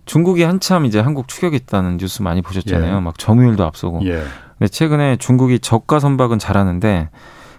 중국이 0.07 0.43
한참 0.43 0.85
이제 0.87 0.99
한국 1.01 1.29
추격했다는 1.29 1.99
뉴스 1.99 2.23
많이 2.23 2.43
보셨잖아요. 2.43 2.97
예. 2.97 3.01
막 3.01 3.19
점유율도 3.19 3.65
앞서고. 3.65 4.01
예. 4.05 4.23
근데 4.59 4.69
최근에 4.69 5.17
중국이 5.17 5.61
저가 5.61 6.01
선박은 6.01 6.39
잘하는데 6.41 7.11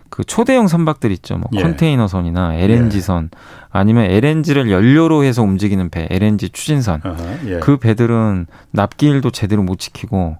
그 0.10 0.24
초대형 0.24 0.68
선박들 0.68 1.12
있죠. 1.12 1.38
뭐 1.38 1.49
예. 1.55 1.62
컨테이너선이나 1.62 2.55
LNG선 2.55 3.30
예. 3.34 3.38
아니면 3.70 4.05
LNG를 4.05 4.72
연료로 4.72 5.24
해서 5.24 5.43
움직이는 5.43 5.89
배, 5.89 6.07
LNG 6.10 6.49
추진선. 6.49 7.01
예. 7.45 7.60
그 7.60 7.78
배들은 7.78 8.47
납기일도 8.72 9.32
제대로 9.32 9.64
못 9.64 9.80
지키고 9.80 10.38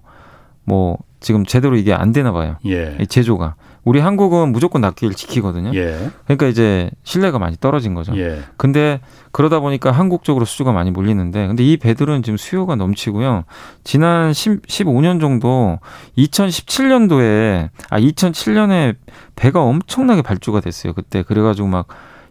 뭐 0.64 0.98
지금 1.20 1.44
제대로 1.44 1.76
이게 1.76 1.92
안 1.92 2.12
되나 2.12 2.32
봐요. 2.32 2.56
예. 2.64 2.96
제조가. 3.08 3.54
우리 3.84 3.98
한국은 4.00 4.52
무조건 4.52 4.82
납기를 4.82 5.14
지키거든요. 5.14 5.72
예. 5.74 6.10
그러니까 6.24 6.46
이제 6.46 6.90
신뢰가 7.04 7.38
많이 7.38 7.56
떨어진 7.58 7.94
거죠. 7.94 8.16
예. 8.18 8.42
근데 8.56 9.00
그러다 9.32 9.60
보니까 9.60 9.90
한국 9.90 10.24
쪽으로 10.24 10.44
수주가 10.44 10.72
많이 10.72 10.90
몰리는데 10.90 11.46
근데 11.46 11.64
이 11.64 11.76
배들은 11.76 12.22
지금 12.22 12.36
수요가 12.36 12.76
넘치고요. 12.76 13.44
지난 13.84 14.32
10, 14.32 14.62
15년 14.62 15.20
정도 15.20 15.78
2017년도에 16.18 17.70
아 17.88 18.00
2007년에 18.00 18.96
배가 19.36 19.62
엄청나게 19.62 20.22
발주가 20.22 20.60
됐어요. 20.60 20.92
그때 20.92 21.22
그래 21.22 21.40
가지고 21.42 21.68
막 21.68 21.86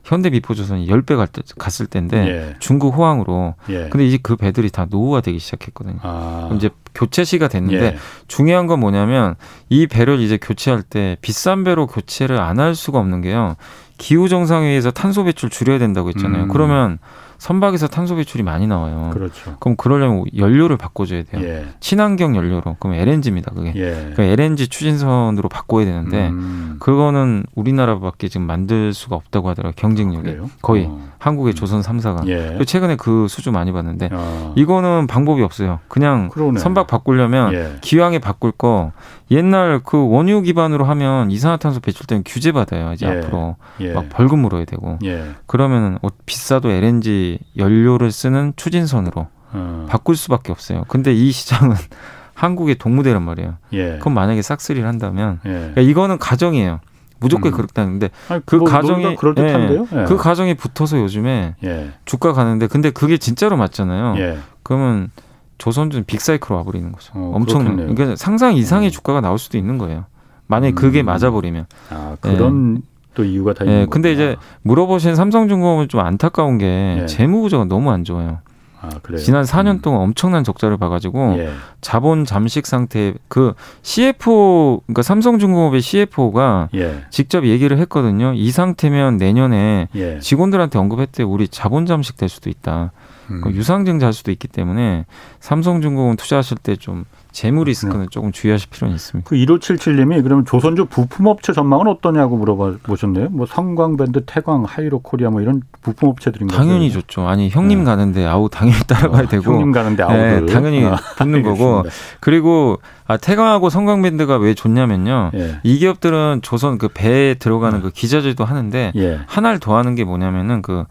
현대 0.10 0.30
미포조선이 0.32 0.88
10배 0.88 1.16
갈 1.16 1.28
때, 1.28 1.42
갔을 1.58 1.86
때인데 1.86 2.28
예. 2.28 2.56
중국 2.60 2.96
호황으로 2.98 3.54
예. 3.70 3.90
근데 3.90 4.06
이제 4.08 4.18
그 4.22 4.36
배들이 4.36 4.72
다 4.72 4.88
노후화되기 4.90 5.38
시작했거든요. 5.38 6.00
아. 6.02 6.50
이제 6.56 6.70
교체 6.96 7.24
시가 7.24 7.48
됐는데 7.48 7.86
예. 7.86 7.98
중요한 8.28 8.66
건 8.66 8.80
뭐냐면 8.80 9.36
이 9.70 9.86
배를 9.86 10.20
이제 10.20 10.38
교체할 10.42 10.82
때 10.82 11.16
비싼 11.22 11.64
배로 11.64 11.86
교체를 11.88 12.40
안 12.42 12.60
할 12.60 12.74
수가 12.76 12.98
없는 13.00 13.22
게요. 13.22 13.56
기후 14.00 14.28
정상에 14.28 14.68
의해서 14.68 14.92
탄소 14.92 15.24
배출 15.24 15.50
줄여야 15.50 15.78
된다고 15.78 16.10
했잖아요. 16.10 16.44
음. 16.44 16.48
그러면 16.50 16.98
선박에서 17.40 17.88
탄소 17.88 18.18
배출이 18.18 18.44
많이 18.44 18.68
나와요. 18.68 19.12
그렇죠. 19.14 19.56
그럼 19.60 19.76
그러려면 19.78 20.26
연료를 20.38 20.76
바꿔줘야 20.78 21.24
돼요. 21.24 21.42
예. 21.42 21.66
친환경 21.80 22.36
연료로. 22.36 22.76
그럼 22.80 22.96
LNG입니다. 22.96 23.52
그게. 23.54 23.74
예. 23.76 23.92
그러니까 23.92 24.24
LNG 24.24 24.68
추진선으로 24.68 25.48
바꿔야 25.48 25.86
되는데 25.86 26.28
음. 26.30 26.76
그거는 26.80 27.46
우리나라밖에 27.56 28.28
지금 28.28 28.46
만들 28.46 28.94
수가 28.94 29.16
없다고 29.16 29.50
하더라고요. 29.50 29.74
경쟁력이 29.78 30.38
아, 30.42 30.46
거의 30.62 30.88
어. 30.88 31.00
한국의 31.18 31.56
조선 31.56 31.82
3사가. 31.82 32.28
예. 32.28 32.60
최근에 32.66 32.98
그 32.98 33.28
수주 33.30 33.52
많이 33.52 33.72
봤는데 33.72 34.10
어. 34.12 34.54
이거는 34.58 35.08
방법이 35.08 35.42
없어요. 35.42 35.80
그냥 35.88 36.30
그러네. 36.30 36.60
선박 36.60 36.88
바꾸려면 36.88 37.54
예. 37.54 37.76
기왕에 37.82 38.20
바꿀 38.20 38.52
거 38.52 38.92
옛날 39.32 39.80
그 39.84 40.10
원유 40.10 40.42
기반으로 40.42 40.86
하면 40.86 41.32
이산화탄소 41.32 41.82
배출 41.82 42.06
때문에 42.06 42.24
규제 42.26 42.52
받아요. 42.52 42.92
이제 42.94 43.06
예. 43.06 43.12
앞으로 43.20 43.56
예. 43.80 43.94
막 43.94 44.10
벌금 44.10 44.40
물어야 44.40 44.66
되고 44.66 44.98
예. 45.06 45.24
그러면은 45.46 46.00
어, 46.02 46.10
비싸도 46.26 46.72
LNG 46.72 47.29
연료를 47.58 48.12
쓰는 48.12 48.54
추진선으로 48.56 49.28
어. 49.52 49.86
바꿀 49.90 50.16
수밖에 50.16 50.52
없어요. 50.52 50.86
근데 50.88 51.14
이 51.14 51.32
시장은 51.32 51.76
한국의 52.34 52.76
동무대란 52.76 53.22
말이에요. 53.22 53.58
예. 53.74 53.98
그럼 54.00 54.14
만약에 54.14 54.42
싹쓸이를 54.42 54.88
한다면 54.88 55.40
예. 55.46 55.50
그러니까 55.50 55.82
이거는 55.82 56.18
가정이에요. 56.18 56.80
무조건 57.20 57.52
음. 57.52 57.58
그렇다는데 57.58 58.12
그 58.46 58.56
뭐, 58.56 58.66
가정이 58.70 59.04
예, 59.04 59.10
예, 59.12 60.06
그 60.06 60.16
가정이 60.16 60.54
붙어서 60.54 61.02
요즘에 61.02 61.56
예. 61.66 61.92
주가 62.06 62.32
가는데 62.32 62.68
근데 62.68 62.92
그게 62.92 63.18
진짜로 63.18 63.58
맞잖아요. 63.58 64.38
그러면 64.64 65.12
조선주는 65.60 66.06
빅사이클로 66.06 66.58
와버리는 66.58 66.92
거죠. 66.92 67.12
어, 67.16 67.34
엄청난. 67.36 67.76
그러니까 67.76 68.16
상상 68.16 68.56
이상의 68.56 68.90
음. 68.90 68.92
주가가 68.92 69.22
나올 69.22 69.38
수도 69.38 69.58
있는 69.58 69.78
거예요. 69.78 70.06
만약에 70.48 70.72
음. 70.72 70.76
그게 70.76 71.04
맞아버리면. 71.04 71.68
아, 71.92 72.16
그런 72.22 72.78
예. 72.78 72.82
또 73.20 73.26
이유가 73.26 73.54
다 73.54 73.66
있는 73.66 73.82
예, 73.82 73.86
근데 73.86 74.14
이제 74.14 74.38
물어보신 74.62 75.14
삼성중공업은 75.14 75.90
좀 75.90 76.00
안타까운 76.00 76.58
게 76.58 77.00
예. 77.02 77.06
재무 77.06 77.42
구조가 77.42 77.66
너무 77.66 77.92
안 77.92 78.06
좋아요. 78.06 78.40
아, 78.82 78.90
지난 79.18 79.44
4년 79.44 79.72
음. 79.72 79.82
동안 79.82 80.00
엄청난 80.00 80.46
적자를 80.46 80.78
봐가지고 80.78 81.36
예. 81.38 81.50
자본 81.82 82.24
잠식 82.24 82.66
상태 82.66 83.14
그 83.28 83.54
CFO 83.82 84.84
그러니까 84.86 85.02
삼성중공업의 85.02 85.82
CFO가 85.82 86.70
예. 86.76 87.04
직접 87.10 87.46
얘기를 87.46 87.78
했거든요. 87.80 88.32
이 88.34 88.52
상태면 88.52 89.18
내년에 89.18 89.90
예. 89.96 90.20
직원들한테 90.20 90.80
언급했대 90.80 91.24
우리 91.24 91.50
자본 91.50 91.86
잠식 91.86 92.16
될 92.16 92.30
수도 92.30 92.50
있다. 92.50 92.94
음. 93.32 93.42
그 93.44 93.52
유상증자할 93.52 94.14
수도 94.14 94.32
있기 94.32 94.48
때문에 94.48 95.06
삼성중공업 95.42 96.16
투자하실 96.16 96.58
때 96.60 96.78
좀 96.78 97.04
재무 97.32 97.64
리스크는 97.64 98.02
네. 98.02 98.08
조금 98.10 98.32
주의하실 98.32 98.70
필요는 98.72 98.96
있습니다. 98.96 99.30
그 99.30 99.36
1577님이 99.36 100.24
그러면 100.24 100.46
조선주 100.46 100.86
부품업체 100.86 101.54
전망은 101.54 101.88
어떠냐고 101.88 102.38
물어봐 102.38 102.78
보셨네요. 102.84 103.30
뭐 103.30 103.46
성광밴드, 103.46 104.24
태광, 104.26 104.64
하이로 104.64 105.00
코리아 105.00 105.30
뭐 105.30 105.42
이런 105.42 105.62
부품업체들인가요? 105.82 106.58
당연히 106.58 106.92
좋죠. 106.92 107.28
아니 107.28 107.50
형님 107.50 107.80
네. 107.80 107.86
가는데 107.86 108.26
아우 108.26 108.50
당연히 108.50 108.80
따라가야 108.88 109.24
어, 109.24 109.28
되고 109.28 109.44
형님 109.44 109.72
가는데 109.72 110.04
아우 110.04 110.12
네, 110.14 110.46
당연히 110.48 110.86
아, 110.86 110.98
붙는 111.18 111.44
거고 111.44 111.84
그리고 112.20 112.80
아, 113.06 113.18
태광하고 113.18 113.70
성광밴드가 113.70 114.38
왜 114.38 114.54
좋냐면요. 114.54 115.32
예. 115.36 115.60
이 115.64 115.78
기업들은 115.78 116.42
조선 116.42 116.78
그 116.78 116.88
배에 116.88 117.36
들어가는 117.36 117.80
네. 117.80 117.84
그 117.84 117.92
기자재도 117.92 118.44
하는데 118.44 118.92
예. 118.96 119.20
하나를 119.28 119.60
더 119.60 119.78
하는 119.78 119.96
게 119.96 120.04
뭐냐면은 120.04 120.62
그 120.62 120.86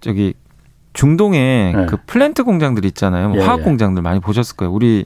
저기 0.00 0.34
중동에 0.92 1.72
네. 1.76 1.86
그 1.86 1.96
플랜트 2.06 2.44
공장들 2.44 2.84
있잖아요. 2.86 3.28
뭐 3.28 3.38
예, 3.38 3.42
화학 3.42 3.60
예. 3.60 3.64
공장들 3.64 4.02
많이 4.02 4.20
보셨을 4.20 4.56
거예요. 4.56 4.72
우리 4.72 5.04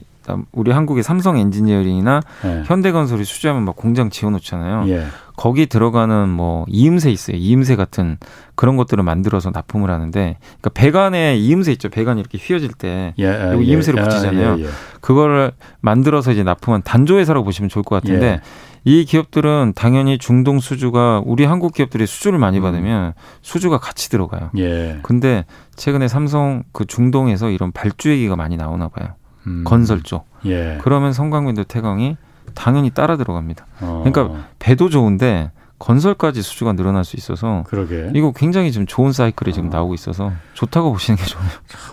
우리 0.51 0.71
한국의 0.71 1.03
삼성 1.03 1.37
엔지니어링이나 1.37 2.21
예. 2.45 2.63
현대건설이 2.65 3.23
수주하면 3.23 3.63
막 3.63 3.75
공장 3.75 4.09
지어놓잖아요. 4.09 4.89
예. 4.89 5.05
거기 5.35 5.65
들어가는 5.65 6.29
뭐 6.29 6.65
이음새 6.67 7.11
있어요. 7.11 7.35
이음새 7.37 7.75
같은 7.75 8.17
그런 8.55 8.77
것들을 8.77 9.03
만들어서 9.03 9.51
납품을 9.53 9.91
하는데, 9.91 10.37
그러니까 10.41 10.69
배관에 10.69 11.35
이음새 11.35 11.73
있죠. 11.73 11.89
배관이 11.89 12.21
이렇게 12.21 12.37
휘어질 12.37 12.69
때 12.71 13.13
예, 13.19 13.25
예 13.25 13.61
이음새를 13.61 13.99
예, 13.99 14.03
붙이잖아요. 14.03 14.59
예, 14.61 14.65
그거를 15.01 15.51
만들어서 15.81 16.31
이제 16.31 16.43
납품한 16.43 16.83
단조 16.83 17.17
회사라고 17.17 17.43
보시면 17.43 17.69
좋을 17.69 17.83
것 17.83 18.01
같은데 18.01 18.39
이 18.85 19.03
기업들은 19.03 19.73
당연히 19.75 20.19
중동 20.19 20.59
수주가 20.59 21.21
우리 21.25 21.43
한국 21.43 21.73
기업들이 21.73 22.05
수주를 22.05 22.37
많이 22.37 22.59
음. 22.59 22.63
받으면 22.63 23.13
수주가 23.41 23.79
같이 23.79 24.09
들어가요. 24.09 24.51
예. 24.57 24.99
근데 25.01 25.45
최근에 25.75 26.07
삼성 26.07 26.63
그 26.71 26.85
중동에서 26.85 27.49
이런 27.49 27.71
발주 27.71 28.11
얘기가 28.11 28.35
많이 28.35 28.57
나오나 28.57 28.87
봐요. 28.87 29.15
음. 29.47 29.63
건설 29.65 30.01
쪽. 30.01 30.27
예. 30.45 30.79
그러면 30.81 31.13
성광민도 31.13 31.65
태광이 31.65 32.17
당연히 32.53 32.89
따라 32.89 33.17
들어갑니다. 33.17 33.65
어. 33.81 34.03
그러니까 34.05 34.45
배도 34.59 34.89
좋은데 34.89 35.51
건설까지 35.77 36.41
수주가 36.41 36.73
늘어날 36.73 37.03
수 37.03 37.17
있어서 37.17 37.63
그러게. 37.67 38.09
이거 38.15 38.31
굉장히 38.31 38.71
지금 38.71 38.87
좋은 38.87 39.11
사이클이 39.11 39.53
지금 39.53 39.69
나오고 39.69 39.93
있어서 39.93 40.31
좋다고 40.53 40.93
보시는 40.93 41.17
게 41.17 41.25
좋아요. 41.25 41.47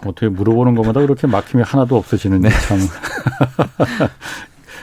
어떻게 0.06 0.28
물어보는 0.28 0.74
것마다 0.74 1.00
그렇게 1.00 1.26
막힘이 1.26 1.62
하나도 1.64 1.96
없으시는데 1.96 2.48
네. 2.48 2.54
참. 2.60 2.78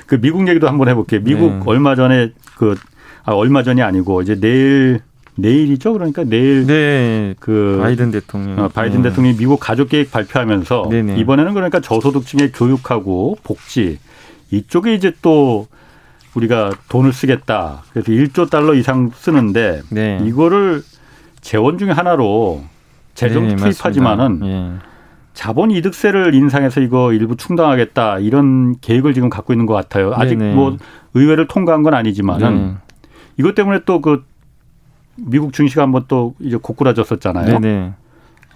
그 0.05 0.19
미국 0.19 0.47
얘기도 0.47 0.67
한번 0.67 0.89
해볼게요. 0.89 1.21
미국 1.21 1.53
네. 1.53 1.61
얼마 1.65 1.95
전에 1.95 2.33
그 2.57 2.75
아, 3.23 3.33
얼마 3.33 3.63
전이 3.63 3.81
아니고 3.81 4.21
이제 4.21 4.39
내일 4.39 5.01
내일이죠. 5.41 5.93
그러니까 5.93 6.23
내일 6.23 6.65
네, 6.65 7.35
그 7.39 7.79
바이든 7.81 8.11
대통령 8.11 8.59
어, 8.59 8.67
바이든 8.67 9.01
네. 9.01 9.09
대통령이 9.09 9.37
미국 9.37 9.59
가족 9.59 9.89
계획 9.89 10.11
발표하면서 10.11 10.87
네네. 10.89 11.17
이번에는 11.17 11.53
그러니까 11.53 11.79
저소득층의 11.79 12.51
교육하고 12.51 13.37
복지 13.43 13.99
이쪽에 14.51 14.93
이제 14.93 15.11
또 15.21 15.67
우리가 16.35 16.71
돈을 16.89 17.13
쓰겠다. 17.13 17.83
그래서 17.91 18.11
1조 18.11 18.49
달러 18.49 18.73
이상 18.73 19.11
쓰는데 19.13 19.81
네. 19.89 20.19
이거를 20.25 20.83
재원 21.41 21.77
중에 21.77 21.91
하나로 21.91 22.63
재정 23.15 23.47
네, 23.47 23.55
투입하지만은 23.55 24.41
예. 24.43 24.71
자본 25.33 25.71
이득세를 25.71 26.33
인상해서 26.33 26.81
이거 26.81 27.13
일부 27.13 27.35
충당하겠다 27.35 28.19
이런 28.19 28.79
계획을 28.79 29.13
지금 29.13 29.29
갖고 29.29 29.53
있는 29.53 29.65
것 29.65 29.73
같아요. 29.73 30.11
아직. 30.15 30.35
뭐 30.37 30.77
의회를 31.13 31.47
통과한 31.47 31.81
건 31.81 31.93
아니지만은 31.93 32.55
네. 32.55 32.73
이것 33.37 33.55
때문에 33.55 33.79
또 33.85 34.01
그 34.01 34.28
미국 35.25 35.53
증시가 35.53 35.83
한번 35.83 36.05
또 36.07 36.35
이제 36.39 36.57
고꾸라졌었잖아요. 36.57 37.59
네네. 37.59 37.93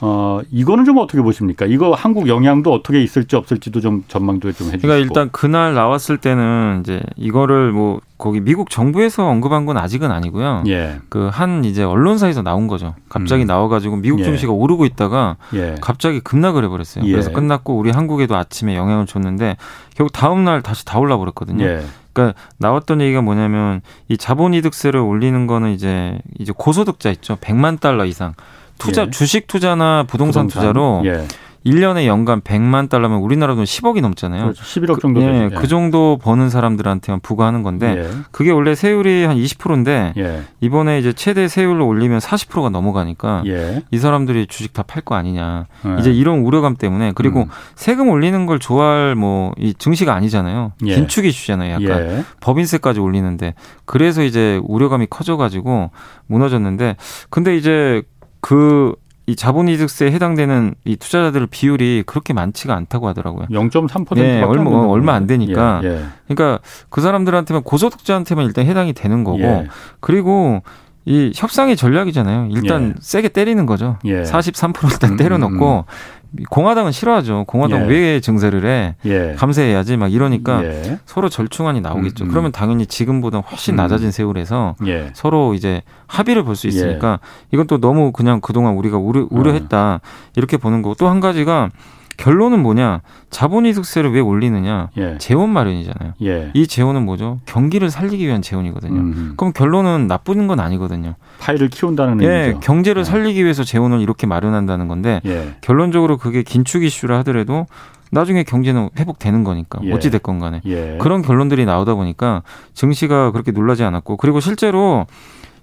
어, 0.06 0.42
이거는 0.52 0.84
좀 0.84 0.98
어떻게 0.98 1.22
보십니까? 1.22 1.66
이거 1.66 1.94
한국 1.94 2.28
영향도 2.28 2.74
어떻게 2.74 3.02
있을지 3.02 3.38
없을지도 3.38 3.80
좀 3.80 4.04
전망도 4.10 4.52
좀 4.52 4.68
해주시고. 4.68 4.82
그러니까 4.82 4.98
일단 4.98 5.30
그날 5.32 5.74
나왔을 5.74 6.18
때는 6.18 6.82
이제 6.82 7.02
이거를 7.16 7.72
뭐 7.72 8.02
거기 8.18 8.42
미국 8.42 8.70
정부에서 8.70 9.26
언급한 9.26 9.66
건 9.66 9.78
아직은 9.78 10.12
아니고요. 10.12 10.64
예. 10.68 10.98
그한 11.08 11.64
이제 11.64 11.84
언론사에서 11.84 12.42
나온 12.42 12.68
거죠. 12.68 12.96
갑자기 13.08 13.46
음. 13.46 13.48
나와가지고 13.48 13.98
미국 13.98 14.20
예. 14.20 14.24
증시가 14.26 14.52
오르고 14.52 14.84
있다가 14.84 15.38
예. 15.54 15.76
갑자기 15.80 16.20
급락을 16.20 16.66
해버렸어요. 16.66 17.06
그래서 17.06 17.30
예. 17.30 17.34
끝났고 17.34 17.78
우리 17.78 17.92
한국에도 17.92 18.36
아침에 18.36 18.76
영향을 18.76 19.06
줬는데 19.06 19.56
결국 19.96 20.12
다음 20.12 20.44
날 20.44 20.62
다시 20.62 20.84
다 20.84 21.00
올라 21.00 21.16
버렸거든요. 21.16 21.66
예. 22.14 22.22
그러니까 22.22 22.40
나왔던 22.58 23.02
얘기가 23.02 23.22
뭐냐면 23.22 23.82
이 24.08 24.18
자본이득세를 24.18 25.00
올리는 25.00 25.48
거는 25.48 25.72
이제 25.74 26.20
이제 26.40 26.54
고소득자 26.56 27.10
있죠. 27.12 27.36
100만 27.38 27.80
달러 27.80 28.06
이상. 28.06 28.34
투자 28.80 29.04
예. 29.04 29.10
주식 29.10 29.48
투자나 29.48 30.06
부동산, 30.08 30.48
부동산. 30.48 30.74
투자로 30.74 31.02
예. 31.06 31.28
1년에 31.66 32.06
연간 32.06 32.42
100만 32.42 32.90
달러면 32.90 33.20
우리나라 33.20 33.56
돈 33.56 33.64
10억이 33.64 34.02
넘잖아요. 34.02 34.44
그렇죠. 34.44 34.64
11억 34.64 35.00
정도 35.00 35.22
그, 35.22 35.26
예, 35.26 35.50
그 35.56 35.68
정도 35.68 36.18
버는 36.22 36.50
사람들한테만 36.50 37.22
부과하는 37.22 37.64
건데 37.64 37.96
예. 37.98 38.10
그게 38.32 38.52
원래 38.52 38.76
세율이 38.76 39.24
한 39.24 39.38
20%인데 39.38 40.14
예. 40.18 40.42
이번에 40.60 41.00
이제 41.00 41.14
최대 41.14 41.48
세율로 41.48 41.88
올리면 41.88 42.20
40%가 42.20 42.70
넘어가니까 42.70 43.44
예. 43.48 43.84
이 43.92 43.98
사람들이 43.98 44.48
주식 44.48 44.74
다 44.74 44.84
팔 44.84 45.04
거 45.04 45.16
아니냐. 45.16 45.68
예. 45.86 45.96
이제 46.00 46.12
이런 46.12 46.40
우려감 46.40 46.76
때문에 46.76 47.14
그리고 47.16 47.42
음. 47.44 47.48
세금 47.76 48.10
올리는 48.10 48.46
걸 48.46 48.60
좋아할 48.60 49.16
뭐 49.16 49.54
이 49.58 49.74
증시가 49.74 50.14
아니잖아요. 50.16 50.74
예. 50.86 50.96
긴축 50.96 51.26
이슈잖아요. 51.26 51.74
약간 51.84 52.26
법인세까지 52.42 53.00
올리는데 53.00 53.54
그래서 53.86 54.24
이제 54.24 54.60
우려감이 54.64 55.08
커져가지고 55.10 55.92
무너졌는데 56.28 56.98
근데 57.30 57.56
이제 57.56 58.02
그 58.42 58.94
이 59.26 59.36
자본이득세에 59.36 60.12
해당되는 60.12 60.76
이 60.84 60.98
투자자들 60.98 61.48
비율이 61.48 62.04
그렇게 62.06 62.34
많지가 62.34 62.76
않다고 62.76 63.08
하더라고요. 63.08 63.48
0.3%가 63.50 64.16
네, 64.16 64.42
얼마 64.42 64.72
얼마 64.88 65.14
안 65.14 65.28
되니까. 65.28 65.80
예, 65.84 65.88
예. 65.88 66.04
그러니까 66.28 66.60
그 66.90 67.00
사람들한테만 67.00 67.64
고소득자한테만 67.64 68.46
일단 68.46 68.66
해당이 68.66 68.94
되는 68.94 69.24
거고 69.24 69.40
예. 69.40 69.68
그리고 70.02 70.62
이 71.06 71.32
협상의 71.36 71.76
전략이잖아요. 71.76 72.50
일단 72.52 72.94
예. 72.96 73.02
세게 73.02 73.30
때리는 73.30 73.66
거죠. 73.66 73.98
예. 74.06 74.22
43% 74.24 74.92
일단 74.92 75.12
음, 75.12 75.18
때려놓고 75.18 75.86
음, 75.88 75.94
음. 76.40 76.44
공화당은 76.50 76.92
싫어하죠. 76.92 77.44
공화당 77.46 77.84
예. 77.84 77.88
왜 77.88 78.20
증세를 78.20 78.66
해? 78.66 78.96
예. 79.06 79.36
감세해야지 79.38 79.98
막 79.98 80.12
이러니까 80.12 80.64
예. 80.64 81.00
서로 81.06 81.30
절충안이 81.30 81.82
나오겠죠. 81.82 82.24
음, 82.24 82.28
음. 82.28 82.30
그러면 82.32 82.52
당연히 82.52 82.86
지금보다 82.88 83.40
훨씬 83.40 83.74
음. 83.74 83.78
낮아진 83.78 84.12
세율에서 84.12 84.76
예. 84.88 85.12
서로 85.14 85.54
이제 85.54 85.82
합의를 86.08 86.44
볼 86.44 86.56
수 86.56 86.68
있으니까 86.68 87.20
예. 87.22 87.48
이건 87.52 87.68
또 87.68 87.80
너무 87.80 88.12
그냥 88.12 88.40
그동안 88.42 88.74
우리가 88.76 88.98
우려, 88.98 89.28
우려했다 89.30 90.00
이렇게 90.36 90.58
보는 90.58 90.82
거고 90.82 90.96
또 90.96 91.10
한 91.10 91.20
가지가 91.20 91.70
결론은 92.18 92.62
뭐냐? 92.62 93.02
자본이득세를 93.30 94.14
왜 94.14 94.20
올리느냐? 94.20 94.90
예. 94.98 95.18
재원 95.18 95.50
마련이잖아요. 95.50 96.14
예. 96.24 96.52
이 96.54 96.68
재원은 96.68 97.04
뭐죠? 97.06 97.40
경기를 97.46 97.90
살리기 97.90 98.26
위한 98.26 98.42
재원이거든요. 98.42 99.00
음. 99.00 99.34
그럼 99.38 99.54
결론은 99.54 100.08
나쁜 100.08 100.48
건 100.48 100.60
아니거든요. 100.60 101.16
파이를 101.40 101.70
키운다는 101.70 102.22
예, 102.24 102.28
의미죠. 102.28 102.60
경제를 102.62 103.02
예. 103.02 103.04
살리기 103.04 103.44
위해서 103.44 103.64
재원을 103.64 104.02
이렇게 104.02 104.28
마련한다는 104.28 104.88
건데 104.88 105.22
예. 105.26 105.56
결론적으로 105.62 106.18
그게 106.18 106.44
긴축 106.44 106.84
이슈라 106.84 107.20
하더라도 107.20 107.66
나중에 108.12 108.44
경제는 108.44 108.90
회복되는 108.98 109.44
거니까 109.44 109.80
예. 109.84 109.92
어찌 109.92 110.12
됐건 110.12 110.40
간에 110.40 110.62
그런 111.00 111.24
결론들이 111.24 111.66
나오다 111.66 111.96
보니까 111.96 112.44
증시가 112.74 113.32
그렇게 113.32 113.52
놀라지 113.52 113.84
않았고 113.84 114.18
그리고 114.18 114.40
실제로 114.40 115.08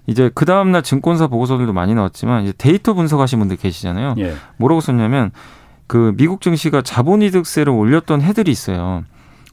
이제 0.07 0.29
그 0.35 0.45
다음날 0.45 0.81
증권사 0.81 1.27
보고서들도 1.27 1.71
많이 1.71 1.95
나왔지만 1.95 2.43
이제 2.43 2.53
데이터 2.57 2.93
분석하신 2.93 3.39
분들 3.39 3.55
계시잖아요. 3.55 4.15
뭐라고 4.57 4.81
썼냐면 4.81 5.31
그 5.91 6.13
미국 6.15 6.39
증시가 6.39 6.81
자본이득세를 6.81 7.69
올렸던 7.73 8.21
해들이 8.21 8.49
있어요. 8.49 9.03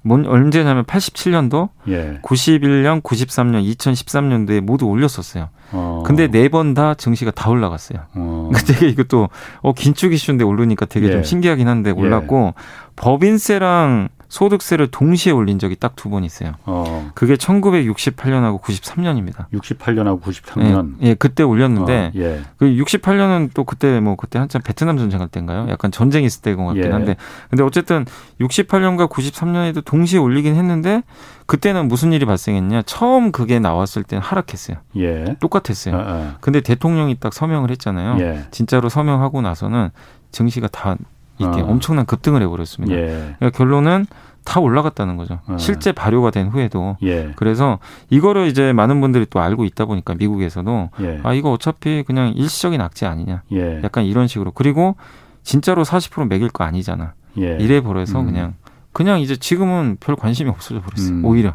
뭔 0.02 0.24
언제냐면 0.24 0.84
87년도, 0.84 1.70
예. 1.88 2.20
91년, 2.22 3.02
93년, 3.02 3.68
2013년도에 3.74 4.60
모두 4.60 4.86
올렸었어요. 4.86 5.48
어. 5.72 6.04
근데 6.06 6.28
네 6.28 6.48
번 6.48 6.74
다 6.74 6.94
증시가 6.94 7.32
다 7.32 7.50
올라갔어요. 7.50 8.02
어. 8.14 8.50
그러니까 8.54 8.72
되게 8.72 8.88
이것도 8.88 9.30
어 9.62 9.72
긴축 9.72 10.12
이슈인데 10.12 10.44
오르니까 10.44 10.86
되게 10.86 11.08
예. 11.08 11.10
좀 11.10 11.24
신기하긴 11.24 11.66
한데 11.66 11.90
올랐고 11.90 12.54
예. 12.56 12.62
법인세랑 12.94 14.08
소득세를 14.28 14.88
동시에 14.88 15.32
올린 15.32 15.58
적이 15.58 15.76
딱 15.76 15.96
두 15.96 16.08
번 16.10 16.24
있어요. 16.24 16.52
어. 16.64 17.10
그게 17.14 17.34
1968년하고 17.34 18.60
93년입니다. 18.60 19.46
68년하고 19.52 20.20
93년. 20.22 20.94
예, 21.02 21.08
예 21.08 21.14
그때 21.14 21.42
올렸는데 21.42 22.12
어, 22.14 22.18
예. 22.18 22.40
그 22.56 22.66
68년은 22.66 23.50
또 23.54 23.64
그때 23.64 24.00
뭐 24.00 24.16
그때 24.16 24.38
한참 24.38 24.62
베트남 24.62 24.96
전쟁 24.96 25.20
할 25.20 25.28
때인가요? 25.28 25.68
약간 25.70 25.90
전쟁 25.90 26.24
있을 26.24 26.42
때인 26.42 26.56
것 26.56 26.66
같긴 26.66 26.84
예. 26.84 26.90
한데 26.90 27.16
근데 27.50 27.62
어쨌든 27.62 28.04
68년과 28.40 29.08
93년에도 29.10 29.84
동시에 29.84 30.18
올리긴 30.18 30.54
했는데 30.54 31.02
그때는 31.46 31.88
무슨 31.88 32.12
일이 32.12 32.26
발생했냐? 32.26 32.82
처음 32.82 33.32
그게 33.32 33.58
나왔을 33.58 34.02
때는 34.02 34.22
하락했어요. 34.22 34.76
예. 34.96 35.36
똑같았어요. 35.40 35.96
어, 35.96 35.98
어. 36.06 36.34
근데 36.40 36.60
대통령이 36.60 37.16
딱 37.20 37.32
서명을 37.32 37.70
했잖아요. 37.70 38.20
예. 38.20 38.44
진짜로 38.50 38.88
서명하고 38.88 39.40
나서는 39.42 39.90
증시가 40.30 40.68
다 40.68 40.96
이게 41.38 41.60
어. 41.60 41.66
엄청난 41.66 42.06
급등을 42.06 42.42
해버렸습니다. 42.42 42.94
예. 42.94 43.34
그러니까 43.38 43.50
결론은 43.50 44.06
다 44.44 44.60
올라갔다는 44.60 45.16
거죠. 45.16 45.40
어. 45.46 45.56
실제 45.58 45.92
발효가 45.92 46.30
된 46.30 46.48
후에도. 46.48 46.96
예. 47.02 47.32
그래서 47.36 47.78
이거를 48.10 48.46
이제 48.46 48.72
많은 48.72 49.00
분들이 49.00 49.26
또 49.28 49.40
알고 49.40 49.64
있다 49.64 49.84
보니까 49.84 50.14
미국에서도 50.14 50.90
예. 51.00 51.20
아 51.22 51.34
이거 51.34 51.52
어차피 51.52 52.02
그냥 52.06 52.32
일시적인 52.34 52.80
악재 52.80 53.06
아니냐. 53.06 53.42
예. 53.52 53.80
약간 53.82 54.04
이런 54.04 54.26
식으로. 54.26 54.52
그리고 54.52 54.96
진짜로 55.42 55.84
40% 55.84 56.28
매길 56.28 56.48
거 56.48 56.64
아니잖아. 56.64 57.12
예. 57.38 57.58
이래 57.60 57.80
버려서 57.80 58.20
음. 58.20 58.26
그냥 58.26 58.54
그냥 58.92 59.20
이제 59.20 59.36
지금은 59.36 59.98
별 60.00 60.16
관심이 60.16 60.48
없어져 60.50 60.80
버렸어요. 60.80 61.16
음. 61.16 61.24
오히려. 61.24 61.54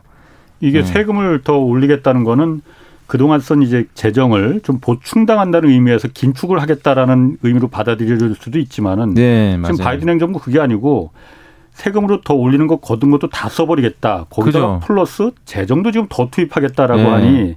이게 0.59 0.79
네. 0.79 0.85
세금을 0.85 1.41
더 1.43 1.57
올리겠다는 1.57 2.23
거는 2.23 2.61
그동안 3.13 3.39
쓴 3.39 3.61
이제 3.61 3.85
재정을 3.93 4.59
좀 4.63 4.79
보충당한다는 4.79 5.69
의미에서 5.69 6.07
긴축을 6.15 6.59
하겠다라는 6.59 7.37
의미로 7.43 7.67
받아들여질 7.67 8.33
수도 8.39 8.57
있지만은 8.57 9.13
네, 9.13 9.55
지금 9.63 9.77
바이든 9.77 10.09
행정부 10.09 10.39
그게 10.39 10.59
아니고 10.59 11.11
세금으로 11.73 12.21
더 12.21 12.33
올리는 12.33 12.65
거 12.65 12.77
거둔 12.77 13.11
것도 13.11 13.29
다 13.29 13.49
써버리겠다. 13.49 14.25
거기다 14.31 14.79
플러스 14.79 15.29
재정도 15.45 15.91
지금 15.91 16.07
더 16.09 16.27
투입하겠다라고 16.31 17.03
네. 17.03 17.07
하니. 17.07 17.55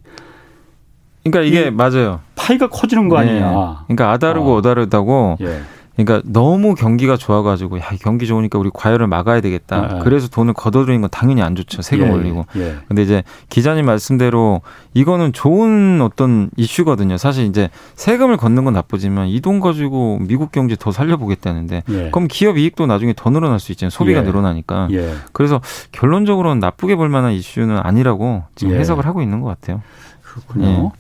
그러니까 1.25 1.41
이게 1.41 1.71
맞아요. 1.71 2.21
파이가 2.35 2.69
커지는 2.69 3.09
거 3.09 3.19
네. 3.23 3.31
아니냐. 3.31 3.85
그러니까 3.87 4.11
아다르고 4.11 4.53
어. 4.53 4.57
어다르다고 4.57 5.39
예. 5.41 5.63
그러니까 5.97 6.23
너무 6.31 6.75
경기가 6.75 7.17
좋아가지고 7.17 7.79
야 7.79 7.85
경기 8.03 8.27
좋으니까 8.27 8.59
우리 8.59 8.71
과열을 8.73 9.07
막아야 9.07 9.41
되겠다. 9.41 9.77
아, 9.77 9.89
아. 9.97 9.99
그래서 10.01 10.29
돈을 10.29 10.53
걷어들이는 10.53 11.01
건 11.01 11.11
당연히 11.11 11.41
안 11.43 11.57
좋죠. 11.57 11.81
세금 11.81 12.09
예, 12.09 12.11
올리고. 12.11 12.45
예. 12.57 12.77
근데 12.87 13.03
이제 13.03 13.23
기자님 13.49 13.87
말씀대로 13.87 14.61
이거는 14.93 15.33
좋은 15.33 16.01
어떤 16.03 16.51
이슈거든요. 16.57 17.17
사실 17.17 17.47
이제 17.47 17.71
세금을 17.95 18.37
걷는 18.37 18.65
건 18.65 18.75
나쁘지만 18.75 19.29
이 19.29 19.41
돈 19.41 19.61
가지고 19.61 20.19
미국 20.23 20.51
경제 20.51 20.75
더 20.77 20.91
살려보겠다는데 20.91 21.85
예. 21.89 22.11
그럼 22.11 22.27
기업 22.29 22.59
이익도 22.59 22.87
나중에 22.87 23.15
더 23.17 23.31
늘어날 23.31 23.61
수 23.61 23.71
있잖아요. 23.73 23.91
소비가 23.91 24.21
예. 24.21 24.23
늘어나니까. 24.25 24.89
예. 24.91 25.15
그래서 25.33 25.61
결론적으로는 25.93 26.59
나쁘게 26.59 26.97
볼 26.97 27.09
만한 27.09 27.33
이슈는 27.33 27.79
아니라고 27.79 28.43
지금 28.57 28.75
예. 28.75 28.79
해석을 28.81 29.07
하고 29.07 29.23
있는 29.23 29.41
것 29.41 29.49
같아요. 29.49 29.83
그렇군요. 30.23 30.93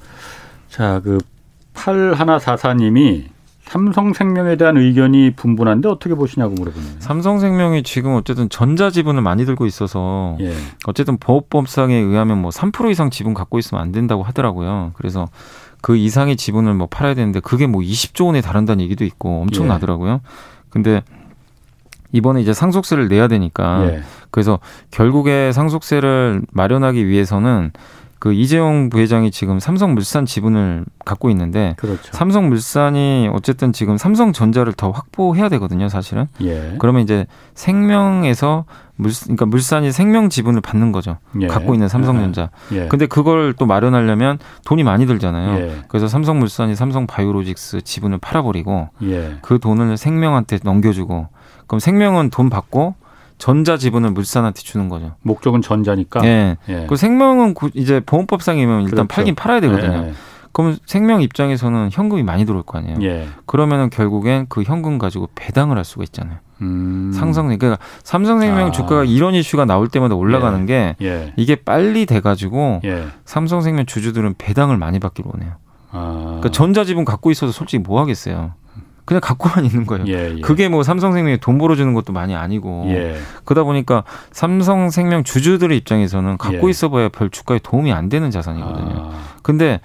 자, 0.69 1.01
그 1.03 1.19
8144님이 1.75 3.25
삼성생명에 3.67 4.57
대한 4.57 4.77
의견이 4.77 5.33
분분한데 5.35 5.89
어떻게 5.89 6.14
보시냐고 6.14 6.55
물어보네요. 6.55 6.95
삼성생명이 7.01 7.83
지금 7.83 8.14
어쨌든 8.14 8.49
전자 8.49 8.91
지분을 8.91 9.23
많이 9.23 9.45
들고 9.45 9.67
있어서 9.67 10.37
예. 10.41 10.53
어쨌든 10.87 11.19
보호법상에 11.19 11.95
의하면 11.95 12.41
뭐 12.41 12.51
3% 12.51 12.91
이상 12.91 13.11
지분 13.11 13.35
갖고 13.35 13.59
있으면 13.59 13.83
안 13.83 13.91
된다고 13.91 14.23
하더라고요. 14.23 14.93
그래서 14.95 15.27
그 15.83 15.97
이상의 15.97 16.37
지분을 16.37 16.75
뭐 16.75 16.87
팔아야 16.87 17.14
되는데 17.14 17.41
그게 17.41 17.67
뭐 17.67 17.83
20조 17.83 18.27
원에 18.27 18.41
달한다는 18.41 18.85
얘기도 18.85 19.05
있고 19.05 19.43
엄청 19.43 19.64
예. 19.64 19.69
나더라고요. 19.69 20.21
근데 20.71 21.03
이번에 22.12 22.41
이제 22.41 22.53
상속세를 22.53 23.09
내야 23.09 23.27
되니까 23.27 23.85
예. 23.87 24.03
그래서 24.31 24.61
결국에 24.93 25.51
상속세를 25.51 26.43
마련하기 26.53 27.07
위해서는 27.09 27.73
그 28.19 28.33
이재용 28.33 28.89
부회장이 28.89 29.31
지금 29.31 29.61
삼성물산 29.61 30.25
지분을 30.27 30.85
갖고 31.05 31.29
있는데 31.31 31.75
그렇죠. 31.79 32.11
삼성물산이 32.12 33.31
어쨌든 33.33 33.73
지금 33.73 33.99
삼성전자를 33.99 34.73
더 34.73 34.91
확보해야 34.91 35.49
되거든요, 35.51 35.89
사실은. 35.89 36.27
예. 36.41 36.77
그러면 36.79 37.03
이제 37.03 37.27
생명에서 37.55 38.64
물 38.97 39.12
그러니까 39.23 39.45
물산이 39.45 39.93
생명 39.93 40.31
지분을 40.31 40.62
받는 40.62 40.93
거죠. 40.93 41.19
예. 41.41 41.47
갖고 41.47 41.75
있는 41.75 41.89
삼성전자. 41.89 42.51
예. 42.73 42.89
근데 42.89 43.07
그걸 43.07 43.53
또 43.53 43.67
마련하려면 43.67 44.39
돈이 44.64 44.83
많이 44.83 45.07
들잖아요. 45.07 45.61
예. 45.61 45.83
그래서 45.89 46.09
삼성물산이 46.09 46.75
삼성바이오로직스 46.75 47.83
지분을 47.83 48.19
팔아버리고 48.19 48.89
예. 49.03 49.37
그 49.43 49.59
돈을 49.59 49.99
생명한테 49.99 50.61
넘겨주고 50.62 51.29
그럼 51.67 51.81
생명은 51.81 52.31
돈 52.31 52.49
받고 52.49 52.95
전자 53.39 53.76
지분을 53.76 54.11
물산한테 54.11 54.62
주는 54.62 54.89
거죠. 54.89 55.14
목적은 55.22 55.62
전자니까. 55.62 56.24
예. 56.24 56.57
예. 56.68 56.87
그 56.89 56.97
생명은 56.97 57.55
이제 57.74 58.01
보험법상이면 58.01 58.82
일단 58.82 58.91
그렇죠. 58.91 59.09
팔긴 59.09 59.34
팔아야 59.34 59.61
되거든요. 59.61 60.07
예. 60.09 60.12
그럼 60.53 60.78
생명 60.87 61.20
입장에서는 61.20 61.91
현금이 61.93 62.22
많이 62.22 62.47
들어올 62.47 62.62
거 62.62 62.78
아니에요. 62.78 62.97
예. 63.03 63.28
그러면은 63.45 63.91
결국엔 63.91 64.47
그 64.49 64.62
현금 64.62 64.97
가지고 64.97 65.28
배당을 65.34 65.76
할 65.76 65.84
수가 65.84 66.05
있잖아요. 66.05 66.39
음. 66.62 67.12
상성 67.14 67.49
그러니까 67.49 67.78
삼성생명 68.05 68.68
아. 68.68 68.70
주가가 68.70 69.05
이런 69.05 69.34
이슈가 69.34 69.66
나올 69.66 69.89
때마다 69.89 70.14
올라가는 70.14 70.62
예. 70.62 70.64
게 70.64 70.97
예. 71.03 71.32
이게 71.37 71.57
빨리 71.57 72.07
돼가지고 72.07 72.80
예. 72.84 73.05
삼성생명 73.26 73.84
주주들은 73.84 74.37
배당을 74.39 74.78
많이 74.78 74.99
받기로 74.99 75.30
원해요. 75.34 75.57
아. 75.91 76.22
그러니까 76.24 76.49
전자 76.53 76.84
지분 76.84 77.05
갖고 77.05 77.30
있어도 77.30 77.53
솔직히 77.53 77.82
뭐 77.82 78.01
하겠어요. 78.01 78.55
그냥 79.07 79.21
갖고만 79.23 79.65
있는 79.65 79.87
거예요. 79.87 80.05
예, 80.09 80.35
예. 80.37 80.41
그게 80.41 80.69
뭐 80.69 80.83
삼성생명이 80.83 81.39
돈 81.39 81.59
벌어주는 81.59 81.95
것도 81.95 82.13
많이 82.13 82.35
아니고 82.35 82.87
예. 82.89 83.17
그러다 83.45 83.65
보니까 83.65 84.03
삼성생명 84.33 85.23
주주들의 85.23 85.79
입장에서는 85.79 86.37
갖고 86.37 86.67
예. 86.67 86.71
있어봐야 86.71 87.09
별 87.09 87.31
주가에 87.31 87.61
도움이 87.63 87.93
안 87.93 88.09
되는 88.09 88.31
자산이거든요. 88.31 88.95
아. 88.97 89.13
근데 89.43 89.81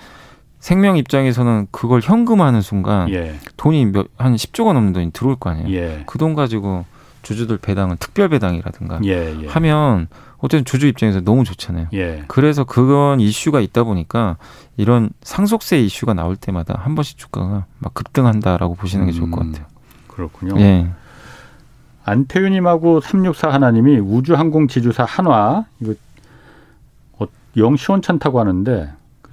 생명 0.60 0.98
입장에서는 0.98 1.68
그걸 1.72 2.02
현금화하는 2.02 2.62
순간 2.62 3.10
예. 3.12 3.36
돈이 3.58 3.86
몇, 3.86 4.08
한 4.18 4.36
10조가 4.36 4.74
넘는 4.74 4.94
돈이 4.94 5.12
들어올 5.12 5.36
거 5.36 5.52
아니에요. 5.52 5.70
예. 5.70 6.04
그돈 6.08 6.34
가지고 6.34 6.86
주주들 7.22 7.60
배당은 7.60 7.98
특별 8.00 8.28
배당이라든가 8.30 9.00
하면 9.50 10.08
어쨌든 10.42 10.66
주주 10.66 10.88
입장에서 10.88 11.22
너무 11.22 11.44
좋잖아요. 11.44 11.88
예. 11.94 12.24
그래서 12.28 12.64
그건 12.64 13.20
이슈가 13.20 13.62
있다 13.62 13.84
보니까 13.84 14.38
이런 14.76 15.12
상속세 15.22 15.80
이슈가 15.80 16.14
나올 16.16 16.36
때마다 16.36 16.80
한 16.80 16.96
번씩 16.96 17.18
주가가 17.18 17.66
막 17.78 17.94
급등한다라고 17.94 18.76
보시는 18.76 19.06
게 19.06 19.12
좋을 19.12 19.30
것 19.30 19.42
음, 19.42 19.52
같아요. 19.52 19.68
그렇군요. 20.08 20.60
예. 20.60 20.90
안태윤님하고 22.04 23.02
364 23.02 23.54
하나님이 23.54 24.00
우주항공 24.00 24.68
지주사 24.68 25.06
한화 25.06 25.66
이거 25.80 25.94
어, 27.20 27.26
영 27.58 27.78
시원찮다고 27.78 28.40
하는데 28.40 28.92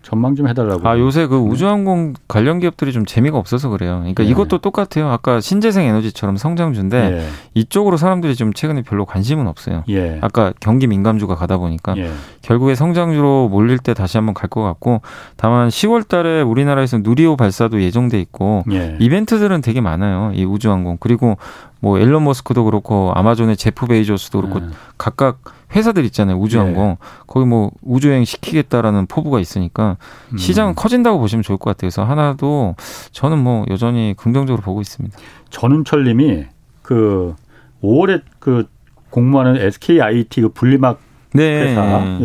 전망 0.08 0.34
좀 0.34 0.48
해달라고. 0.48 0.88
아 0.88 0.98
요새 0.98 1.26
그 1.26 1.34
네. 1.34 1.40
우주항공 1.40 2.14
관련 2.28 2.60
기업들이 2.60 2.94
좀 2.94 3.04
재미가 3.04 3.36
없어서 3.36 3.68
그래요. 3.68 3.98
그러니까 3.98 4.22
네. 4.22 4.30
이것도 4.30 4.56
똑같아요. 4.58 5.10
아까 5.10 5.38
신재생 5.38 5.84
에너지처럼 5.84 6.38
성장주인데 6.38 7.10
네. 7.10 7.28
이쪽으로 7.52 7.98
사람들이 7.98 8.34
좀 8.34 8.54
최근에 8.54 8.82
별로 8.82 9.04
관심은 9.04 9.46
없어요. 9.46 9.84
예. 9.90 10.18
아까 10.22 10.54
경기 10.60 10.86
민감주가 10.86 11.34
가다 11.34 11.58
보니까 11.58 11.94
예. 11.98 12.10
결국에 12.40 12.74
성장주로 12.74 13.50
몰릴 13.50 13.78
때 13.78 13.92
다시 13.92 14.16
한번 14.16 14.32
갈 14.34 14.48
것 14.48 14.62
같고 14.62 15.02
다만 15.36 15.68
10월달에 15.68 16.48
우리나라에서 16.48 17.00
누리호 17.02 17.36
발사도 17.36 17.82
예정돼 17.82 18.18
있고 18.22 18.64
예. 18.72 18.96
이벤트들은 18.98 19.60
되게 19.60 19.82
많아요. 19.82 20.32
이 20.34 20.42
우주항공 20.46 20.96
그리고 21.00 21.36
뭐 21.80 21.98
앨런 21.98 22.24
머스크도 22.24 22.64
그렇고 22.64 23.12
아마존의 23.14 23.58
제프 23.58 23.84
베이조스도 23.86 24.40
그렇고 24.40 24.60
네. 24.60 24.68
각각 24.96 25.40
회사들 25.74 26.04
있잖아요 26.06 26.36
우주항공 26.38 26.88
네. 26.88 26.96
거기 27.26 27.46
뭐 27.46 27.70
우주여행 27.82 28.24
시키겠다라는 28.24 29.06
포부가 29.06 29.40
있으니까 29.40 29.96
음. 30.32 30.38
시장은 30.38 30.74
커진다고 30.74 31.18
보시면 31.18 31.42
좋을 31.42 31.58
것 31.58 31.70
같아요. 31.70 31.90
그래서 31.90 32.04
하나도 32.04 32.74
저는 33.12 33.38
뭐 33.38 33.64
여전히 33.70 34.14
긍정적으로 34.16 34.62
보고 34.62 34.80
있습니다. 34.80 35.16
전은철 35.50 36.04
님이 36.04 36.46
그 36.82 37.34
5월에 37.82 38.22
그 38.38 38.66
공모하는 39.10 39.56
SKIT 39.56 40.40
그 40.40 40.48
분리막 40.50 41.00
네. 41.34 41.62
회사 41.62 42.18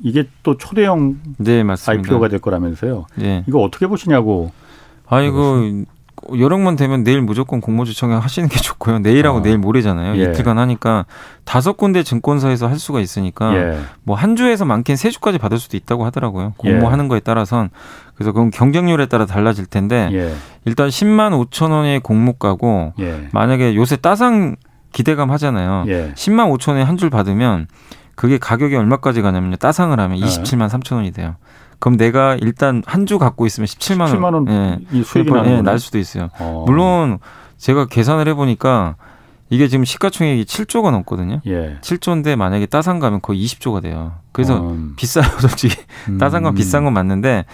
이게 0.00 0.28
또 0.42 0.56
초대형 0.56 1.18
네, 1.38 1.62
IPO가 1.62 2.28
될 2.28 2.38
거라면서요. 2.40 3.06
네. 3.16 3.44
이거 3.48 3.60
어떻게 3.60 3.86
보시냐고. 3.86 4.52
아이고 5.06 5.84
여름만 6.38 6.76
되면 6.76 7.04
내일 7.04 7.20
무조건 7.22 7.60
공모주 7.60 7.94
청약 7.94 8.24
하시는 8.24 8.48
게 8.48 8.58
좋고요. 8.58 8.98
내일하고 9.00 9.38
어. 9.38 9.42
내일 9.42 9.58
모레잖아요. 9.58 10.16
예. 10.18 10.30
이틀간 10.30 10.58
하니까 10.58 11.06
다섯 11.44 11.76
군데 11.76 12.02
증권사에서 12.02 12.68
할 12.68 12.78
수가 12.78 13.00
있으니까 13.00 13.54
예. 13.56 13.78
뭐한 14.04 14.36
주에서 14.36 14.64
많게는 14.64 14.96
세 14.96 15.10
주까지 15.10 15.38
받을 15.38 15.58
수도 15.58 15.76
있다고 15.76 16.04
하더라고요. 16.04 16.54
공모하는 16.56 17.04
예. 17.06 17.08
거에 17.08 17.20
따라선 17.20 17.70
그래서 18.14 18.32
그건 18.32 18.50
경쟁률에 18.50 19.06
따라 19.06 19.26
달라질 19.26 19.66
텐데 19.66 20.08
예. 20.12 20.34
일단 20.64 20.88
10만 20.88 21.30
5천 21.50 21.70
원의 21.70 22.00
공모가고 22.00 22.94
예. 23.00 23.28
만약에 23.32 23.74
요새 23.76 23.96
따상 23.96 24.56
기대감 24.92 25.30
하잖아요. 25.30 25.84
10만 26.14 26.52
5천 26.58 26.70
원에 26.70 26.82
한 26.82 26.96
줄 26.96 27.10
받으면 27.10 27.66
그게 28.14 28.36
가격이 28.38 28.74
얼마까지 28.74 29.22
가냐면요. 29.22 29.56
따상을 29.56 29.98
하면 29.98 30.18
27만 30.18 30.68
3천 30.68 30.96
원이 30.96 31.12
돼요. 31.12 31.36
그럼 31.78 31.96
내가 31.96 32.34
일단 32.40 32.82
한 32.86 33.06
주 33.06 33.18
갖고 33.18 33.46
있으면 33.46 33.66
17만 33.66 34.00
원, 34.00 34.10
17만 34.10 34.34
원 34.34 34.48
예, 34.48 35.02
수익이 35.02 35.30
예, 35.46 35.62
날 35.62 35.78
수도 35.78 35.98
있어요. 35.98 36.28
어. 36.38 36.64
물론 36.66 37.18
제가 37.56 37.86
계산을 37.86 38.28
해보니까 38.28 38.96
이게 39.50 39.66
지금 39.68 39.84
시가총액이 39.86 40.44
7조가 40.44 40.90
넘거든요. 40.90 41.40
예. 41.46 41.78
7조인데 41.80 42.36
만약에 42.36 42.66
따상 42.66 42.98
가면 42.98 43.22
거의 43.22 43.42
20조가 43.46 43.80
돼요. 43.80 44.12
그래서 44.32 44.56
어. 44.60 44.76
비싸요, 44.96 45.24
솔직히. 45.40 45.74
음. 46.10 46.18
따상 46.18 46.42
건 46.42 46.54
비싼 46.54 46.84
건 46.84 46.92
맞는데 46.92 47.46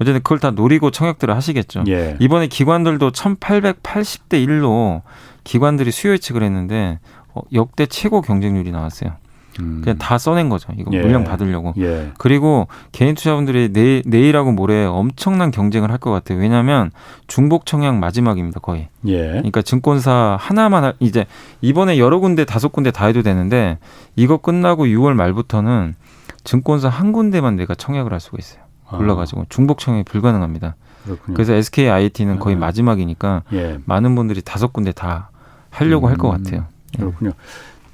어쨌든 0.00 0.22
그걸 0.22 0.38
다 0.38 0.50
노리고 0.50 0.90
청약들을 0.90 1.34
하시겠죠. 1.36 1.84
예. 1.88 2.16
이번에 2.20 2.46
기관들도 2.46 3.10
1,880대 3.10 4.46
1로 4.46 5.02
기관들이 5.44 5.90
수요 5.90 6.12
예측을 6.12 6.42
했는데 6.42 7.00
어, 7.34 7.42
역대 7.52 7.84
최고 7.86 8.22
경쟁률이 8.22 8.70
나왔어요. 8.72 9.12
음. 9.60 9.80
그냥 9.84 9.98
다 9.98 10.16
써낸 10.18 10.48
거죠. 10.48 10.72
이거 10.78 10.90
예. 10.94 11.00
물량 11.00 11.24
받으려고. 11.24 11.74
예. 11.78 12.12
그리고 12.18 12.68
개인 12.92 13.14
투자분들이 13.14 13.72
내일, 13.72 14.02
내일하고 14.06 14.52
모레 14.52 14.84
엄청난 14.86 15.50
경쟁을 15.50 15.90
할 15.90 15.98
것 15.98 16.10
같아요. 16.10 16.38
왜냐하면 16.38 16.90
중복 17.26 17.66
청약 17.66 17.96
마지막입니다. 17.96 18.60
거의. 18.60 18.88
예. 19.06 19.28
그러니까 19.28 19.62
증권사 19.62 20.36
하나만 20.40 20.94
이제 21.00 21.26
이번에 21.60 21.98
여러 21.98 22.18
군데 22.18 22.44
다섯 22.44 22.72
군데 22.72 22.90
다 22.90 23.06
해도 23.06 23.22
되는데 23.22 23.78
이거 24.16 24.38
끝나고 24.38 24.86
6월 24.86 25.12
말부터는 25.14 25.94
증권사 26.44 26.88
한 26.88 27.12
군데만 27.12 27.56
내가 27.56 27.74
청약을 27.74 28.12
할 28.12 28.18
수가 28.20 28.38
있어요. 28.40 28.62
불러가지고 28.90 29.42
아. 29.42 29.44
중복 29.48 29.78
청약이 29.78 30.04
불가능합니다. 30.04 30.74
그렇군요. 31.04 31.34
그래서 31.34 31.52
SK 31.54 31.88
IT는 31.88 32.38
거의 32.38 32.56
아. 32.56 32.58
마지막이니까 32.58 33.42
예. 33.52 33.78
많은 33.84 34.14
분들이 34.14 34.42
다섯 34.42 34.72
군데 34.72 34.92
다 34.92 35.30
하려고 35.70 36.06
음. 36.08 36.10
할것 36.10 36.30
같아요. 36.42 36.64
그렇군요. 36.96 37.32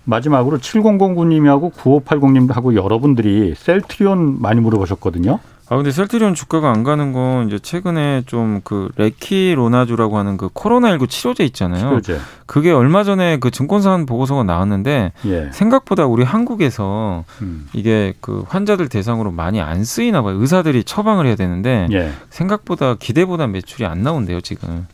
마지막으로 0.09 0.59
7009님하고 0.59 1.73
9580님도 1.73 2.55
하고 2.55 2.75
여러분들이 2.75 3.55
셀트리온 3.55 4.41
많이 4.41 4.61
물어보셨거든요. 4.61 5.39
아 5.71 5.77
근데 5.77 5.91
셀트리온 5.91 6.35
주가가 6.35 6.71
안 6.71 6.83
가는 6.83 7.13
건 7.13 7.47
이제 7.47 7.59
최근에 7.59 8.23
좀 8.25 8.63
그 8.65 8.89
레키로나주라고 8.97 10.17
하는 10.17 10.37
그 10.39 10.49
코로나19 10.49 11.09
치료제 11.11 11.45
있잖아요. 11.45 12.01
치료제. 12.01 12.19
그게 12.47 12.71
얼마 12.73 13.05
전에 13.05 13.37
그 13.39 13.51
증권사 13.51 14.05
보고서가 14.07 14.45
나왔는데 14.45 15.13
예. 15.27 15.51
생각보다 15.53 16.07
우리 16.07 16.25
한국에서 16.25 17.25
음. 17.43 17.69
이게 17.75 18.15
그 18.21 18.45
환자들 18.49 18.89
대상으로 18.89 19.31
많이 19.31 19.61
안 19.61 19.85
쓰이나 19.85 20.23
봐요. 20.23 20.37
의사들이 20.41 20.85
처방을 20.85 21.27
해야 21.27 21.37
되는데 21.37 21.87
예. 21.93 22.13
생각보다 22.31 22.95
기대보다 22.95 23.47
매출이 23.47 23.85
안 23.85 24.03
나온대요 24.03 24.41
지금. 24.41 24.87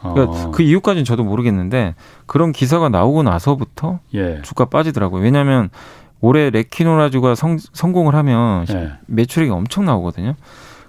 그러니까 0.00 0.24
어. 0.24 0.50
그 0.50 0.62
이유까지는 0.62 1.04
저도 1.04 1.24
모르겠는데 1.24 1.94
그런 2.26 2.52
기사가 2.52 2.88
나오고 2.88 3.22
나서부터 3.22 4.00
예. 4.14 4.40
주가 4.42 4.66
빠지더라고요. 4.66 5.22
왜냐하면 5.22 5.70
올해 6.20 6.50
레키노라주가 6.50 7.34
성, 7.34 7.58
성공을 7.58 8.14
하면 8.14 8.66
예. 8.70 8.92
매출액이 9.06 9.50
엄청 9.50 9.84
나오거든요. 9.84 10.34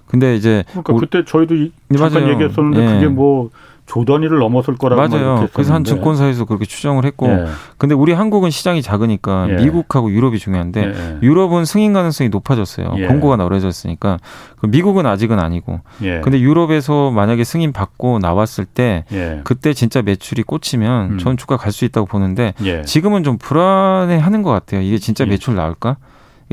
근데 0.06 0.34
이제 0.34 0.64
그러니까 0.70 0.92
올, 0.92 1.00
그때 1.00 1.24
저희도 1.24 1.54
이, 1.54 1.72
잠깐 1.96 2.22
맞아요. 2.22 2.32
얘기했었는데 2.34 2.82
예. 2.84 2.94
그게 2.94 3.06
뭐 3.06 3.50
조 3.90 4.04
단위를 4.04 4.38
넘어설 4.38 4.76
거라고 4.76 5.08
맞아요. 5.08 5.48
그래서 5.52 5.74
한 5.74 5.82
증권사에서 5.82 6.44
그렇게 6.44 6.64
추정을 6.64 7.04
했고, 7.04 7.26
예. 7.26 7.46
근데 7.76 7.92
우리 7.92 8.12
한국은 8.12 8.50
시장이 8.50 8.82
작으니까 8.82 9.48
예. 9.50 9.54
미국하고 9.64 10.12
유럽이 10.12 10.38
중요한데 10.38 10.80
예. 10.80 11.18
유럽은 11.22 11.64
승인 11.64 11.92
가능성이 11.92 12.30
높아졌어요. 12.30 12.94
예. 12.98 13.06
공고가 13.08 13.34
나눠졌으니까 13.34 14.18
그 14.60 14.66
미국은 14.66 15.06
아직은 15.06 15.40
아니고, 15.40 15.80
예. 16.02 16.20
근데 16.20 16.38
유럽에서 16.38 17.10
만약에 17.10 17.42
승인 17.42 17.72
받고 17.72 18.20
나왔을 18.20 18.64
때 18.64 19.04
예. 19.10 19.40
그때 19.42 19.74
진짜 19.74 20.02
매출이 20.02 20.44
꽂히면 20.44 21.10
음. 21.10 21.18
전 21.18 21.36
주가 21.36 21.56
갈 21.56 21.72
수 21.72 21.84
있다고 21.84 22.06
보는데 22.06 22.54
지금은 22.84 23.24
좀 23.24 23.38
불안해하는 23.38 24.42
것 24.42 24.50
같아요. 24.50 24.82
이게 24.82 24.98
진짜 24.98 25.24
매출 25.24 25.56
나올까? 25.56 25.96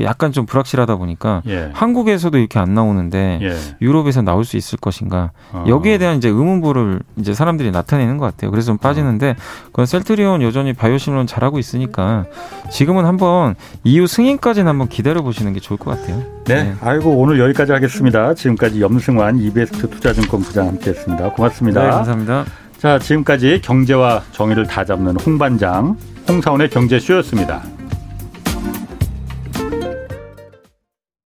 약간 0.00 0.32
좀 0.32 0.46
불확실하다 0.46 0.96
보니까 0.96 1.42
예. 1.46 1.70
한국에서도 1.72 2.36
이렇게 2.38 2.58
안 2.58 2.74
나오는데 2.74 3.40
예. 3.42 3.56
유럽에서 3.80 4.22
나올 4.22 4.44
수 4.44 4.56
있을 4.56 4.78
것인가 4.78 5.32
어. 5.52 5.64
여기에 5.66 5.98
대한 5.98 6.16
이제 6.16 6.28
의문부를 6.28 7.00
이제 7.16 7.34
사람들이 7.34 7.70
나타내는 7.70 8.18
것 8.18 8.26
같아요. 8.26 8.50
그래서 8.50 8.66
좀 8.66 8.78
빠지는데 8.78 9.36
그건 9.66 9.86
셀트리온 9.86 10.42
여전히 10.42 10.72
바이오시밀론 10.72 11.26
잘하고 11.26 11.58
있으니까 11.58 12.26
지금은 12.70 13.04
한번 13.04 13.54
EU 13.84 14.06
승인까지는 14.06 14.68
한번 14.68 14.88
기다려 14.88 15.22
보시는 15.22 15.52
게 15.52 15.60
좋을 15.60 15.78
것 15.78 15.90
같아요. 15.90 16.22
네, 16.44 16.64
네. 16.64 16.74
아이고 16.80 17.10
오늘 17.10 17.38
여기까지 17.38 17.72
하겠습니다. 17.72 18.34
지금까지 18.34 18.80
염승환 18.80 19.38
이베스트 19.38 19.90
투자증권 19.90 20.40
부장 20.40 20.68
함께했습니다. 20.68 21.30
고맙습니다. 21.30 21.82
네, 21.82 21.90
감사합니다. 21.90 22.44
자, 22.78 22.98
지금까지 22.98 23.60
경제와 23.62 24.22
정의를 24.32 24.66
다 24.66 24.84
잡는 24.84 25.18
홍반장 25.20 25.96
홍사원의 26.28 26.70
경제쇼였습니다. 26.70 27.62